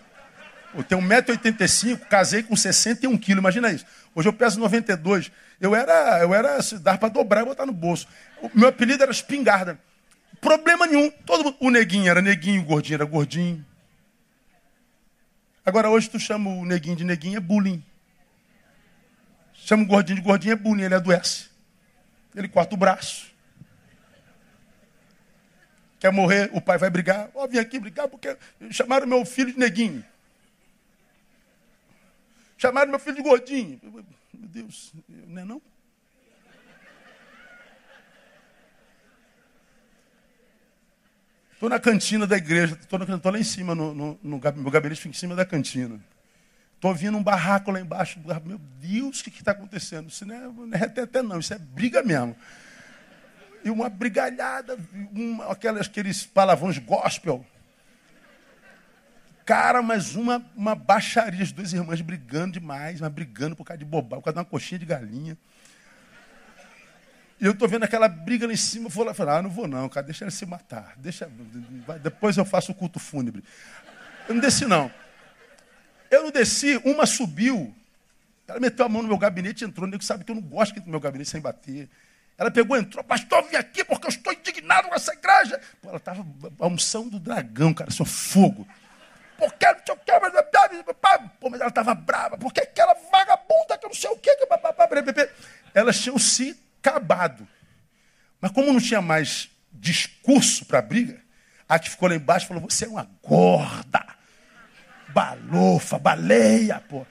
Eu 0.75 0.83
tenho 0.83 1.03
1,85m, 1.03 1.99
casei 2.09 2.43
com 2.43 2.57
61 2.57 3.19
quilos, 3.19 3.41
imagina 3.41 3.71
isso. 3.71 3.85
Hoje 4.15 4.27
eu 4.27 4.33
peso 4.33 4.59
92. 4.59 5.31
Eu 5.61 5.75
era, 5.75 6.21
eu 6.21 6.33
era, 6.33 6.63
se 6.63 6.79
dar 6.79 6.97
para 6.97 7.11
dobrar 7.11 7.43
e 7.43 7.45
botar 7.45 7.67
no 7.67 7.73
bolso. 7.73 8.09
O 8.41 8.51
meu 8.55 8.71
apelido 8.71 9.03
era 9.03 9.13
espingarda. 9.13 9.79
Problema 10.41 10.87
nenhum. 10.87 11.11
Todo 11.27 11.45
mundo, 11.45 11.57
o 11.61 11.71
neguinho 11.71 12.11
era 12.11 12.23
neguinho, 12.23 12.63
o 12.63 12.65
gordinho 12.65 12.95
era 12.95 13.05
gordinho. 13.05 13.63
Agora 15.69 15.91
hoje 15.91 16.09
tu 16.09 16.19
chama 16.19 16.49
o 16.49 16.65
neguinho 16.65 16.97
de 16.97 17.05
neguinho, 17.05 17.37
é 17.37 17.41
bullying. 17.41 17.85
Chama 19.53 19.83
o 19.83 19.87
gordinho 19.87 20.19
de 20.19 20.25
gordinho, 20.25 20.55
é 20.55 20.57
bullying, 20.57 20.85
ele 20.85 20.95
adoece. 20.95 21.51
Ele 22.35 22.49
corta 22.49 22.75
o 22.75 22.79
braço. 22.79 23.31
Quer 26.01 26.11
morrer, 26.11 26.49
o 26.55 26.61
pai 26.63 26.79
vai 26.79 26.89
brigar. 26.89 27.29
Ó, 27.35 27.45
oh, 27.45 27.49
vim 27.49 27.59
aqui 27.59 27.79
brigar 27.79 28.09
porque 28.09 28.35
chamaram 28.71 29.07
meu 29.07 29.27
filho 29.27 29.53
de 29.53 29.59
neguinho. 29.59 30.03
Chamaram 32.57 32.89
meu 32.89 32.99
filho 32.99 33.17
de 33.17 33.23
gordinho. 33.23 33.79
Meu 33.83 34.05
Deus, 34.33 34.95
não 35.07 35.43
é 35.43 35.45
não? 35.45 35.63
Estou 41.59 41.69
na 41.69 41.81
cantina 41.81 42.25
da 42.25 42.37
igreja, 42.37 42.79
estou 42.81 43.33
lá 43.33 43.37
em 43.37 43.43
cima, 43.43 43.75
no, 43.75 43.93
no, 43.93 44.21
no, 44.23 44.41
meu 44.55 44.71
gabinete 44.71 45.01
fica 45.01 45.09
em 45.09 45.19
cima 45.19 45.35
da 45.35 45.45
cantina. 45.45 45.99
Estou 46.77 46.93
ouvindo 46.93 47.19
um 47.19 47.23
barraco 47.23 47.73
lá 47.73 47.81
embaixo. 47.81 48.21
Meu 48.45 48.59
Deus, 48.79 49.19
o 49.19 49.25
que 49.25 49.31
está 49.31 49.51
acontecendo? 49.51 50.09
Isso 50.09 50.25
não 50.25 50.37
é, 50.37 50.39
não 50.39 50.69
é 50.73 51.23
não, 51.25 51.41
isso 51.41 51.53
é 51.53 51.59
briga 51.59 52.01
mesmo. 52.01 52.37
E 53.65 53.71
uma 53.71 53.89
brigalhada, 53.89 54.79
uma, 55.13 55.51
aquelas, 55.51 55.89
aqueles 55.89 56.25
palavrões 56.25 56.79
gospel. 56.79 57.45
Cara, 59.45 59.83
mas 59.83 60.15
uma, 60.15 60.41
uma 60.55 60.77
baixaria, 60.77 61.43
as 61.43 61.51
duas 61.51 61.73
irmãs 61.73 62.01
brigando 62.01 62.53
demais, 62.53 63.01
mas 63.01 63.11
brigando 63.11 63.57
por 63.57 63.65
causa 63.65 63.79
de 63.79 63.85
bobagem, 63.85 64.21
por 64.21 64.27
causa 64.27 64.35
de 64.35 64.39
uma 64.39 64.45
coxinha 64.45 64.79
de 64.79 64.87
galinha. 64.87 65.37
E 67.41 67.45
eu 67.45 67.53
estou 67.53 67.69
vendo 67.69 67.85
aquela 67.85 68.09
briga 68.09 68.47
lá 68.47 68.53
em 68.53 68.57
cima, 68.57 68.87
eu 68.87 68.91
vou 68.91 69.05
lá 69.05 69.15
falar, 69.15 69.39
ah, 69.39 69.43
não 69.43 69.51
vou 69.51 69.69
não, 69.69 69.89
cara, 69.89 70.05
deixa 70.05 70.25
ele 70.25 70.31
se 70.31 70.45
matar. 70.45 70.95
Deixa, 70.97 71.31
depois 72.03 72.37
eu 72.37 72.45
faço 72.45 72.73
o 72.73 72.75
culto 72.75 72.99
fúnebre. 72.99 73.45
Eu 74.29 74.35
não 74.35 74.41
desci 74.41 74.67
não. 74.67 74.91
Eu 76.11 76.25
não 76.25 76.31
desci, 76.31 76.81
uma 76.85 77.07
subiu. 77.07 77.75
Ela 78.47 78.59
meteu 78.59 78.87
a 78.87 78.89
mão 78.89 79.03
no 79.03 79.09
meu 79.09 79.19
gabinete 79.19 79.63
e 79.63 79.67
entrou. 79.67 79.87
O 79.87 79.91
nego 79.91 80.03
sabe 80.03 80.25
que 80.25 80.31
eu 80.31 80.35
não 80.35 80.43
gosto 80.43 80.77
ir 80.77 80.81
no 80.81 80.91
meu 80.91 81.01
gabinete 81.01 81.31
sem 81.31 81.41
bater. 81.41 81.89
Ela 82.37 82.51
pegou, 82.51 82.77
entrou, 82.77 83.05
pastor, 83.05 83.43
vim 83.49 83.57
aqui 83.57 83.85
porque 83.85 84.07
eu 84.07 84.11
estou 84.11 84.33
indignado 84.33 84.89
com 84.89 84.95
essa 84.95 85.13
igreja. 85.13 85.61
Pô, 85.83 85.89
ela 85.89 85.99
estava 85.99 86.27
a 86.61 86.67
unção 86.67 87.09
do 87.09 87.19
dragão, 87.19 87.75
cara, 87.75 87.91
só 87.91 88.05
fogo. 88.05 88.67
Porque 89.37 89.67
não 89.67 89.81
sei 89.85 89.95
o 89.95 89.99
que, 89.99 90.13
Pô, 91.41 91.51
mas 91.51 91.61
ela 91.61 91.69
estava 91.69 91.95
brava, 91.95 92.37
porque 92.39 92.61
aquela 92.61 92.95
vagabunda 92.95 93.79
que 93.79 93.87
eu 93.87 93.89
não 93.89 93.95
sei 93.95 94.11
o 94.11 94.17
que. 94.17 94.31
Elas 95.75 96.01
tinham 96.01 96.19
se 96.19 96.59
acabado. 96.81 97.47
Mas 98.41 98.51
como 98.53 98.73
não 98.73 98.81
tinha 98.81 99.03
mais 99.03 99.49
discurso 99.73 100.65
para 100.65 100.81
briga, 100.83 101.21
a 101.69 101.79
que 101.79 101.91
ficou 101.91 102.09
lá 102.09 102.15
embaixo 102.15 102.47
falou: 102.47 102.63
Você 102.63 102.85
é 102.85 102.89
uma 102.89 103.09
gorda, 103.23 104.05
balofa, 105.09 105.99
baleia, 105.99 106.83
pô. 106.89 107.07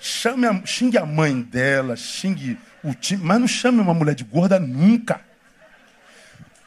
Chame 0.00 0.46
a, 0.46 0.66
xingue 0.66 0.98
a 0.98 1.06
mãe 1.06 1.40
dela, 1.40 1.96
xingue 1.96 2.58
o 2.82 2.94
time, 2.94 3.24
mas 3.24 3.40
não 3.40 3.48
chame 3.48 3.80
uma 3.80 3.94
mulher 3.94 4.14
de 4.14 4.24
gorda 4.24 4.58
nunca. 4.60 5.20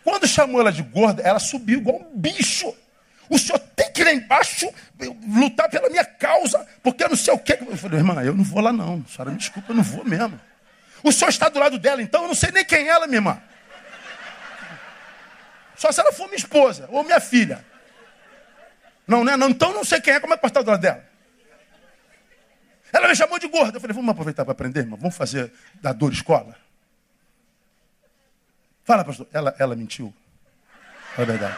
Quando 0.04 0.26
chamou 0.26 0.62
ela 0.62 0.72
de 0.72 0.82
gorda, 0.82 1.22
ela 1.22 1.38
subiu 1.38 1.80
igual 1.80 2.02
um 2.02 2.18
bicho. 2.18 2.74
O 3.30 3.38
senhor 3.38 3.60
tem 3.60 3.92
que 3.92 4.02
ir 4.02 4.06
lá 4.06 4.14
embaixo 4.14 4.74
lutar 5.36 5.70
pela 5.70 5.90
minha 5.90 6.06
causa, 6.06 6.66
porque 6.82 7.04
eu 7.04 7.10
não 7.10 7.16
sei 7.18 7.34
o 7.34 7.38
que. 7.38 7.54
Eu 7.54 7.78
falei, 7.78 8.00
irmã, 8.00 8.24
eu 8.24 8.34
não 8.34 8.44
vou 8.44 8.62
lá 8.62 8.72
não. 8.72 9.04
A 9.06 9.12
senhora 9.12 9.32
me 9.32 9.38
desculpa, 9.38 9.72
eu 9.72 9.76
não 9.76 9.84
vou 9.84 10.06
mesmo. 10.06 10.40
O 11.04 11.12
senhor 11.12 11.30
está 11.30 11.50
do 11.50 11.60
lado 11.60 11.78
dela, 11.78 12.02
então 12.02 12.24
eu 12.24 12.28
não 12.28 12.36
sei 12.36 12.52
nem 12.52 12.66
quem 12.66 12.88
é 12.88 12.88
ela, 12.88 13.08
minha 13.08 13.18
irmã. 13.18 13.42
Só 15.76 15.92
se 15.92 16.00
ela 16.00 16.12
for 16.12 16.26
minha 16.26 16.38
esposa 16.38 16.88
ou 16.92 17.04
minha 17.04 17.20
filha. 17.20 17.64
Não, 19.08 19.24
né? 19.24 19.38
Não, 19.38 19.50
então 19.50 19.74
não 19.74 19.86
sei 19.86 20.02
quem 20.02 20.14
é, 20.14 20.20
como 20.20 20.34
é 20.34 20.38
que 20.38 20.42
pode 20.42 20.52
estar 20.52 20.64
do 20.64 20.72
lado 20.72 20.82
dela? 20.82 21.08
Ela 22.92 23.08
me 23.08 23.16
chamou 23.16 23.38
de 23.38 23.48
gorda. 23.48 23.78
Eu 23.78 23.82
falei, 23.82 23.94
vamos 23.94 24.10
aproveitar 24.10 24.44
para 24.44 24.54
aprender, 24.54 24.82
irmão? 24.82 24.98
Vamos 24.98 25.16
fazer 25.16 25.54
da 25.76 25.94
dor 25.94 26.12
escola? 26.12 26.56
Fala, 28.84 29.04
pastor. 29.04 29.28
Ela, 29.34 29.56
ela 29.60 29.76
mentiu. 29.76 30.14
É 31.18 31.26
verdade. 31.26 31.58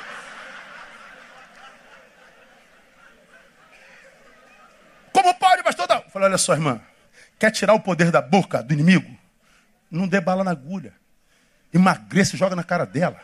Como 5.14 5.34
pode, 5.36 5.64
pastor? 5.64 5.88
Eu 5.90 6.10
falei, 6.10 6.28
olha 6.30 6.38
só, 6.38 6.54
irmã. 6.54 6.82
Quer 7.38 7.52
tirar 7.52 7.74
o 7.74 7.80
poder 7.80 8.12
da 8.12 8.22
boca 8.22 8.64
do 8.64 8.74
inimigo? 8.74 9.19
Não 9.90 10.08
dê 10.08 10.22
bala 10.22 10.44
na 10.44 10.52
agulha. 10.52 10.94
Emagreça 11.74 12.36
e 12.36 12.40
joga 12.40 12.56
na 12.56 12.64
cara 12.64 12.86
dela. 12.86 13.20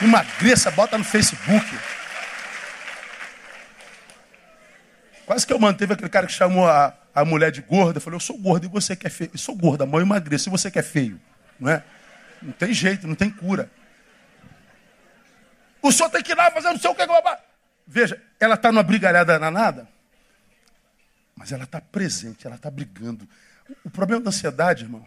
Emagreça, 0.00 0.70
bota 0.70 0.98
no 0.98 1.04
Facebook. 1.04 1.66
Quase 5.24 5.46
que 5.46 5.52
eu 5.52 5.58
manteve 5.58 5.94
aquele 5.94 6.08
cara 6.08 6.26
que 6.26 6.32
chamou 6.32 6.68
a, 6.68 6.94
a 7.14 7.24
mulher 7.24 7.50
de 7.50 7.60
gorda. 7.62 7.98
Eu 7.98 8.00
falei, 8.00 8.16
eu 8.16 8.20
sou 8.20 8.38
gordo 8.38 8.66
e 8.66 8.68
você 8.68 8.94
quer 8.94 9.10
feio. 9.10 9.30
Eu 9.32 9.38
sou 9.38 9.56
gorda, 9.56 9.86
mãe 9.86 10.02
emagreça 10.02 10.48
e 10.48 10.52
você 10.52 10.70
quer 10.70 10.82
feio. 10.82 11.20
Não 11.58 11.70
é? 11.70 11.82
Não 12.40 12.52
tem 12.52 12.72
jeito, 12.72 13.08
não 13.08 13.14
tem 13.14 13.30
cura. 13.30 13.70
O 15.82 15.90
senhor 15.90 16.10
tem 16.10 16.22
que 16.22 16.32
ir 16.32 16.34
lá 16.34 16.50
fazer 16.50 16.68
não 16.68 16.78
sei 16.78 16.90
o 16.90 16.94
que. 16.94 17.02
Veja, 17.86 18.20
ela 18.38 18.54
está 18.54 18.70
numa 18.70 18.82
brigalhada 18.82 19.38
danada, 19.38 19.88
mas 21.36 21.52
ela 21.52 21.64
está 21.64 21.80
presente, 21.80 22.46
ela 22.46 22.56
está 22.56 22.70
brigando. 22.70 23.28
O 23.84 23.90
problema 23.90 24.22
da 24.22 24.30
ansiedade, 24.30 24.84
irmão, 24.84 25.06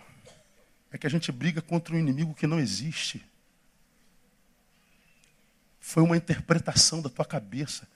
é 0.91 0.97
que 0.97 1.07
a 1.07 1.09
gente 1.09 1.31
briga 1.31 1.61
contra 1.61 1.95
um 1.95 1.99
inimigo 1.99 2.33
que 2.33 2.47
não 2.47 2.59
existe. 2.59 3.25
Foi 5.79 6.03
uma 6.03 6.15
interpretação 6.15 7.01
da 7.01 7.09
tua 7.09 7.25
cabeça 7.25 7.87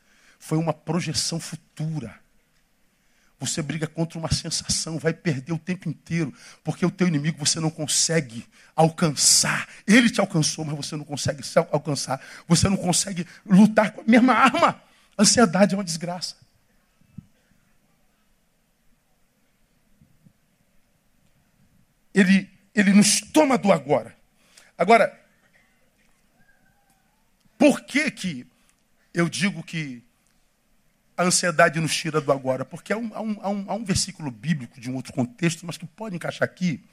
foi 0.43 0.57
uma 0.57 0.73
projeção 0.73 1.39
futura. 1.39 2.13
Você 3.39 3.61
briga 3.61 3.87
contra 3.87 4.19
uma 4.19 4.31
sensação, 4.31 4.99
vai 4.99 5.13
perder 5.13 5.53
o 5.53 5.57
tempo 5.57 5.87
inteiro, 5.87 6.33
porque 6.61 6.85
o 6.85 6.91
teu 6.91 7.07
inimigo 7.07 7.45
você 7.45 7.61
não 7.61 7.69
consegue 7.69 8.45
alcançar. 8.75 9.69
Ele 9.87 10.09
te 10.09 10.19
alcançou, 10.19 10.65
mas 10.65 10.75
você 10.75 10.97
não 10.97 11.05
consegue 11.05 11.41
se 11.47 11.57
alcançar. 11.57 12.19
Você 12.45 12.67
não 12.67 12.75
consegue 12.75 13.25
lutar 13.45 13.91
com 13.91 14.01
a 14.01 14.03
mesma 14.05 14.33
arma. 14.33 14.81
Ansiedade 15.17 15.75
é 15.75 15.77
uma 15.77 15.83
desgraça. 15.83 16.35
Ele, 22.13 22.49
ele 22.73 22.93
nos 22.93 23.21
toma 23.21 23.57
do 23.57 23.71
agora. 23.71 24.15
Agora, 24.77 25.19
por 27.57 27.81
que 27.81 28.11
que 28.11 28.47
eu 29.13 29.29
digo 29.29 29.63
que 29.63 30.03
a 31.15 31.23
ansiedade 31.23 31.79
nos 31.79 31.95
tira 31.95 32.19
do 32.19 32.31
agora, 32.31 32.65
porque 32.65 32.91
há 32.91 32.97
um, 32.97 33.11
há, 33.13 33.21
um, 33.21 33.37
há, 33.41 33.49
um, 33.49 33.65
há 33.69 33.75
um, 33.75 33.85
versículo 33.85 34.31
bíblico 34.31 34.81
de 34.81 34.89
um 34.89 34.95
outro 34.95 35.13
contexto, 35.13 35.65
mas 35.65 35.77
que 35.77 35.85
pode 35.85 36.15
encaixar 36.15 36.43
aqui, 36.43 36.83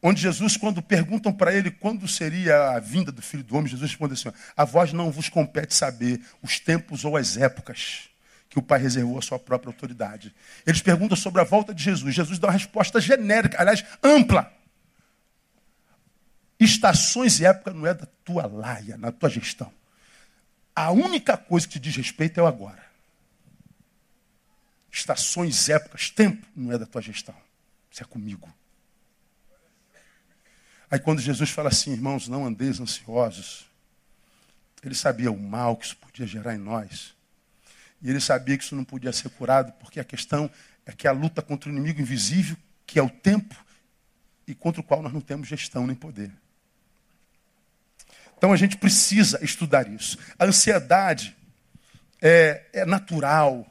onde 0.00 0.22
Jesus, 0.22 0.56
quando 0.56 0.80
perguntam 0.80 1.32
para 1.32 1.52
ele 1.52 1.70
quando 1.70 2.06
seria 2.06 2.70
a 2.70 2.80
vinda 2.80 3.10
do 3.10 3.20
Filho 3.20 3.42
do 3.42 3.56
Homem, 3.56 3.68
Jesus 3.68 3.90
responde 3.90 4.14
assim: 4.14 4.30
A 4.56 4.64
vós 4.64 4.92
não 4.92 5.10
vos 5.10 5.28
compete 5.28 5.74
saber 5.74 6.24
os 6.40 6.60
tempos 6.60 7.04
ou 7.04 7.16
as 7.16 7.36
épocas 7.36 8.08
que 8.54 8.58
o 8.60 8.62
Pai 8.62 8.78
reservou 8.78 9.18
à 9.18 9.20
sua 9.20 9.36
própria 9.36 9.68
autoridade. 9.68 10.32
Eles 10.64 10.80
perguntam 10.80 11.16
sobre 11.16 11.40
a 11.40 11.44
volta 11.44 11.74
de 11.74 11.82
Jesus. 11.82 12.14
Jesus 12.14 12.38
dá 12.38 12.46
uma 12.46 12.52
resposta 12.52 13.00
genérica, 13.00 13.60
aliás, 13.60 13.84
ampla. 14.00 14.52
Estações 16.58 17.40
e 17.40 17.44
época 17.44 17.72
não 17.72 17.84
é 17.84 17.92
da 17.92 18.06
tua 18.24 18.46
laia, 18.46 18.96
na 18.96 19.10
tua 19.10 19.28
gestão. 19.28 19.72
A 20.72 20.92
única 20.92 21.36
coisa 21.36 21.66
que 21.66 21.72
te 21.72 21.80
diz 21.80 21.96
respeito 21.96 22.38
é 22.38 22.44
o 22.44 22.46
agora. 22.46 22.84
Estações, 24.88 25.68
épocas, 25.68 26.08
tempo 26.08 26.46
não 26.54 26.70
é 26.70 26.78
da 26.78 26.86
tua 26.86 27.02
gestão. 27.02 27.34
Isso 27.90 28.04
é 28.04 28.06
comigo. 28.06 28.48
Aí 30.88 31.00
quando 31.00 31.20
Jesus 31.20 31.50
fala 31.50 31.70
assim, 31.70 31.90
irmãos, 31.90 32.28
não 32.28 32.46
andeis 32.46 32.78
ansiosos, 32.78 33.66
ele 34.80 34.94
sabia 34.94 35.32
o 35.32 35.36
mal 35.36 35.76
que 35.76 35.86
isso 35.86 35.96
podia 35.96 36.24
gerar 36.24 36.54
em 36.54 36.58
nós. 36.58 37.16
E 38.04 38.10
ele 38.10 38.20
sabia 38.20 38.58
que 38.58 38.62
isso 38.62 38.76
não 38.76 38.84
podia 38.84 39.10
ser 39.14 39.30
curado, 39.30 39.72
porque 39.80 39.98
a 39.98 40.04
questão 40.04 40.50
é 40.84 40.92
que 40.92 41.08
a 41.08 41.12
luta 41.12 41.40
contra 41.40 41.70
o 41.70 41.72
inimigo 41.72 42.02
invisível, 42.02 42.54
que 42.86 42.98
é 42.98 43.02
o 43.02 43.08
tempo, 43.08 43.56
e 44.46 44.54
contra 44.54 44.82
o 44.82 44.84
qual 44.84 45.00
nós 45.00 45.10
não 45.10 45.22
temos 45.22 45.48
gestão 45.48 45.86
nem 45.86 45.96
poder. 45.96 46.30
Então 48.36 48.52
a 48.52 48.56
gente 48.58 48.76
precisa 48.76 49.42
estudar 49.42 49.88
isso. 49.88 50.18
A 50.38 50.44
ansiedade 50.44 51.34
é, 52.20 52.66
é 52.74 52.84
natural, 52.84 53.66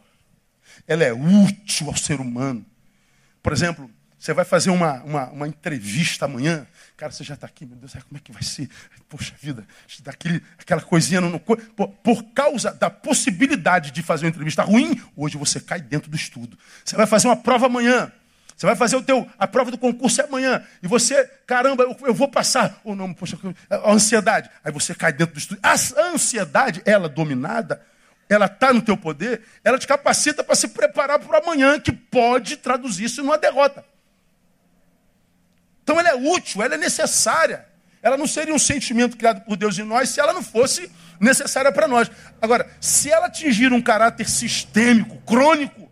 ela 0.87 1.03
é 1.03 1.13
útil 1.13 1.89
ao 1.89 1.95
ser 1.95 2.19
humano. 2.19 2.65
Por 3.43 3.53
exemplo, 3.53 3.87
você 4.17 4.33
vai 4.33 4.45
fazer 4.45 4.71
uma, 4.71 5.03
uma, 5.03 5.29
uma 5.29 5.47
entrevista 5.47 6.25
amanhã, 6.25 6.65
cara, 6.95 7.11
você 7.11 7.23
já 7.23 7.33
está 7.33 7.47
aqui, 7.47 7.65
meu 7.65 7.75
Deus, 7.77 7.93
como 7.93 8.17
é 8.17 8.19
que 8.19 8.31
vai 8.31 8.43
ser? 8.43 8.69
Poxa 9.09 9.33
vida, 9.41 9.65
daquele, 10.03 10.43
aquela 10.59 10.81
coisinha 10.81 11.19
no, 11.19 11.29
no 11.29 11.39
por, 11.39 11.57
por 11.57 12.23
causa 12.33 12.71
da 12.71 12.89
possibilidade 12.89 13.91
de 13.91 14.01
fazer 14.01 14.25
uma 14.25 14.29
entrevista 14.29 14.63
ruim, 14.63 15.01
hoje 15.15 15.37
você 15.37 15.59
cai 15.59 15.81
dentro 15.81 16.09
do 16.09 16.15
estudo. 16.15 16.57
Você 16.83 16.95
vai 16.95 17.05
fazer 17.05 17.27
uma 17.27 17.35
prova 17.35 17.65
amanhã, 17.65 18.11
você 18.55 18.65
vai 18.65 18.75
fazer 18.75 18.95
o 18.95 19.01
teu, 19.01 19.27
a 19.37 19.47
prova 19.47 19.71
do 19.71 19.77
concurso 19.77 20.21
é 20.21 20.25
amanhã. 20.25 20.63
E 20.81 20.87
você, 20.87 21.25
caramba, 21.45 21.83
eu, 21.83 21.97
eu 22.07 22.13
vou 22.13 22.27
passar. 22.27 22.79
Ou 22.83 22.95
não, 22.95 23.13
poxa, 23.13 23.37
a 23.69 23.91
ansiedade. 23.91 24.49
Aí 24.63 24.71
você 24.71 24.93
cai 24.93 25.11
dentro 25.11 25.33
do 25.33 25.39
estudo. 25.39 25.59
A 25.61 25.73
ansiedade, 26.11 26.81
ela 26.85 27.09
dominada, 27.09 27.81
ela 28.29 28.45
está 28.45 28.71
no 28.71 28.81
teu 28.81 28.95
poder, 28.95 29.41
ela 29.63 29.77
te 29.77 29.87
capacita 29.87 30.43
para 30.43 30.55
se 30.55 30.67
preparar 30.67 31.19
para 31.19 31.39
o 31.39 31.43
amanhã, 31.43 31.79
que 31.79 31.91
pode 31.91 32.57
traduzir 32.57 33.05
isso 33.05 33.21
numa 33.23 33.37
derrota. 33.37 33.83
Então 35.83 35.99
ela 35.99 36.09
é 36.09 36.15
útil, 36.15 36.63
ela 36.63 36.75
é 36.75 36.77
necessária. 36.77 37.67
Ela 38.01 38.17
não 38.17 38.27
seria 38.27 38.53
um 38.53 38.59
sentimento 38.59 39.15
criado 39.15 39.41
por 39.41 39.55
Deus 39.55 39.77
em 39.77 39.83
nós 39.83 40.09
se 40.09 40.19
ela 40.19 40.33
não 40.33 40.43
fosse 40.43 40.91
necessária 41.19 41.71
para 41.71 41.87
nós. 41.87 42.09
Agora, 42.41 42.69
se 42.81 43.11
ela 43.11 43.27
atingir 43.27 43.71
um 43.71 43.81
caráter 43.81 44.27
sistêmico, 44.27 45.21
crônico, 45.21 45.91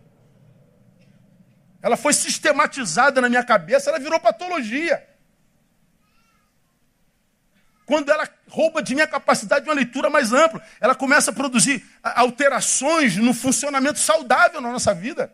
ela 1.80 1.96
foi 1.96 2.12
sistematizada 2.12 3.20
na 3.20 3.28
minha 3.28 3.44
cabeça, 3.44 3.90
ela 3.90 3.98
virou 3.98 4.20
patologia. 4.20 5.08
Quando 7.84 8.10
ela 8.10 8.28
rouba 8.48 8.82
de 8.82 8.94
minha 8.94 9.06
capacidade 9.06 9.64
de 9.64 9.70
uma 9.70 9.74
leitura 9.74 10.08
mais 10.08 10.32
ampla, 10.32 10.62
ela 10.80 10.94
começa 10.94 11.30
a 11.30 11.34
produzir 11.34 11.84
alterações 12.02 13.16
no 13.16 13.34
funcionamento 13.34 13.98
saudável 13.98 14.60
na 14.60 14.70
nossa 14.70 14.94
vida. 14.94 15.32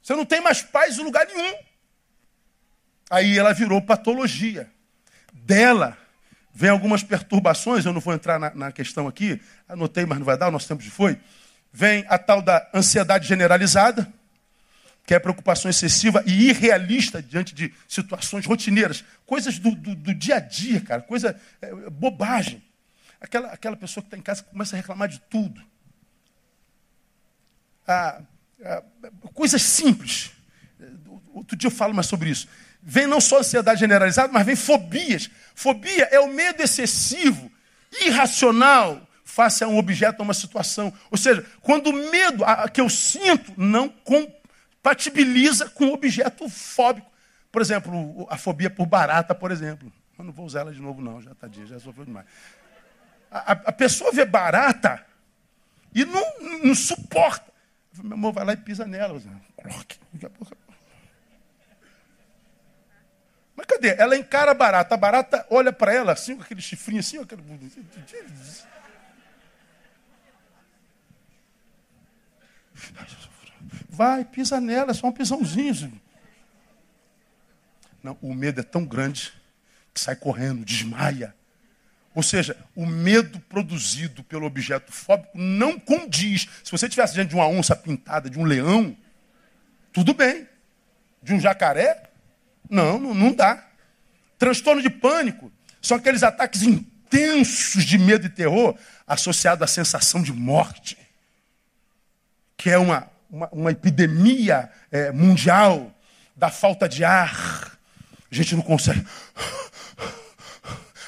Você 0.00 0.14
não 0.14 0.24
tem 0.24 0.40
mais 0.40 0.62
paz 0.62 0.98
em 0.98 1.02
lugar 1.02 1.26
nenhum. 1.26 1.54
Aí 3.10 3.38
ela 3.38 3.52
virou 3.52 3.80
patologia. 3.80 4.70
Dela 5.32 5.96
vem 6.54 6.70
algumas 6.70 7.02
perturbações, 7.02 7.84
eu 7.84 7.92
não 7.92 8.00
vou 8.00 8.14
entrar 8.14 8.38
na, 8.38 8.54
na 8.54 8.72
questão 8.72 9.08
aqui, 9.08 9.40
anotei, 9.68 10.06
mas 10.06 10.18
não 10.18 10.24
vai 10.24 10.38
dar, 10.38 10.48
o 10.48 10.52
nosso 10.52 10.68
tempo 10.68 10.82
já 10.82 10.90
foi. 10.90 11.18
Vem 11.72 12.04
a 12.08 12.16
tal 12.16 12.40
da 12.40 12.70
ansiedade 12.72 13.26
generalizada 13.26 14.12
que 15.06 15.14
é 15.14 15.18
preocupação 15.18 15.70
excessiva 15.70 16.22
e 16.26 16.48
irrealista 16.48 17.22
diante 17.22 17.54
de 17.54 17.72
situações 17.86 18.46
rotineiras, 18.46 19.04
coisas 19.26 19.58
do, 19.58 19.74
do, 19.74 19.94
do 19.94 20.14
dia 20.14 20.36
a 20.36 20.40
dia, 20.40 20.80
cara, 20.80 21.02
coisa 21.02 21.38
é, 21.60 21.90
bobagem. 21.90 22.62
aquela, 23.20 23.48
aquela 23.48 23.76
pessoa 23.76 24.02
que 24.02 24.08
está 24.08 24.16
em 24.16 24.22
casa 24.22 24.42
que 24.42 24.50
começa 24.50 24.74
a 24.74 24.78
reclamar 24.78 25.08
de 25.08 25.20
tudo. 25.20 25.60
Ah, 27.86 28.22
ah, 28.64 28.82
coisas 29.34 29.60
simples. 29.60 30.32
Outro 31.34 31.54
dia 31.56 31.66
eu 31.66 31.72
falo 31.72 31.92
mais 31.92 32.06
sobre 32.06 32.30
isso. 32.30 32.48
Vem 32.86 33.06
não 33.06 33.20
só 33.20 33.38
ansiedade 33.38 33.80
generalizada, 33.80 34.30
mas 34.30 34.44
vem 34.44 34.54
fobias. 34.54 35.30
Fobia 35.54 36.04
é 36.10 36.20
o 36.20 36.28
medo 36.28 36.62
excessivo, 36.62 37.50
irracional, 38.02 39.00
face 39.24 39.64
a 39.64 39.68
um 39.68 39.78
objeto, 39.78 40.20
a 40.20 40.22
uma 40.22 40.34
situação. 40.34 40.92
Ou 41.10 41.16
seja, 41.16 41.44
quando 41.62 41.88
o 41.88 41.92
medo 41.92 42.44
que 42.72 42.80
eu 42.80 42.90
sinto 42.90 43.52
não 43.56 43.88
compatibiliza 43.88 45.70
com 45.70 45.86
o 45.86 45.94
objeto 45.94 46.46
fóbico. 46.48 47.10
Por 47.50 47.62
exemplo, 47.62 48.26
a 48.28 48.36
fobia 48.36 48.68
por 48.68 48.84
barata, 48.84 49.34
por 49.34 49.50
exemplo. 49.50 49.90
Eu 50.18 50.24
não 50.24 50.32
vou 50.32 50.44
usar 50.44 50.60
ela 50.60 50.72
de 50.72 50.80
novo, 50.80 51.00
não, 51.00 51.22
já 51.22 51.34
tadinha, 51.34 51.66
já 51.66 51.80
sofreu 51.80 52.04
demais. 52.04 52.26
A, 53.30 53.52
a, 53.52 53.72
pessoa 53.72 54.12
vê 54.12 54.24
barata 54.24 55.04
e 55.94 56.04
não, 56.04 56.22
não 56.62 56.74
suporta. 56.74 57.52
Meu 58.02 58.14
amor, 58.14 58.32
vai 58.32 58.44
lá 58.44 58.52
e 58.52 58.56
pisa 58.56 58.86
nela. 58.86 59.20
Mas 63.56 63.66
cadê? 63.66 63.94
Ela 63.98 64.16
encara 64.16 64.50
a 64.50 64.54
barata. 64.54 64.94
A 64.94 64.98
barata 64.98 65.46
olha 65.50 65.72
para 65.72 65.92
ela 65.92 66.12
assim, 66.12 66.36
com 66.36 66.42
aquele 66.42 66.60
chifrinho 66.60 67.00
assim. 67.00 67.18
Aquele... 67.18 67.42
Vai, 73.88 74.24
pisa 74.24 74.60
nela, 74.60 74.90
é 74.90 74.94
só 74.94 75.06
um 75.06 75.12
pisãozinho. 75.12 76.00
Não, 78.02 78.18
o 78.20 78.34
medo 78.34 78.60
é 78.60 78.64
tão 78.64 78.84
grande 78.84 79.32
que 79.92 80.00
sai 80.00 80.16
correndo, 80.16 80.64
desmaia. 80.64 81.34
Ou 82.14 82.22
seja, 82.22 82.56
o 82.76 82.86
medo 82.86 83.40
produzido 83.40 84.22
pelo 84.22 84.46
objeto 84.46 84.92
fóbico 84.92 85.36
não 85.36 85.78
condiz. 85.78 86.48
Se 86.62 86.70
você 86.70 86.86
estivesse 86.86 87.14
diante 87.14 87.30
de 87.30 87.34
uma 87.34 87.46
onça 87.48 87.74
pintada, 87.74 88.28
de 88.28 88.38
um 88.38 88.44
leão, 88.44 88.96
tudo 89.92 90.12
bem. 90.12 90.48
De 91.22 91.32
um 91.32 91.40
jacaré, 91.40 92.10
não, 92.68 92.98
não, 92.98 93.32
dá. 93.32 93.64
Transtorno 94.38 94.82
de 94.82 94.90
pânico 94.90 95.52
são 95.80 95.96
aqueles 95.96 96.22
ataques 96.22 96.62
intensos 96.62 97.84
de 97.84 97.98
medo 97.98 98.26
e 98.26 98.30
terror 98.30 98.76
associados 99.06 99.62
à 99.62 99.66
sensação 99.66 100.22
de 100.22 100.32
morte, 100.32 100.96
que 102.56 102.70
é 102.70 102.78
uma, 102.78 103.08
uma, 103.30 103.48
uma 103.52 103.70
epidemia 103.70 104.70
é, 104.90 105.12
mundial 105.12 105.94
da 106.34 106.50
falta 106.50 106.88
de 106.88 107.04
ar. 107.04 107.78
A 108.30 108.34
gente 108.34 108.54
não 108.56 108.62
consegue. 108.62 109.04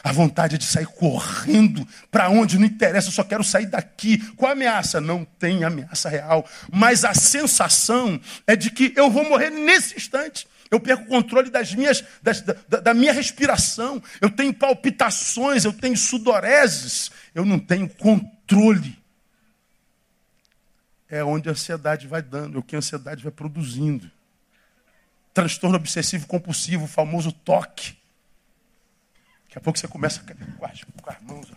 A 0.07 0.13
vontade 0.13 0.55
é 0.55 0.59
de 0.59 0.65
sair 0.65 0.87
correndo 0.87 1.85
para 2.13 2.29
onde 2.29 2.57
não 2.61 2.65
interessa, 2.65 3.09
eu 3.09 3.13
só 3.13 3.25
quero 3.25 3.43
sair 3.43 3.67
daqui. 3.67 4.19
Qual 4.37 4.49
a 4.49 4.53
ameaça? 4.53 5.01
Não 5.01 5.25
tem 5.25 5.65
ameaça 5.65 6.09
real. 6.09 6.49
Mas 6.73 7.05
a 7.05 7.13
sensação 7.13 8.21
é 8.47 8.55
de 8.55 8.71
que 8.71 8.93
eu 8.95 9.11
vou 9.11 9.29
morrer 9.29 9.51
nesse 9.51 9.97
instante. 9.97 10.47
Eu 10.71 10.81
perco 10.81 11.05
o 11.05 11.07
controle 11.07 11.51
das 11.51 11.75
minhas, 11.75 12.05
das, 12.23 12.41
da, 12.41 12.81
da 12.81 12.95
minha 12.95 13.13
respiração. 13.13 14.03
Eu 14.21 14.31
tenho 14.31 14.53
palpitações, 14.53 15.65
eu 15.65 15.73
tenho 15.73 15.97
sudoreses. 15.97 17.11
Eu 17.35 17.45
não 17.45 17.59
tenho 17.59 17.89
controle. 17.89 18.99
É 21.09 21.23
onde 21.23 21.49
a 21.49 21.53
ansiedade 21.53 22.07
vai 22.07 22.21
dando, 22.21 22.57
é 22.57 22.61
o 22.61 22.63
que 22.63 22.75
a 22.75 22.79
ansiedade 22.79 23.23
vai 23.23 23.31
produzindo. 23.31 24.11
Transtorno 25.33 25.77
obsessivo 25.77 26.27
compulsivo, 26.27 26.85
o 26.85 26.89
famoso 26.89 27.31
toque. 27.31 27.97
Daqui 29.45 29.59
a 29.59 29.61
pouco 29.61 29.79
você 29.79 29.87
começa 29.87 30.21
a 30.21 31.01
com 31.01 31.11
as 31.11 31.21
mãos. 31.23 31.53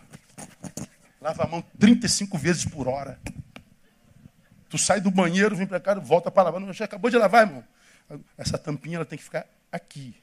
Lava 1.20 1.44
a 1.44 1.46
mão 1.48 1.62
35 1.78 2.38
vezes 2.38 2.64
por 2.64 2.86
hora. 2.86 3.18
Tu 4.68 4.78
sai 4.78 5.00
do 5.00 5.10
banheiro, 5.10 5.56
vem 5.56 5.66
para 5.66 5.80
cá, 5.80 5.94
volta 5.94 6.30
para 6.30 6.44
lavar. 6.44 6.60
Não, 6.60 6.72
já 6.72 6.84
acabou 6.84 7.10
de 7.10 7.18
lavar, 7.18 7.46
irmão. 7.46 7.64
Essa 8.36 8.58
tampinha 8.58 8.96
ela 8.96 9.04
tem 9.04 9.18
que 9.18 9.24
ficar 9.24 9.46
aqui. 9.70 10.14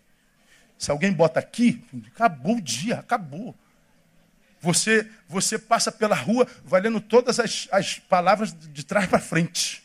Se 0.78 0.92
alguém 0.92 1.12
bota 1.12 1.40
aqui, 1.40 1.84
acabou 2.14 2.58
o 2.58 2.62
dia, 2.62 3.00
acabou. 3.00 3.56
Você, 4.60 5.10
você 5.28 5.58
passa 5.58 5.92
pela 5.92 6.16
rua, 6.16 6.48
valendo 6.64 7.00
todas 7.00 7.40
as, 7.40 7.68
as 7.72 8.00
palavras 8.00 8.54
de 8.54 8.84
trás 8.84 9.08
para 9.08 9.20
frente. 9.20 9.84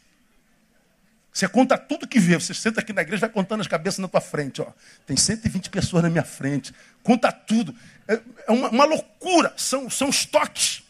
Você 1.33 1.49
conta 1.49 1.79
tudo 1.79 2.07
que 2.07 2.21
vê. 2.21 2.35
Você 2.35 2.53
senta 2.53 2.81
aqui 2.81 2.93
na 2.93 3.01
igreja, 3.01 3.23
vai 3.23 3.31
contando 3.31 3.63
as 3.63 3.67
cabeças 3.67 3.99
na 3.99 4.09
tua 4.09 4.21
frente. 4.21 4.61
Ó. 4.61 4.71
Tem 5.07 5.17
120 5.17 5.71
pessoas 5.71 6.03
na 6.03 6.11
minha 6.11 6.25
frente. 6.25 6.75
Conta 7.03 7.33
tudo. 7.33 7.75
É, 8.07 8.21
é 8.49 8.53
uma, 8.53 8.69
uma, 8.69 8.85
loucura. 8.85 9.53
São, 9.57 9.89
são 9.89 10.11
estoques. 10.11 10.83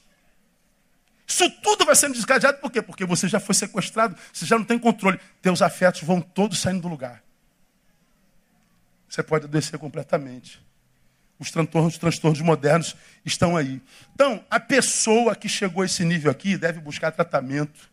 Isso 1.27 1.49
tudo 1.63 1.85
vai 1.85 1.95
sendo 1.95 2.15
descadeado 2.15 2.59
por 2.59 2.71
quê? 2.71 2.83
Porque 2.83 3.05
você 3.05 3.29
já 3.29 3.41
foi 3.41 3.55
sequestrado, 3.55 4.17
você 4.33 4.45
já 4.45 4.59
não 4.59 4.65
tem 4.65 4.79
controle. 4.79 5.19
Teus 5.41 5.63
afetos 5.63 6.03
vão 6.03 6.21
todos 6.21 6.59
saindo 6.59 6.83
do 6.83 6.89
lugar. 6.89 7.23
Você 9.09 9.23
pode 9.23 9.45
adoecer 9.45 9.79
completamente. 9.79 10.61
Os 11.39 11.51
transtornos, 11.51 11.95
os 11.95 11.99
transtornos 11.99 12.41
modernos 12.41 12.97
estão 13.25 13.57
aí. 13.57 13.81
Então, 14.15 14.45
a 14.51 14.61
pessoa 14.61 15.35
que 15.35 15.49
chegou 15.49 15.83
a 15.83 15.87
esse 15.87 16.05
nível 16.05 16.31
aqui 16.31 16.57
deve 16.57 16.81
buscar 16.81 17.11
tratamento 17.11 17.91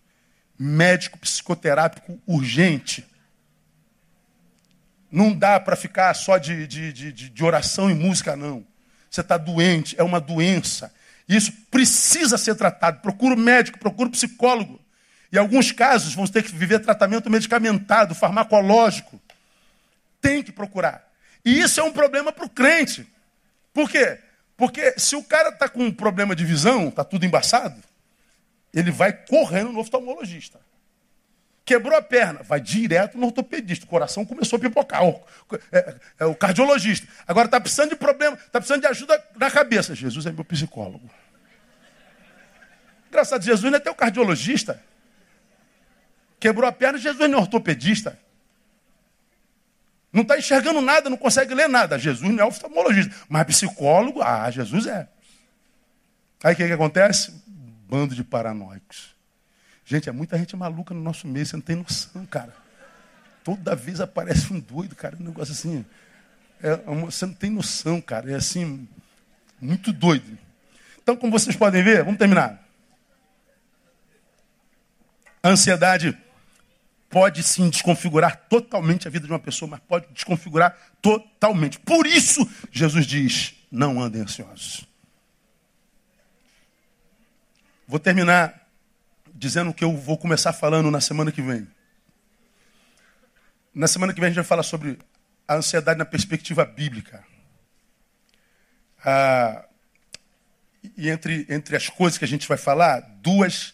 médico 0.57 1.17
psicoterápico 1.17 2.19
urgente. 2.27 3.05
Não 5.11 5.33
dá 5.33 5.59
para 5.59 5.75
ficar 5.75 6.13
só 6.13 6.37
de, 6.37 6.67
de, 6.67 6.93
de, 6.93 7.11
de 7.11 7.43
oração 7.43 7.89
e 7.89 7.93
música, 7.93 8.35
não. 8.35 8.65
Você 9.09 9.21
está 9.21 9.37
doente, 9.37 9.95
é 9.97 10.03
uma 10.03 10.19
doença. 10.19 10.93
Isso 11.29 11.53
precisa 11.69 12.39
ser 12.39 12.55
tratado. 12.55 13.01
Procura 13.01 13.35
o 13.35 13.37
médico, 13.37 13.77
procura 13.77 14.09
o 14.09 14.11
psicólogo. 14.11 14.81
Em 15.31 15.37
alguns 15.37 15.71
casos, 15.71 16.15
vão 16.15 16.25
ter 16.25 16.41
que 16.41 16.51
viver 16.51 16.79
tratamento 16.79 17.29
medicamentado, 17.29 18.15
farmacológico. 18.15 19.21
Tem 20.19 20.41
que 20.41 20.51
procurar. 20.51 21.07
E 21.45 21.61
isso 21.61 21.79
é 21.79 21.83
um 21.83 21.93
problema 21.93 22.31
para 22.31 22.45
o 22.45 22.49
crente. 22.49 23.07
Por 23.71 23.87
quê? 23.87 24.17
Porque 24.57 24.95
se 24.97 25.15
o 25.15 25.23
cara 25.23 25.49
está 25.49 25.69
com 25.69 25.85
um 25.85 25.91
problema 25.91 26.35
de 26.35 26.43
visão, 26.43 26.89
está 26.89 27.03
tudo 27.03 27.25
embaçado, 27.25 27.81
ele 28.73 28.89
vai 28.89 29.13
correndo 29.13 29.71
no 29.71 29.79
oftalmologista. 29.79 30.59
Quebrou 31.69 31.95
a 31.95 32.01
perna, 32.01 32.41
vai 32.41 32.59
direto 32.59 33.15
no 33.15 33.27
ortopedista. 33.27 33.85
O 33.85 33.87
coração 33.87 34.25
começou 34.25 34.57
a 34.57 34.59
pipocar. 34.59 35.05
O, 35.05 35.23
é, 35.71 35.95
é 36.17 36.25
o 36.25 36.33
cardiologista. 36.33 37.07
Agora 37.27 37.45
está 37.45 37.61
precisando 37.61 37.89
de 37.91 37.95
problema, 37.95 38.35
está 38.37 38.59
precisando 38.59 38.81
de 38.81 38.87
ajuda 38.87 39.23
na 39.35 39.51
cabeça. 39.51 39.93
Jesus 39.93 40.25
é 40.25 40.31
meu 40.31 40.43
psicólogo. 40.43 41.07
Graças 43.11 43.33
a 43.33 43.39
Jesus 43.39 43.71
não 43.71 43.77
é 43.77 43.79
teu 43.79 43.93
cardiologista. 43.93 44.81
Quebrou 46.39 46.67
a 46.67 46.71
perna, 46.71 46.97
Jesus 46.97 47.29
não 47.29 47.37
é 47.37 47.41
ortopedista. 47.41 48.17
Não 50.11 50.23
está 50.23 50.39
enxergando 50.39 50.81
nada, 50.81 51.07
não 51.07 51.17
consegue 51.17 51.53
ler 51.53 51.69
nada. 51.69 51.99
Jesus 51.99 52.33
não 52.33 52.43
é 52.43 52.47
oftalmologista. 52.47 53.13
Mas 53.29 53.45
psicólogo, 53.45 54.23
ah, 54.23 54.49
Jesus 54.49 54.87
é. 54.87 55.07
Aí 56.43 56.55
o 56.55 56.57
que, 56.57 56.65
que 56.65 56.73
acontece? 56.73 57.31
Bando 57.87 58.15
de 58.15 58.23
paranoicos. 58.23 59.18
Gente, 59.89 60.07
é 60.07 60.11
muita 60.11 60.37
gente 60.37 60.55
maluca 60.55 60.93
no 60.93 61.01
nosso 61.01 61.27
meio, 61.27 61.43
você 61.43 61.55
não 61.55 61.63
tem 61.63 61.75
noção, 61.75 62.23
cara. 62.27 62.55
Toda 63.43 63.75
vez 63.75 63.99
aparece 63.99 64.53
um 64.53 64.59
doido, 64.59 64.95
cara, 64.95 65.17
um 65.19 65.23
negócio 65.23 65.51
assim. 65.51 65.83
É 66.61 66.75
uma, 66.85 67.09
você 67.09 67.25
não 67.25 67.33
tem 67.33 67.49
noção, 67.49 67.99
cara. 67.99 68.31
É 68.31 68.35
assim, 68.35 68.87
muito 69.59 69.91
doido. 69.91 70.37
Então, 71.01 71.17
como 71.17 71.31
vocês 71.31 71.55
podem 71.55 71.81
ver, 71.81 72.03
vamos 72.03 72.19
terminar. 72.19 72.63
A 75.41 75.49
ansiedade 75.49 76.15
pode 77.09 77.41
sim 77.41 77.67
desconfigurar 77.67 78.45
totalmente 78.47 79.07
a 79.07 79.11
vida 79.11 79.25
de 79.25 79.33
uma 79.33 79.39
pessoa, 79.39 79.71
mas 79.71 79.79
pode 79.79 80.05
desconfigurar 80.13 80.77
totalmente. 81.01 81.79
Por 81.79 82.05
isso, 82.05 82.47
Jesus 82.71 83.07
diz: 83.07 83.55
não 83.71 83.99
andem 83.99 84.21
ansiosos. 84.21 84.85
Vou 87.87 87.97
terminar 87.97 88.68
dizendo 89.39 89.73
que 89.73 89.85
eu 89.85 89.95
vou 89.95 90.17
começar 90.17 90.51
falando 90.51 90.91
na 90.91 90.99
semana 90.99 91.31
que 91.31 91.41
vem. 91.41 91.65
Na 93.73 93.87
semana 93.87 94.13
que 94.13 94.19
vem 94.19 94.27
a 94.27 94.29
gente 94.29 94.35
vai 94.35 94.43
falar 94.43 94.63
sobre 94.63 94.99
a 95.47 95.55
ansiedade 95.55 95.97
na 95.97 96.03
perspectiva 96.03 96.65
bíblica. 96.65 97.23
Ah, 99.03 99.65
e 100.97 101.09
entre, 101.09 101.45
entre 101.49 101.77
as 101.77 101.87
coisas 101.87 102.17
que 102.17 102.25
a 102.25 102.27
gente 102.27 102.49
vai 102.49 102.57
falar, 102.57 102.99
duas 103.21 103.73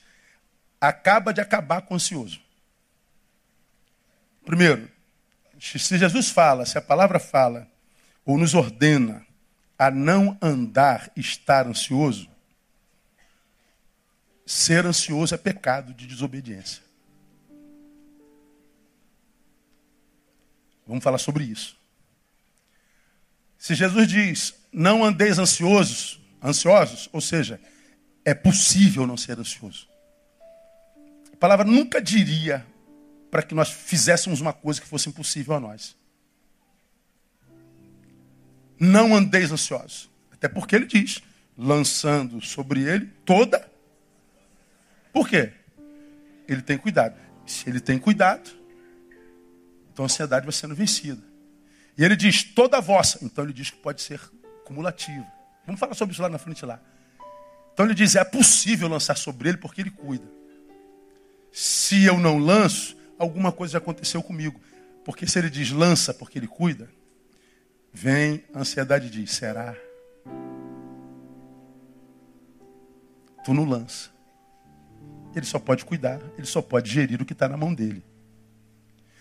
acaba 0.80 1.34
de 1.34 1.42
acabar 1.42 1.82
com 1.82 1.96
o 1.96 1.98
ansioso. 1.98 2.40
Primeiro, 4.46 4.88
se 5.60 5.98
Jesus 5.98 6.30
fala, 6.30 6.68
se 6.68 6.78
a 6.78 6.82
palavra 6.82 7.18
fala, 7.18 7.68
ou 8.24 8.38
nos 8.38 8.54
ordena 8.54 9.26
a 9.80 9.90
não 9.90 10.38
andar, 10.40 11.10
estar 11.16 11.66
ansioso, 11.66 12.30
ser 14.46 14.86
ansioso 14.86 15.34
é 15.34 15.38
pecado 15.38 15.94
de 15.94 16.06
desobediência. 16.06 16.84
Vamos 20.86 21.04
falar 21.04 21.18
sobre 21.18 21.44
isso. 21.44 21.78
Se 23.58 23.74
Jesus 23.74 24.08
diz, 24.08 24.54
não 24.72 25.04
andeis 25.04 25.40
ansiosos, 25.40 26.20
ansiosos, 26.44 27.10
ou 27.12 27.20
seja, 27.20 27.60
é 28.24 28.34
possível 28.34 29.08
não 29.08 29.18
ser 29.18 29.40
ansioso. 29.40 29.88
A 31.34 31.38
palavra 31.38 31.66
nunca 31.66 32.00
diria 32.00 32.66
para 33.32 33.42
que 33.42 33.56
nós 33.56 33.70
fizéssemos 33.70 34.40
uma 34.40 34.54
coisa 34.54 34.80
que 34.80 34.88
fosse 34.88 35.10
impossível 35.10 35.56
a 35.56 35.60
nós. 35.60 35.96
Não 38.80 39.16
andeis 39.16 39.52
ansiosos. 39.52 40.10
Até 40.32 40.48
porque 40.48 40.76
ele 40.76 40.86
diz, 40.86 41.22
lançando 41.58 42.42
sobre 42.42 42.84
ele 42.84 43.08
toda. 43.26 43.75
Por 45.16 45.30
quê? 45.30 45.54
Ele 46.46 46.62
tem 46.62 46.78
cuidado. 46.78 47.16
Se 47.46 47.70
ele 47.70 47.80
tem 47.80 47.98
cuidado, 47.98 48.52
então 49.90 50.04
a 50.04 50.08
ansiedade 50.08 50.46
vai 50.46 50.52
sendo 50.52 50.76
vencida. 50.76 51.24
E 51.98 52.04
ele 52.04 52.18
diz 52.18 52.44
toda 52.44 52.80
a 52.80 52.82
vossa. 52.82 53.20
Então 53.24 53.46
ele 53.46 53.54
diz 53.54 53.70
que 53.70 53.78
pode 53.78 54.02
ser 54.02 54.20
cumulativa. 54.66 55.26
Vamos 55.66 55.80
falar 55.80 55.94
sobre 55.94 56.12
isso 56.12 56.22
lá 56.22 56.28
na 56.28 56.38
frente 56.38 56.66
lá. 56.66 56.82
Então 57.72 57.86
ele 57.86 57.96
diz: 57.96 58.18
é 58.18 58.26
possível 58.26 58.90
lançar 58.90 59.16
sobre 59.16 59.48
ele 59.48 59.58
porque 59.58 59.80
ele 59.80 59.90
cuida. 59.90 60.28
Se 61.50 62.04
eu 62.04 62.20
não 62.20 62.38
lanço, 62.38 62.98
alguma 63.18 63.54
coisa 63.54 63.78
aconteceu 63.78 64.22
comigo. 64.22 64.60
Porque 65.06 65.26
se 65.26 65.40
ele 65.40 65.50
diz 65.50 65.72
lança 65.72 66.14
porque 66.14 66.38
ele 66.38 66.48
cuida, 66.48 66.90
vem 67.94 68.44
a 68.54 68.60
ansiedade 68.60 69.10
diz: 69.10 69.32
será? 69.32 69.74
Tu 73.46 73.54
não 73.54 73.64
lança. 73.64 74.15
Ele 75.36 75.46
só 75.46 75.60
pode 75.60 75.84
cuidar, 75.84 76.22
ele 76.38 76.48
só 76.48 76.62
pode 76.62 76.90
gerir 76.90 77.22
o 77.22 77.26
que 77.26 77.34
está 77.34 77.48
na 77.50 77.58
mão 77.58 77.74
dele. 77.74 78.04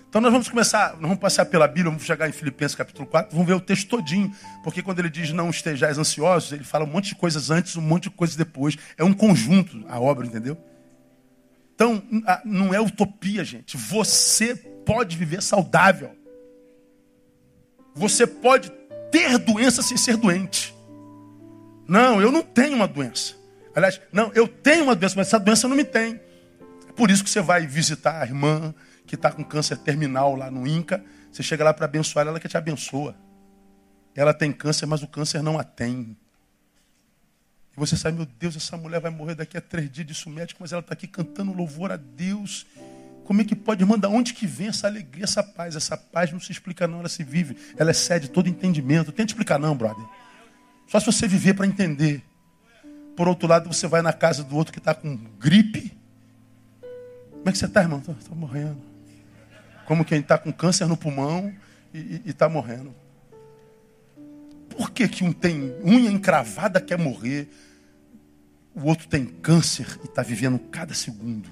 Então 0.09 0.21
nós 0.21 0.31
vamos 0.31 0.49
começar, 0.49 0.93
nós 0.93 1.03
vamos 1.03 1.19
passear 1.19 1.45
pela 1.47 1.67
Bíblia, 1.67 1.87
vamos 1.87 2.05
chegar 2.05 2.29
em 2.29 2.33
Filipenses 2.33 2.77
capítulo 2.77 3.05
4, 3.05 3.33
vamos 3.33 3.49
ver 3.49 3.55
o 3.55 3.61
texto 3.61 3.89
todinho. 3.89 4.33
Porque 4.63 4.81
quando 4.81 5.01
ele 5.01 5.11
diz 5.11 5.33
não 5.33 5.51
estejais 5.51 5.99
ansiosos, 5.99 6.53
ele 6.53 6.63
fala 6.63 6.85
um 6.85 6.89
monte 6.89 7.09
de 7.09 7.15
coisas 7.17 7.51
antes, 7.51 7.75
um 7.77 7.83
monte 7.83 8.05
de 8.05 8.11
coisas 8.11 8.37
depois. 8.37 8.77
É 8.97 9.03
um 9.03 9.13
conjunto 9.13 9.85
a 9.89 9.99
obra, 9.99 10.25
entendeu? 10.25 10.57
Então, 11.75 12.01
não 12.45 12.73
é 12.73 12.81
utopia, 12.81 13.45
gente. 13.45 13.77
Você 13.77 14.55
pode 14.55 15.17
viver 15.17 15.43
saudável. 15.43 16.17
Você 17.93 18.25
pode 18.25 18.71
ter 19.11 19.37
doença 19.39 19.83
sem 19.83 19.97
ser 19.97 20.17
doente. 20.17 20.73
Não, 21.89 22.23
eu 22.23 22.31
não 22.31 22.43
tenho 22.43 22.77
uma 22.77 22.87
doença. 22.87 23.35
Aliás, 23.75 24.01
não, 24.13 24.31
eu 24.35 24.47
tenho 24.47 24.85
uma 24.85 24.95
doença, 24.95 25.17
mas 25.17 25.29
essa 25.29 25.39
doença 25.39 25.67
não 25.69 25.77
me 25.77 25.85
tem. 25.85 26.21
É 26.89 26.93
por 26.95 27.11
isso 27.11 27.25
que 27.25 27.31
você 27.31 27.41
vai 27.41 27.67
visitar 27.67 28.23
a 28.23 28.25
irmã, 28.25 28.75
que 29.07 29.15
está 29.15 29.31
com 29.31 29.45
câncer 29.45 29.77
terminal 29.79 30.37
lá 30.37 30.51
no 30.51 30.67
INCA, 30.67 31.05
você 31.31 31.43
chega 31.43 31.65
lá 31.65 31.75
para 31.75 31.87
abençoar 31.87 32.27
ela, 32.27 32.39
que 32.39 32.49
te 32.49 32.57
abençoa. 32.57 33.17
Ela 34.15 34.33
tem 34.33 34.53
câncer, 34.53 34.87
mas 34.87 35.03
o 35.03 35.09
câncer 35.09 35.43
não 35.43 35.59
a 35.59 35.65
tem. 35.65 36.17
E 37.77 37.81
você 37.81 37.97
sabe, 37.97 38.17
meu 38.17 38.27
Deus, 38.27 38.55
essa 38.55 38.77
mulher 38.77 39.01
vai 39.01 39.11
morrer 39.11 39.35
daqui 39.35 39.57
a 39.57 39.61
três 39.61 39.91
dias 39.91 40.07
disso 40.07 40.31
médico, 40.31 40.63
mas 40.63 40.71
ela 40.71 40.81
está 40.81 40.95
aqui 40.95 41.09
cantando 41.09 41.53
louvor 41.53 41.91
a 41.91 41.97
Deus. 41.97 42.65
Como 43.25 43.41
é 43.41 43.45
que 43.45 43.57
pode, 43.57 43.83
irmã, 43.83 43.99
da 43.99 44.09
onde 44.09 44.33
que 44.33 44.47
vem 44.47 44.69
essa 44.69 44.87
alegria, 44.87 45.25
essa 45.25 45.43
paz? 45.43 45.75
Essa 45.75 45.97
paz 45.97 46.31
não 46.31 46.39
se 46.39 46.53
explica 46.53 46.87
não, 46.87 47.01
ela 47.01 47.09
se 47.09 47.25
vive. 47.25 47.57
Ela 47.77 47.91
excede 47.91 48.31
todo 48.31 48.49
entendimento. 48.49 49.11
Tenta 49.11 49.33
explicar 49.33 49.59
não, 49.59 49.75
brother. 49.75 50.05
Só 50.87 51.01
se 51.01 51.07
você 51.07 51.27
viver 51.27 51.55
para 51.55 51.67
entender. 51.67 52.23
Por 53.17 53.29
outro 53.29 53.49
lado, 53.49 53.73
você 53.73 53.87
vai 53.87 54.03
na 54.03 54.13
casa 54.13 54.43
do 54.43 54.57
outro 54.57 54.73
que 54.73 54.79
está 54.79 54.95
com 54.95 55.17
gripe. 55.39 55.97
Como 57.31 57.49
é 57.49 57.53
que 57.53 57.59
você 57.59 57.67
está, 57.67 57.83
irmão? 57.83 58.03
Estou 58.19 58.37
morrendo 58.37 58.95
como 59.85 60.05
quem 60.05 60.21
está 60.21 60.39
com 60.39 60.53
câncer 60.53 60.87
no 60.87 60.97
pulmão 60.97 61.53
e 61.93 62.23
está 62.27 62.49
morrendo. 62.49 62.95
Por 64.69 64.91
que, 64.91 65.07
que 65.07 65.23
um 65.23 65.33
tem 65.33 65.75
unha 65.85 66.11
encravada 66.11 66.81
quer 66.81 66.99
morrer, 66.99 67.49
o 68.75 68.87
outro 68.87 69.07
tem 69.07 69.25
câncer 69.25 69.87
e 70.03 70.07
está 70.07 70.23
vivendo 70.23 70.59
cada 70.59 70.95
segundo? 70.95 71.49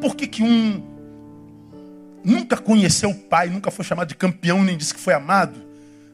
Por 0.00 0.14
que, 0.16 0.26
que 0.26 0.42
um 0.42 0.96
nunca 2.24 2.56
conheceu 2.56 3.10
o 3.10 3.14
pai, 3.14 3.50
nunca 3.50 3.70
foi 3.70 3.84
chamado 3.84 4.08
de 4.08 4.14
campeão, 4.14 4.62
nem 4.62 4.76
disse 4.76 4.94
que 4.94 5.00
foi 5.00 5.12
amado, 5.12 5.60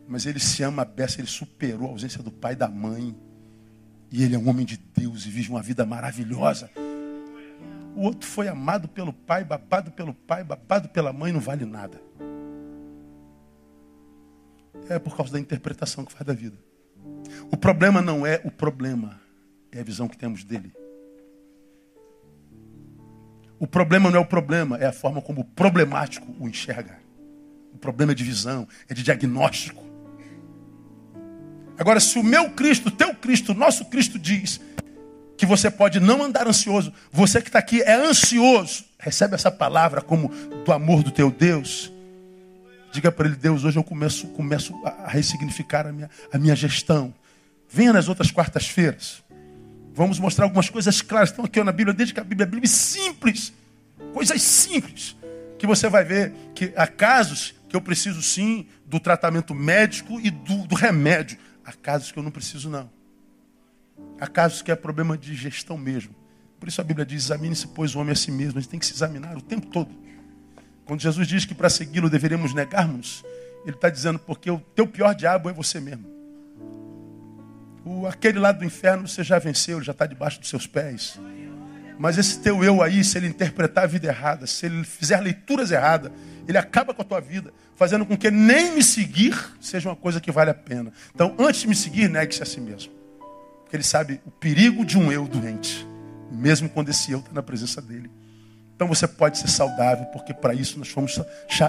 mas 0.06 0.26
ele 0.26 0.38
se 0.38 0.62
ama 0.62 0.82
a 0.82 1.02
ele 1.18 1.26
superou 1.26 1.88
a 1.88 1.92
ausência 1.92 2.22
do 2.22 2.30
pai 2.30 2.52
e 2.52 2.56
da 2.56 2.68
mãe. 2.68 3.16
E 4.10 4.22
ele 4.22 4.34
é 4.34 4.38
um 4.38 4.48
homem 4.48 4.64
de 4.64 4.76
Deus 4.76 5.26
e 5.26 5.30
vive 5.30 5.50
uma 5.50 5.62
vida 5.62 5.84
maravilhosa. 5.84 6.70
O 7.96 8.02
outro 8.02 8.28
foi 8.28 8.48
amado 8.48 8.88
pelo 8.88 9.12
pai, 9.12 9.44
babado 9.44 9.90
pelo 9.92 10.12
pai, 10.12 10.42
babado 10.42 10.88
pela 10.88 11.12
mãe, 11.12 11.32
não 11.32 11.40
vale 11.40 11.64
nada. 11.64 12.00
É 14.88 14.98
por 14.98 15.16
causa 15.16 15.32
da 15.32 15.40
interpretação 15.40 16.04
que 16.04 16.12
faz 16.12 16.26
da 16.26 16.34
vida. 16.34 16.56
O 17.50 17.56
problema 17.56 18.02
não 18.02 18.26
é 18.26 18.40
o 18.44 18.50
problema, 18.50 19.20
é 19.70 19.80
a 19.80 19.84
visão 19.84 20.08
que 20.08 20.16
temos 20.16 20.44
dele. 20.44 20.72
O 23.58 23.66
problema 23.66 24.10
não 24.10 24.18
é 24.18 24.20
o 24.20 24.26
problema, 24.26 24.76
é 24.76 24.86
a 24.86 24.92
forma 24.92 25.22
como 25.22 25.40
o 25.40 25.44
problemático 25.44 26.26
o 26.38 26.48
enxerga. 26.48 26.98
O 27.72 27.78
problema 27.78 28.12
é 28.12 28.14
de 28.14 28.24
visão, 28.24 28.68
é 28.88 28.94
de 28.94 29.02
diagnóstico. 29.02 29.93
Agora, 31.78 32.00
se 32.00 32.18
o 32.18 32.22
meu 32.22 32.50
Cristo, 32.50 32.90
teu 32.90 33.14
Cristo, 33.14 33.54
nosso 33.54 33.84
Cristo 33.86 34.18
diz 34.18 34.60
que 35.36 35.44
você 35.44 35.70
pode 35.70 35.98
não 36.00 36.22
andar 36.22 36.46
ansioso. 36.46 36.92
Você 37.10 37.40
que 37.40 37.48
está 37.48 37.58
aqui 37.58 37.82
é 37.82 37.94
ansioso. 37.94 38.84
Recebe 38.98 39.34
essa 39.34 39.50
palavra 39.50 40.00
como 40.00 40.28
do 40.64 40.72
amor 40.72 41.02
do 41.02 41.10
teu 41.10 41.30
Deus. 41.30 41.92
Diga 42.92 43.10
para 43.10 43.26
ele, 43.26 43.36
Deus, 43.36 43.64
hoje 43.64 43.76
eu 43.76 43.82
começo, 43.82 44.28
começo 44.28 44.72
a 44.84 45.08
ressignificar 45.08 45.86
a 45.86 45.92
minha, 45.92 46.08
a 46.32 46.38
minha 46.38 46.54
gestão. 46.54 47.12
Venha 47.68 47.92
nas 47.92 48.08
outras 48.08 48.30
quartas-feiras. 48.30 49.22
Vamos 49.92 50.18
mostrar 50.18 50.44
algumas 50.44 50.70
coisas 50.70 51.02
claras. 51.02 51.30
Estão 51.30 51.44
aqui 51.44 51.62
na 51.62 51.72
Bíblia, 51.72 51.92
desde 51.92 52.14
que 52.14 52.20
a 52.20 52.24
Bíblia 52.24 52.44
é 52.44 52.46
Bíblia 52.46 52.68
simples. 52.68 53.52
Coisas 54.12 54.40
simples. 54.40 55.16
Que 55.58 55.66
você 55.66 55.88
vai 55.88 56.04
ver 56.04 56.32
que 56.54 56.72
há 56.76 56.86
casos 56.86 57.54
que 57.68 57.74
eu 57.74 57.80
preciso 57.80 58.22
sim 58.22 58.66
do 58.86 59.00
tratamento 59.00 59.54
médico 59.54 60.20
e 60.20 60.30
do, 60.30 60.66
do 60.66 60.76
remédio. 60.76 61.36
Há 61.64 61.72
casos 61.72 62.12
que 62.12 62.18
eu 62.18 62.22
não 62.22 62.30
preciso, 62.30 62.68
não. 62.68 62.90
Há 64.20 64.26
casos 64.26 64.62
que 64.62 64.70
é 64.70 64.76
problema 64.76 65.16
de 65.16 65.34
gestão 65.34 65.78
mesmo. 65.78 66.14
Por 66.58 66.68
isso 66.68 66.80
a 66.80 66.84
Bíblia 66.84 67.04
diz: 67.06 67.24
examine-se, 67.24 67.68
pois, 67.68 67.94
o 67.94 68.00
homem 68.00 68.12
a 68.12 68.16
si 68.16 68.30
mesmo. 68.30 68.58
A 68.58 68.60
gente 68.60 68.70
tem 68.70 68.80
que 68.80 68.86
se 68.86 68.92
examinar 68.92 69.36
o 69.36 69.42
tempo 69.42 69.66
todo. 69.66 69.90
Quando 70.84 71.00
Jesus 71.00 71.26
diz 71.26 71.44
que 71.44 71.54
para 71.54 71.70
segui-lo 71.70 72.10
deveríamos 72.10 72.52
negarmos, 72.52 73.24
ele 73.64 73.76
está 73.76 73.88
dizendo 73.88 74.18
porque 74.18 74.50
o 74.50 74.58
teu 74.58 74.86
pior 74.86 75.14
diabo 75.14 75.48
é 75.48 75.52
você 75.52 75.80
mesmo. 75.80 76.04
O, 77.84 78.06
aquele 78.06 78.38
lado 78.38 78.58
do 78.58 78.64
inferno 78.64 79.06
você 79.06 79.22
já 79.22 79.38
venceu, 79.38 79.78
ele 79.78 79.84
já 79.84 79.92
está 79.92 80.06
debaixo 80.06 80.40
dos 80.40 80.48
seus 80.48 80.66
pés. 80.66 81.18
Mas 81.98 82.18
esse 82.18 82.40
teu 82.40 82.64
eu 82.64 82.82
aí, 82.82 83.04
se 83.04 83.16
ele 83.16 83.28
interpretar 83.28 83.84
a 83.84 83.86
vida 83.86 84.08
errada, 84.08 84.46
se 84.46 84.66
ele 84.66 84.84
fizer 84.84 85.20
leituras 85.20 85.70
erradas, 85.70 86.10
ele 86.46 86.58
acaba 86.58 86.92
com 86.92 87.02
a 87.02 87.04
tua 87.04 87.20
vida, 87.20 87.52
fazendo 87.76 88.06
com 88.06 88.16
que 88.16 88.30
nem 88.30 88.72
me 88.72 88.82
seguir 88.82 89.36
seja 89.60 89.88
uma 89.88 89.96
coisa 89.96 90.20
que 90.20 90.30
vale 90.30 90.50
a 90.50 90.54
pena. 90.54 90.92
Então, 91.14 91.34
antes 91.38 91.62
de 91.62 91.68
me 91.68 91.74
seguir, 91.74 92.08
negue-se 92.08 92.42
a 92.42 92.46
si 92.46 92.60
mesmo. 92.60 92.92
Porque 93.62 93.76
ele 93.76 93.82
sabe 93.82 94.20
o 94.24 94.30
perigo 94.30 94.84
de 94.84 94.98
um 94.98 95.10
eu 95.10 95.26
doente, 95.26 95.86
mesmo 96.30 96.68
quando 96.68 96.90
esse 96.90 97.12
eu 97.12 97.18
está 97.18 97.32
na 97.32 97.42
presença 97.42 97.80
dele. 97.82 98.10
Então 98.74 98.88
você 98.88 99.06
pode 99.06 99.38
ser 99.38 99.48
saudável, 99.48 100.04
porque 100.06 100.34
para 100.34 100.52
isso 100.52 100.78
nós 100.78 100.88
fomos 100.88 101.20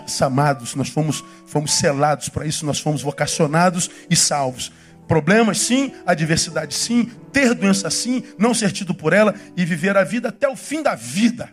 chamados, 0.08 0.74
nós 0.74 0.90
fomos, 0.90 1.24
fomos 1.46 1.74
selados, 1.74 2.30
para 2.30 2.46
isso 2.46 2.66
nós 2.66 2.80
fomos 2.80 3.02
vocacionados 3.02 3.90
e 4.10 4.16
salvos. 4.16 4.72
Problemas 5.08 5.60
sim, 5.60 5.94
adversidade 6.06 6.74
sim, 6.74 7.12
ter 7.32 7.54
doença 7.54 7.92
sim, 7.92 8.24
não 8.40 8.56
ser 8.56 8.72
tido 8.72 8.94
por 8.96 9.14
ela 9.14 9.36
e 9.56 9.64
viver 9.64 9.96
a 9.96 10.04
vida 10.04 10.30
até 10.30 10.50
o 10.50 10.56
fim 10.56 10.82
da 10.82 10.96
vida. 10.96 11.50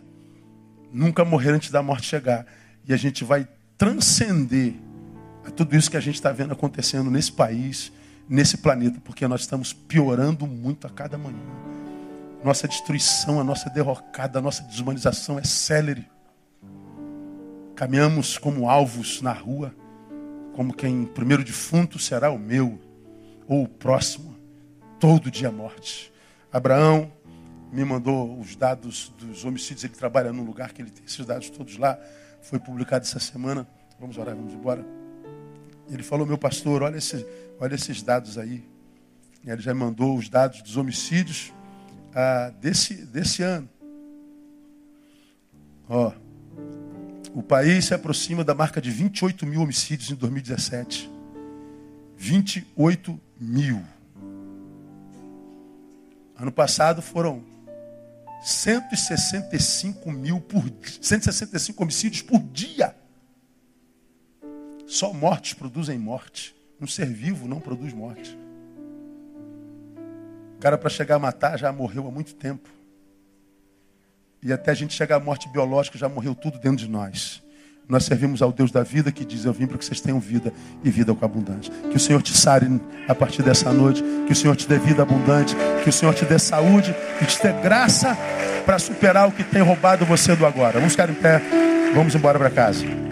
Nunca 0.91 1.23
morrer 1.23 1.51
antes 1.51 1.69
da 1.69 1.83
morte 1.83 2.07
chegar. 2.07 2.45
E 2.87 2.93
a 2.93 2.97
gente 2.97 3.23
vai 3.23 3.47
transcender 3.83 4.75
a 5.45 5.51
tudo 5.51 5.75
isso 5.75 5.91
que 5.91 5.97
a 5.97 5.99
gente 5.99 6.15
está 6.15 6.31
vendo 6.31 6.53
acontecendo 6.53 7.11
nesse 7.11 7.33
país, 7.33 7.91
nesse 8.29 8.55
planeta, 8.55 9.01
porque 9.03 9.27
nós 9.27 9.41
estamos 9.41 9.73
piorando 9.73 10.47
muito 10.47 10.87
a 10.87 10.89
cada 10.89 11.17
manhã. 11.17 11.43
Nossa 12.45 12.65
destruição, 12.65 13.41
a 13.41 13.43
nossa 13.43 13.69
derrocada, 13.69 14.39
a 14.39 14.41
nossa 14.41 14.63
desumanização 14.63 15.37
é 15.37 15.43
célere. 15.43 16.07
Caminhamos 17.75 18.37
como 18.37 18.69
alvos 18.69 19.21
na 19.21 19.33
rua, 19.33 19.75
como 20.53 20.73
quem 20.73 21.03
primeiro 21.03 21.43
defunto 21.43 21.99
será 21.99 22.31
o 22.31 22.39
meu, 22.39 22.79
ou 23.49 23.63
o 23.63 23.67
próximo, 23.67 24.33
todo 24.97 25.29
dia 25.29 25.51
morte. 25.51 26.09
Abraão 26.53 27.11
me 27.69 27.83
mandou 27.83 28.39
os 28.39 28.55
dados 28.55 29.11
dos 29.19 29.43
homicídios, 29.43 29.83
ele 29.83 29.93
trabalha 29.93 30.31
num 30.31 30.45
lugar 30.45 30.71
que 30.71 30.81
ele 30.81 30.89
tem 30.89 31.03
esses 31.03 31.25
dados 31.25 31.49
todos 31.49 31.77
lá, 31.77 31.99
foi 32.43 32.59
publicado 32.59 33.03
essa 33.05 33.19
semana. 33.19 33.67
Vamos 33.99 34.17
orar, 34.17 34.35
vamos 34.35 34.53
embora. 34.53 34.85
Ele 35.89 36.03
falou, 36.03 36.25
meu 36.25 36.37
pastor, 36.37 36.83
olha 36.83 36.97
esse, 36.97 37.25
Olha 37.59 37.75
esses 37.75 38.01
dados 38.01 38.37
aí. 38.37 38.61
Ele 39.45 39.61
já 39.61 39.73
mandou 39.73 40.17
os 40.17 40.27
dados 40.27 40.61
dos 40.61 40.75
homicídios 40.75 41.53
ah, 42.13 42.51
desse, 42.59 43.05
desse 43.05 43.41
ano. 43.41 43.69
Ó, 45.87 46.11
o 47.33 47.41
país 47.41 47.85
se 47.85 47.93
aproxima 47.93 48.43
da 48.43 48.53
marca 48.53 48.81
de 48.81 48.91
28 48.91 49.45
mil 49.45 49.61
homicídios 49.61 50.11
em 50.11 50.15
2017. 50.15 51.09
28 52.17 53.19
mil. 53.39 53.81
Ano 56.37 56.51
passado 56.51 57.01
foram 57.01 57.43
165 58.43 60.11
mil 60.11 60.41
por 60.41 60.63
165 61.01 61.81
homicídios 61.81 62.21
por 62.21 62.39
dia. 62.39 62.95
Só 64.87 65.13
mortes 65.13 65.53
produzem 65.53 65.97
morte. 65.97 66.55
Um 66.79 66.87
ser 66.87 67.05
vivo 67.05 67.47
não 67.47 67.59
produz 67.59 67.93
morte. 67.93 68.37
O 70.55 70.59
cara 70.59 70.77
para 70.77 70.89
chegar 70.89 71.15
a 71.15 71.19
matar 71.19 71.57
já 71.57 71.71
morreu 71.71 72.07
há 72.07 72.11
muito 72.11 72.35
tempo. 72.35 72.69
E 74.41 74.51
até 74.51 74.71
a 74.71 74.73
gente 74.73 74.93
chegar 74.93 75.17
à 75.17 75.19
morte 75.19 75.47
biológica 75.49 75.97
já 75.97 76.09
morreu 76.09 76.35
tudo 76.35 76.59
dentro 76.59 76.85
de 76.85 76.89
nós. 76.89 77.42
Nós 77.87 78.05
servimos 78.05 78.41
ao 78.41 78.51
Deus 78.51 78.71
da 78.71 78.81
vida 78.81 79.11
que 79.11 79.25
diz: 79.25 79.45
Eu 79.45 79.53
vim 79.53 79.67
para 79.67 79.77
que 79.77 79.85
vocês 79.85 79.99
tenham 79.99 80.19
vida 80.19 80.53
e 80.83 80.89
vida 80.89 81.13
com 81.13 81.25
abundância. 81.25 81.71
Que 81.89 81.97
o 81.97 81.99
Senhor 81.99 82.21
te 82.21 82.35
sare 82.35 82.79
a 83.07 83.13
partir 83.13 83.43
dessa 83.43 83.71
noite. 83.71 84.03
Que 84.25 84.31
o 84.33 84.35
Senhor 84.35 84.55
te 84.55 84.67
dê 84.67 84.77
vida 84.77 85.01
abundante. 85.01 85.55
Que 85.83 85.89
o 85.89 85.93
Senhor 85.93 86.13
te 86.13 86.25
dê 86.25 86.39
saúde 86.39 86.95
e 87.21 87.25
te 87.25 87.41
dê 87.41 87.51
graça 87.61 88.17
para 88.65 88.79
superar 88.79 89.27
o 89.27 89.31
que 89.31 89.43
tem 89.43 89.61
roubado 89.61 90.05
você 90.05 90.35
do 90.35 90.45
agora. 90.45 90.73
Vamos 90.73 90.93
ficar 90.93 91.09
em 91.09 91.13
pé. 91.13 91.41
Vamos 91.93 92.15
embora 92.15 92.39
para 92.39 92.49
casa. 92.49 93.02